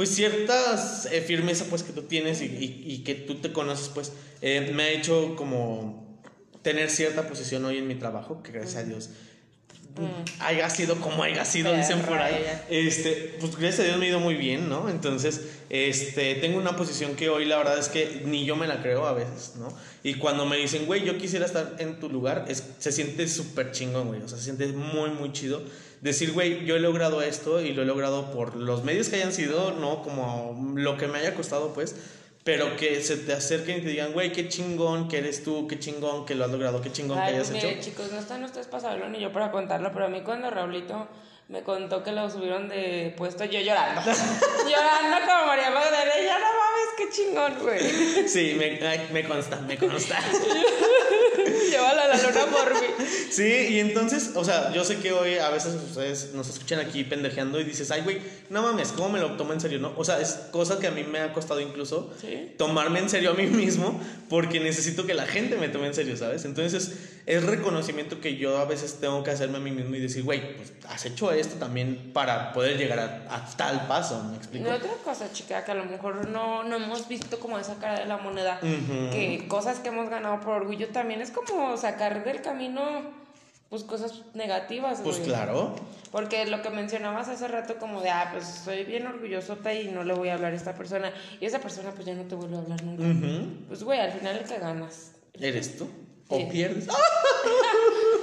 pues 0.00 0.14
ciertas 0.14 1.06
eh, 1.12 1.20
firmeza 1.20 1.66
pues 1.68 1.82
que 1.82 1.92
tú 1.92 2.04
tienes 2.04 2.40
y, 2.40 2.46
y, 2.46 3.04
que 3.04 3.14
tú 3.14 3.34
te 3.34 3.52
conoces 3.52 3.90
pues 3.90 4.14
eh, 4.40 4.72
me 4.72 4.84
ha 4.84 4.90
hecho 4.92 5.36
como 5.36 6.18
tener 6.62 6.88
cierta 6.88 7.28
posición 7.28 7.66
hoy 7.66 7.76
en 7.76 7.86
mi 7.86 7.96
trabajo 7.96 8.42
que 8.42 8.50
gracias 8.50 8.76
a 8.76 8.84
Dios 8.84 9.10
mm. 10.00 10.24
haya 10.40 10.70
sido 10.70 10.96
como 11.00 11.22
haya 11.22 11.44
sido 11.44 11.74
dicen 11.74 12.00
por 12.00 12.18
ahí. 12.18 12.44
este 12.68 13.36
pues 13.40 13.56
gracias 13.56 13.80
a 13.80 13.84
Dios 13.84 13.98
me 13.98 14.06
ha 14.06 14.08
ido 14.10 14.20
muy 14.20 14.34
bien 14.34 14.68
no 14.68 14.88
entonces 14.88 15.48
este 15.68 16.34
tengo 16.36 16.58
una 16.58 16.76
posición 16.76 17.14
que 17.14 17.28
hoy 17.28 17.44
la 17.44 17.58
verdad 17.58 17.78
es 17.78 17.88
que 17.88 18.22
ni 18.24 18.44
yo 18.44 18.56
me 18.56 18.66
la 18.66 18.82
creo 18.82 19.06
a 19.06 19.12
veces 19.12 19.54
no 19.56 19.68
y 20.02 20.14
cuando 20.14 20.46
me 20.46 20.56
dicen 20.56 20.86
güey 20.86 21.04
yo 21.04 21.18
quisiera 21.18 21.46
estar 21.46 21.76
en 21.78 22.00
tu 22.00 22.08
lugar 22.08 22.46
es, 22.48 22.64
se 22.78 22.92
siente 22.92 23.28
súper 23.28 23.72
chingón 23.72 24.08
güey. 24.08 24.22
O 24.22 24.28
sea 24.28 24.38
se 24.38 24.44
siente 24.44 24.66
muy 24.68 25.10
muy 25.10 25.32
chido 25.32 25.62
decir, 26.00 26.32
güey, 26.32 26.64
yo 26.64 26.76
he 26.76 26.80
logrado 26.80 27.22
esto 27.22 27.60
y 27.60 27.72
lo 27.72 27.82
he 27.82 27.84
logrado 27.84 28.30
por 28.30 28.56
los 28.56 28.84
medios 28.84 29.08
que 29.08 29.16
hayan 29.16 29.32
sido, 29.32 29.72
no 29.72 30.02
como 30.02 30.74
lo 30.76 30.96
que 30.96 31.08
me 31.08 31.18
haya 31.18 31.34
costado, 31.34 31.72
pues, 31.74 31.94
pero 32.44 32.76
que 32.76 33.02
se 33.02 33.16
te 33.18 33.32
acerquen 33.32 33.78
y 33.78 33.80
te 33.82 33.88
digan, 33.90 34.12
güey, 34.12 34.32
qué 34.32 34.48
chingón 34.48 35.08
que 35.08 35.18
eres 35.18 35.44
tú, 35.44 35.66
qué 35.68 35.78
chingón 35.78 36.24
que 36.24 36.34
lo 36.34 36.44
has 36.44 36.50
logrado, 36.50 36.80
qué 36.80 36.90
chingón 36.90 37.18
que 37.18 37.24
hayas 37.24 37.50
mire, 37.50 37.72
hecho. 37.72 37.90
chicos, 37.90 38.10
no 38.12 38.18
están 38.18 38.42
ustedes 38.44 38.66
para 38.66 38.82
saberlo 38.82 39.08
ni 39.08 39.20
yo 39.20 39.32
para 39.32 39.50
contarlo, 39.50 39.90
pero 39.92 40.06
a 40.06 40.08
mí 40.08 40.22
cuando 40.22 40.50
Raulito 40.50 41.06
me 41.48 41.62
contó 41.62 42.02
que 42.02 42.12
lo 42.12 42.30
subieron 42.30 42.68
de 42.68 43.12
puesto, 43.16 43.44
yo 43.44 43.60
llorando. 43.60 44.00
llorando 44.70 45.16
como 45.26 45.46
María 45.46 45.70
Magdalena, 45.70 46.14
ya 46.24 46.38
no 46.38 46.46
mames, 46.46 46.88
qué 46.96 47.08
chingón, 47.10 47.54
güey. 47.60 48.28
Sí, 48.28 48.56
me, 48.58 48.78
me 49.12 49.28
consta, 49.28 49.56
me 49.56 49.76
consta. 49.76 50.18
Llévala 51.70 52.04
a 52.04 52.08
la 52.08 52.16
luna 52.16 52.46
por 52.46 52.74
mí. 52.80 52.86
Sí, 53.30 53.68
y 53.70 53.78
entonces, 53.78 54.32
o 54.34 54.44
sea, 54.44 54.72
yo 54.72 54.84
sé 54.84 54.96
que 54.96 55.12
hoy 55.12 55.36
a 55.36 55.50
veces 55.50 55.74
ustedes 55.74 56.32
nos 56.34 56.48
escuchan 56.48 56.80
aquí 56.80 57.04
pendejeando 57.04 57.60
y 57.60 57.64
dices, 57.64 57.90
ay, 57.90 58.02
güey, 58.02 58.18
no 58.50 58.62
mames, 58.62 58.88
¿cómo 58.88 59.10
me 59.10 59.20
lo 59.20 59.36
tomo 59.36 59.52
en 59.52 59.60
serio, 59.60 59.78
no? 59.78 59.92
O 59.96 60.04
sea, 60.04 60.20
es 60.20 60.32
cosa 60.50 60.78
que 60.78 60.88
a 60.88 60.90
mí 60.90 61.04
me 61.04 61.20
ha 61.20 61.32
costado 61.32 61.60
incluso 61.60 62.12
tomarme 62.56 62.98
en 62.98 63.08
serio 63.08 63.30
a 63.30 63.34
mí 63.34 63.46
mismo 63.46 64.00
porque 64.28 64.60
necesito 64.60 65.06
que 65.06 65.14
la 65.14 65.26
gente 65.26 65.56
me 65.56 65.68
tome 65.68 65.86
en 65.86 65.94
serio, 65.94 66.16
¿sabes? 66.16 66.44
Entonces, 66.44 66.92
es 67.26 67.44
reconocimiento 67.44 68.20
que 68.20 68.36
yo 68.36 68.58
a 68.58 68.64
veces 68.64 68.98
tengo 69.00 69.22
que 69.22 69.30
hacerme 69.30 69.58
a 69.58 69.60
mí 69.60 69.70
mismo 69.70 69.94
y 69.94 70.00
decir, 70.00 70.24
güey, 70.24 70.56
pues 70.56 70.72
has 70.88 71.04
hecho 71.06 71.32
esto 71.32 71.56
también 71.56 72.12
para 72.12 72.52
poder 72.52 72.76
llegar 72.76 72.98
a, 72.98 73.46
tal 73.56 73.86
paso, 73.86 74.22
¿me 74.24 74.36
explico? 74.36 74.68
Y 74.68 74.72
otra 74.72 74.92
cosa, 75.04 75.32
chica, 75.32 75.64
que 75.64 75.72
a 75.72 75.74
lo 75.74 75.84
mejor 75.84 76.28
no, 76.28 76.64
no 76.64 76.76
hemos 76.76 77.08
visto 77.08 77.38
como 77.38 77.58
esa 77.58 77.76
cara 77.76 78.00
de 78.00 78.06
la 78.06 78.16
moneda, 78.16 78.58
que 78.60 79.46
cosas 79.48 79.80
que 79.80 79.88
hemos 79.88 80.08
ganado 80.08 80.40
por 80.40 80.54
orgullo 80.54 80.88
también 80.88 81.20
es 81.20 81.30
como 81.30 81.76
sacar 81.76 82.24
del 82.24 82.42
camino 82.42 83.20
pues 83.70 83.84
cosas 83.84 84.22
negativas. 84.34 85.00
Pues 85.00 85.20
claro. 85.20 85.76
Porque 86.10 86.44
lo 86.46 86.60
que 86.60 86.70
mencionabas 86.70 87.28
hace 87.28 87.46
rato 87.46 87.76
como 87.78 88.02
de, 88.02 88.10
ah, 88.10 88.30
pues 88.32 88.44
soy 88.44 88.84
bien 88.84 89.06
orgullosota 89.06 89.72
y 89.72 89.88
no 89.88 90.02
le 90.02 90.12
voy 90.12 90.28
a 90.28 90.34
hablar 90.34 90.52
a 90.52 90.56
esta 90.56 90.74
persona. 90.74 91.12
Y 91.40 91.46
esa 91.46 91.60
persona 91.60 91.92
pues 91.92 92.04
ya 92.04 92.14
no 92.14 92.24
te 92.24 92.34
vuelve 92.34 92.56
a 92.56 92.58
hablar 92.58 92.82
nunca. 92.82 93.04
Pues 93.68 93.84
güey, 93.84 94.00
al 94.00 94.10
final 94.10 94.38
el 94.38 94.44
que 94.44 94.58
ganas. 94.58 95.12
¿Eres 95.34 95.78
tú? 95.78 95.88
¿O 96.30 96.48
pierdes? 96.48 96.86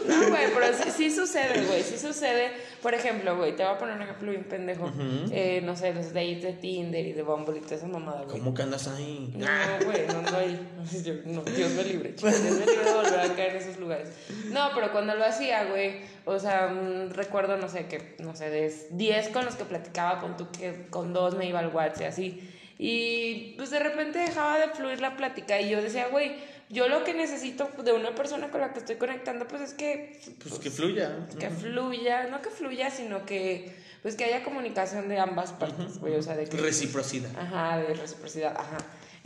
No, 0.08 0.30
güey, 0.30 0.46
pero 0.54 0.68
sí, 0.96 1.12
sucede, 1.12 1.66
güey, 1.66 1.84
sí 1.84 1.98
sucede. 1.98 2.52
Por 2.82 2.94
ejemplo, 2.94 3.36
güey, 3.36 3.58
te 3.58 3.64
voy 3.64 3.74
a 3.74 3.78
poner 3.78 3.96
un 3.98 4.04
ejemplo 4.04 4.32
bien 4.32 4.46
pendejo. 4.46 4.90
eh, 5.32 5.62
no 5.66 5.76
sé, 5.76 5.94
los 5.94 6.14
dates 6.14 6.44
de 6.44 6.54
Tinder 6.54 7.06
y 7.06 7.12
de 7.12 7.24
Bumble 7.24 7.58
y 7.58 7.62
toda 7.62 7.76
esa 7.76 7.88
mamada, 7.88 8.24
güey. 8.24 8.40
¿Cómo 8.40 8.54
que 8.54 8.62
andas 8.62 8.88
ahí? 8.88 9.34
No, 9.36 9.46
güey, 9.86 10.08
no 10.08 10.20
ando 10.20 10.38
ahí. 10.38 10.60
No, 11.26 11.42
Dios 11.44 11.72
me 11.72 11.84
libre, 11.84 12.14
Dios 12.14 12.40
me 12.40 12.52
libre 12.52 12.84
de 12.86 12.94
volver 12.94 13.20
a 13.20 13.36
caer 13.36 13.50
en 13.52 13.58
esos 13.58 13.78
lugares. 13.78 14.10
No, 14.46 14.70
pero 14.74 14.94
cuando 14.94 15.14
lo 15.16 15.26
hacía, 15.26 15.66
güey, 15.66 15.98
o 16.24 16.40
sea, 16.40 16.68
mm, 16.70 17.10
recuerdo, 17.10 17.58
no 17.58 17.68
sé, 17.68 17.88
que, 17.88 18.16
no 18.20 18.34
sé, 18.34 18.50
de 18.50 18.74
10 18.92 19.30
con 19.30 19.44
los 19.44 19.56
que 19.56 19.66
platicaba, 19.66 20.20
con 20.22 20.38
tú 20.38 20.48
que 20.58 20.88
con 20.90 21.12
dos 21.12 21.36
me 21.36 21.48
iba 21.50 21.60
al 21.60 21.76
WhatsApp 21.76 22.02
y 22.02 22.06
así. 22.06 22.54
Y 22.80 23.54
pues 23.58 23.72
de 23.72 23.80
repente 23.80 24.20
dejaba 24.20 24.60
de 24.60 24.70
fluir 24.70 25.02
la 25.02 25.18
plática 25.18 25.60
y 25.60 25.70
yo 25.70 25.82
decía, 25.82 26.08
güey, 26.10 26.36
yo 26.70 26.88
lo 26.88 27.04
que 27.04 27.14
necesito 27.14 27.70
de 27.84 27.94
una 27.94 28.14
persona 28.14 28.50
con 28.50 28.62
la 28.62 28.74
que 28.74 28.80
estoy 28.80 28.96
conectando, 28.96 29.48
pues 29.48 29.62
es 29.62 29.74
que... 29.74 30.20
Pues 30.42 30.60
que 30.60 30.70
fluya. 30.70 31.28
Que 31.40 31.50
fluya, 31.50 32.28
no 32.28 32.42
que 32.42 32.50
fluya, 32.50 32.90
sino 32.92 33.26
que 33.26 33.74
pues 34.02 34.16
que 34.16 34.26
haya 34.26 34.44
comunicación 34.44 35.10
de 35.10 35.20
ambas 35.20 35.52
partes, 35.52 35.98
güey, 36.00 36.16
o 36.16 36.22
sea, 36.22 36.36
de 36.36 36.48
que... 36.48 36.58
Reciprocidad. 36.58 37.32
Ajá, 37.38 37.78
de 37.78 37.94
reciprocidad, 37.94 38.56
ajá. 38.56 38.78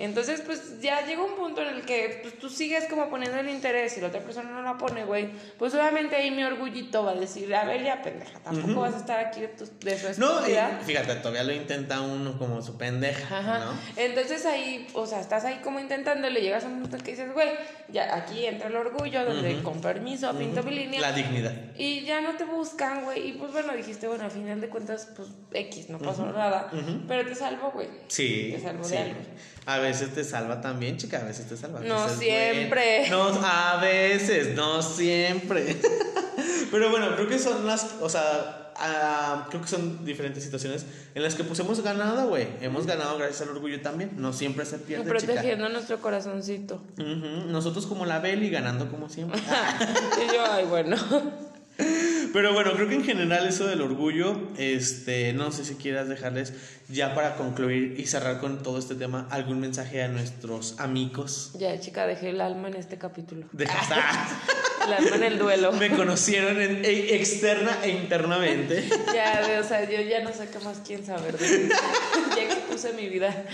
Entonces, 0.01 0.41
pues 0.41 0.81
ya 0.81 1.05
llega 1.05 1.23
un 1.23 1.35
punto 1.35 1.61
en 1.61 1.75
el 1.75 1.81
que 1.83 2.19
pues, 2.23 2.39
tú 2.39 2.49
sigues 2.49 2.85
como 2.85 3.09
poniendo 3.09 3.37
el 3.37 3.49
interés 3.49 3.97
y 3.97 4.01
la 4.01 4.07
otra 4.07 4.21
persona 4.21 4.49
no 4.49 4.61
la 4.63 4.77
pone, 4.77 5.05
güey. 5.05 5.29
Pues 5.59 5.73
obviamente 5.75 6.15
ahí 6.15 6.31
mi 6.31 6.43
orgullito 6.43 7.03
va 7.03 7.11
a 7.11 7.15
decir, 7.15 7.53
a 7.53 7.65
ver, 7.65 7.83
ya 7.83 8.01
pendeja, 8.01 8.39
tampoco 8.39 8.81
vas 8.81 8.95
a 8.95 8.97
estar 8.97 9.19
aquí 9.19 9.41
de, 9.41 9.49
tu, 9.49 9.65
de 9.79 9.97
su 9.97 10.19
No, 10.19 10.47
y 10.47 10.55
fíjate, 10.85 11.15
todavía 11.15 11.43
lo 11.43 11.53
intenta 11.53 12.01
uno 12.01 12.37
como 12.37 12.61
su 12.61 12.77
pendeja, 12.77 13.39
Ajá. 13.39 13.59
¿no? 13.59 13.73
Entonces 13.95 14.45
ahí, 14.45 14.87
o 14.93 15.05
sea, 15.05 15.19
estás 15.19 15.45
ahí 15.45 15.59
como 15.63 15.79
intentando, 15.79 16.29
le 16.29 16.41
llegas 16.41 16.63
a 16.63 16.67
un 16.67 16.81
punto 16.81 16.97
que 16.97 17.11
dices, 17.11 17.31
güey, 17.33 17.49
ya 17.91 18.15
aquí 18.15 18.45
entra 18.45 18.69
el 18.69 18.75
orgullo, 18.75 19.25
donde 19.25 19.61
con 19.61 19.81
permiso 19.81 20.33
pinto 20.37 20.63
mi 20.63 20.71
línea. 20.71 21.01
La 21.01 21.11
dignidad. 21.11 21.53
Y 21.77 22.01
ya 22.01 22.21
no 22.21 22.35
te 22.35 22.45
buscan, 22.45 23.03
güey. 23.03 23.29
Y 23.29 23.33
pues 23.33 23.51
bueno, 23.51 23.73
dijiste, 23.73 24.07
bueno, 24.07 24.25
al 24.25 24.31
final 24.31 24.61
de 24.61 24.69
cuentas, 24.69 25.09
pues 25.15 25.29
X, 25.53 25.89
no 25.89 25.99
pasó 25.99 26.25
nada. 26.25 26.71
Pero 27.07 27.27
te 27.27 27.35
salvo, 27.35 27.71
güey. 27.71 27.87
Sí. 28.07 28.51
Te 28.55 28.61
salvo 28.61 28.87
de 28.87 28.97
algo. 28.97 29.19
A 29.65 29.77
veces 29.91 30.13
te 30.13 30.23
salva 30.23 30.61
también, 30.61 30.97
chica, 30.97 31.19
a 31.19 31.23
veces 31.23 31.47
te 31.47 31.57
salva. 31.57 31.81
No 31.81 32.09
siempre. 32.09 33.09
No, 33.09 33.23
a 33.43 33.77
veces, 33.81 34.55
no 34.55 34.81
siempre. 34.81 35.77
Pero 36.71 36.89
bueno, 36.89 37.15
creo 37.15 37.27
que 37.27 37.37
son 37.37 37.65
las, 37.65 37.95
o 38.01 38.09
sea, 38.09 38.71
ah, 38.77 39.47
creo 39.49 39.61
que 39.61 39.67
son 39.67 40.05
diferentes 40.05 40.43
situaciones 40.43 40.85
en 41.13 41.23
las 41.23 41.35
que 41.35 41.43
pues 41.43 41.59
hemos 41.59 41.81
ganado, 41.81 42.29
güey. 42.29 42.47
Hemos 42.61 42.87
ganado 42.87 43.17
gracias 43.17 43.41
al 43.41 43.49
orgullo 43.49 43.81
también. 43.81 44.11
No 44.15 44.31
siempre 44.31 44.65
se 44.65 44.77
pierde. 44.77 45.09
Protegiendo 45.09 45.67
nuestro 45.69 45.99
corazoncito. 45.99 46.81
Nosotros 46.97 47.85
como 47.85 48.05
la 48.05 48.19
Beli 48.19 48.49
ganando 48.49 48.89
como 48.89 49.09
siempre. 49.09 49.39
y 50.29 50.33
yo, 50.33 50.43
ay, 50.49 50.65
bueno. 50.65 50.95
Pero 52.33 52.53
bueno, 52.53 52.73
creo 52.73 52.87
que 52.87 52.95
en 52.95 53.03
general 53.03 53.47
eso 53.47 53.65
del 53.65 53.81
orgullo, 53.81 54.39
este, 54.57 55.33
no 55.33 55.51
sé 55.51 55.65
si 55.65 55.75
quieras 55.75 56.07
dejarles 56.07 56.53
ya 56.91 57.15
para 57.15 57.35
concluir 57.35 57.95
y 57.97 58.05
cerrar 58.05 58.39
con 58.39 58.63
todo 58.63 58.77
este 58.77 58.95
tema 58.95 59.27
algún 59.29 59.59
mensaje 59.59 60.03
a 60.03 60.07
nuestros 60.07 60.79
amigos. 60.79 61.51
Ya, 61.57 61.79
chica, 61.79 62.05
dejé 62.05 62.29
el 62.29 62.41
alma 62.41 62.67
en 62.67 62.75
este 62.75 62.97
capítulo. 62.97 63.45
Dejaste 63.51 63.95
el 64.87 64.93
alma 64.93 65.15
en 65.15 65.23
el 65.23 65.39
duelo. 65.39 65.71
Me 65.73 65.89
conocieron 65.89 66.59
e, 66.59 67.15
externa 67.15 67.77
e 67.83 67.89
internamente. 67.89 68.83
Ya, 69.13 69.59
o 69.59 69.63
sea, 69.63 69.89
yo 69.89 70.01
ya 70.01 70.21
no 70.23 70.31
sé 70.31 70.47
qué 70.51 70.59
más 70.63 70.77
quieren 70.85 71.05
saber 71.05 71.37
de 71.37 71.69
Ya 72.35 72.47
que 72.47 72.55
puse 72.69 72.93
mi 72.93 73.09
vida. 73.09 73.45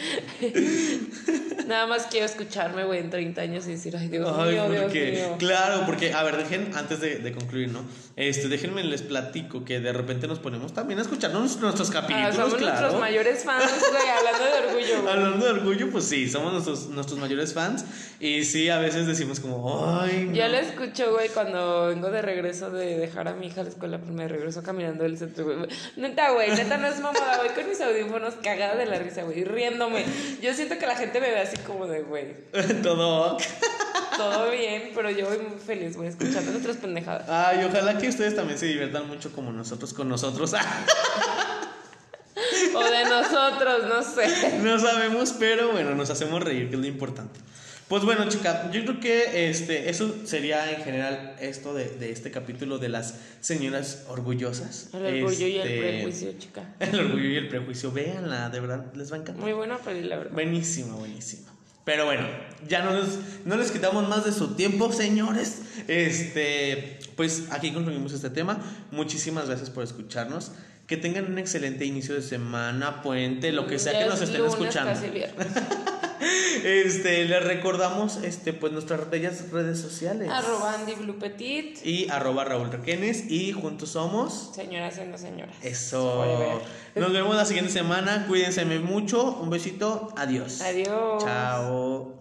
Nada 1.67 1.87
más 1.87 2.07
quiero 2.09 2.25
escucharme, 2.25 2.83
güey, 2.85 2.99
en 2.99 3.09
30 3.09 3.41
años 3.41 3.67
y 3.67 3.71
decir, 3.71 3.95
ay, 3.97 4.07
Dios 4.07 4.25
mío, 4.37 4.69
Dios 4.69 4.93
mío. 4.93 5.35
Claro, 5.39 5.85
porque, 5.85 6.13
a 6.13 6.23
ver, 6.23 6.37
dejen, 6.37 6.71
antes 6.75 7.01
de, 7.01 7.17
de, 7.17 7.31
concluir, 7.33 7.69
¿no? 7.69 7.81
Este, 8.15 8.47
déjenme 8.47 8.83
les 8.83 9.01
platico 9.01 9.65
que 9.65 9.79
de 9.79 9.91
repente 9.91 10.27
nos 10.27 10.39
ponemos 10.39 10.73
también 10.73 10.99
a 10.99 11.01
escucharnos 11.01 11.57
nuestros 11.57 11.89
capítulos, 11.89 12.29
ah, 12.29 12.33
somos 12.33 12.61
nuestros 12.61 12.99
mayores 12.99 13.26
fans, 13.35 13.71
güey, 13.89 14.09
hablando 14.09 14.45
de 14.45 14.67
orgullo. 14.67 14.97
Hablando 15.09 15.45
de 15.45 15.51
orgullo, 15.51 15.89
pues 15.91 16.05
sí, 16.05 16.29
somos 16.29 16.53
nuestros, 16.53 16.87
nuestros 16.87 17.19
mayores 17.19 17.53
fans. 17.53 17.85
Y 18.19 18.43
sí, 18.43 18.69
a 18.69 18.79
veces 18.79 19.05
decimos 19.05 19.39
como, 19.39 19.99
ay. 19.99 20.31
Yo 20.33 20.47
lo 20.47 20.57
escucho, 20.57 21.11
güey, 21.11 21.29
cuando 21.29 21.87
vengo 21.87 22.09
de 22.09 22.21
regreso 22.21 22.71
de 22.71 22.97
dejar 22.97 23.27
a 23.27 23.33
mi 23.33 23.47
hija 23.47 23.61
a 23.61 23.63
la 23.63 23.69
escuela, 23.69 23.99
pues 23.99 24.11
me 24.11 24.27
regreso 24.27 24.63
caminando 24.63 25.03
del 25.03 25.17
centro, 25.17 25.45
güey. 25.45 25.69
Neta, 25.95 26.31
güey, 26.31 26.51
neta 26.51 26.77
no 26.77 26.87
es 26.87 26.99
mamada, 26.99 27.37
güey, 27.37 27.53
con 27.53 27.69
mis 27.69 27.79
audífonos 27.81 28.35
cagada 28.41 28.75
de 28.75 28.85
la 28.85 28.97
risa, 28.99 29.23
güey, 29.23 29.43
riéndome. 29.43 30.05
Yo 30.41 30.53
siento 30.53 30.77
que 30.77 30.87
la 30.87 30.95
gente 30.95 31.21
me 31.21 31.29
ve 31.29 31.39
así 31.39 31.57
como 31.57 31.87
de, 31.87 32.01
güey. 32.01 32.35
Todo. 32.83 33.37
Todo 34.17 34.49
bien, 34.49 34.91
pero 34.95 35.11
yo 35.11 35.27
voy 35.27 35.37
muy 35.37 35.59
feliz, 35.59 35.95
güey, 35.95 36.09
escuchando 36.09 36.51
nuestras 36.51 36.77
pendejadas. 36.77 37.29
Ay, 37.29 37.63
ojalá 37.63 37.97
que 37.99 38.09
ustedes 38.09 38.35
también 38.35 38.57
se 38.57 38.65
diviertan 38.65 39.07
mucho 39.07 39.31
como 39.31 39.51
nosotros 39.51 39.93
con 39.93 40.09
nosotros. 40.09 40.53
o 42.77 42.83
de 42.83 43.03
nosotros, 43.05 43.85
no 43.87 44.03
sé. 44.03 44.59
No 44.59 44.79
sabemos, 44.79 45.33
pero 45.39 45.71
bueno, 45.71 45.95
nos 45.95 46.09
hacemos 46.09 46.43
reír, 46.43 46.69
que 46.69 46.75
es 46.75 46.81
lo 46.81 46.87
importante. 46.87 47.39
Pues 47.87 48.03
bueno, 48.03 48.27
chica, 48.27 48.69
yo 48.71 48.83
creo 48.83 48.99
que 48.99 49.49
este, 49.49 49.89
eso 49.89 50.13
sería 50.25 50.69
en 50.73 50.83
general 50.83 51.37
esto 51.39 51.73
de, 51.73 51.87
de 51.87 52.11
este 52.11 52.31
capítulo 52.31 52.79
de 52.79 52.89
las 52.89 53.15
señoras 53.39 54.03
orgullosas. 54.09 54.89
El 54.93 55.23
orgullo 55.23 55.47
y 55.47 55.55
el 55.55 55.67
este, 55.67 55.79
prejuicio, 55.79 56.33
chica. 56.37 56.75
El 56.81 56.99
orgullo 56.99 57.29
y 57.29 57.35
el 57.37 57.47
prejuicio, 57.47 57.93
véanla, 57.93 58.49
de 58.49 58.59
verdad, 58.59 58.93
les 58.93 59.09
va 59.09 59.15
a 59.15 59.19
encantar. 59.19 59.41
Muy 59.41 59.53
buena 59.53 59.77
peli, 59.77 60.05
la 60.05 60.17
verdad. 60.17 60.33
Buenísima, 60.33 60.95
buenísima. 60.95 61.47
Pero 61.85 62.03
bueno, 62.03 62.27
ya 62.67 62.83
no, 62.83 62.91
no 63.45 63.55
les 63.55 63.71
quitamos 63.71 64.05
más 64.09 64.25
de 64.25 64.33
su 64.33 64.55
tiempo, 64.55 64.91
señores. 64.91 65.61
Este, 65.87 66.99
pues 67.15 67.45
aquí 67.51 67.71
concluimos 67.71 68.11
este 68.11 68.29
tema. 68.29 68.59
Muchísimas 68.91 69.47
gracias 69.47 69.69
por 69.69 69.85
escucharnos. 69.85 70.51
Que 70.87 70.97
tengan 70.97 71.25
un 71.25 71.37
excelente 71.37 71.85
inicio 71.85 72.15
de 72.15 72.21
semana, 72.21 73.01
puente, 73.01 73.51
lo 73.51 73.67
que 73.67 73.77
sea 73.77 73.99
que 73.99 74.05
nos 74.05 74.21
estén 74.21 74.45
escuchando. 74.45 74.99
Este, 76.63 77.25
les 77.25 77.43
recordamos 77.43 78.17
este, 78.23 78.51
pues 78.51 78.73
nuestras 78.73 79.09
bellas 79.09 79.51
redes 79.51 79.79
sociales. 79.79 80.29
Arroba 80.29 80.73
Andy 80.73 80.95
Blue 80.95 81.17
Petit. 81.17 81.85
Y 81.85 82.09
arroba 82.09 82.43
Raúl 82.43 82.71
Requenes. 82.71 83.29
Y 83.29 83.53
juntos 83.53 83.89
somos. 83.89 84.51
Señoras 84.53 84.95
siendo 84.95 85.17
señoras. 85.17 85.55
Eso. 85.61 86.61
Nos 86.95 87.13
vemos 87.13 87.35
la 87.35 87.45
siguiente 87.45 87.71
semana. 87.71 88.25
Cuídense 88.27 88.65
mucho. 88.65 89.39
Un 89.39 89.49
besito. 89.49 90.13
Adiós. 90.17 90.61
Adiós. 90.61 91.23
Chao. 91.23 92.16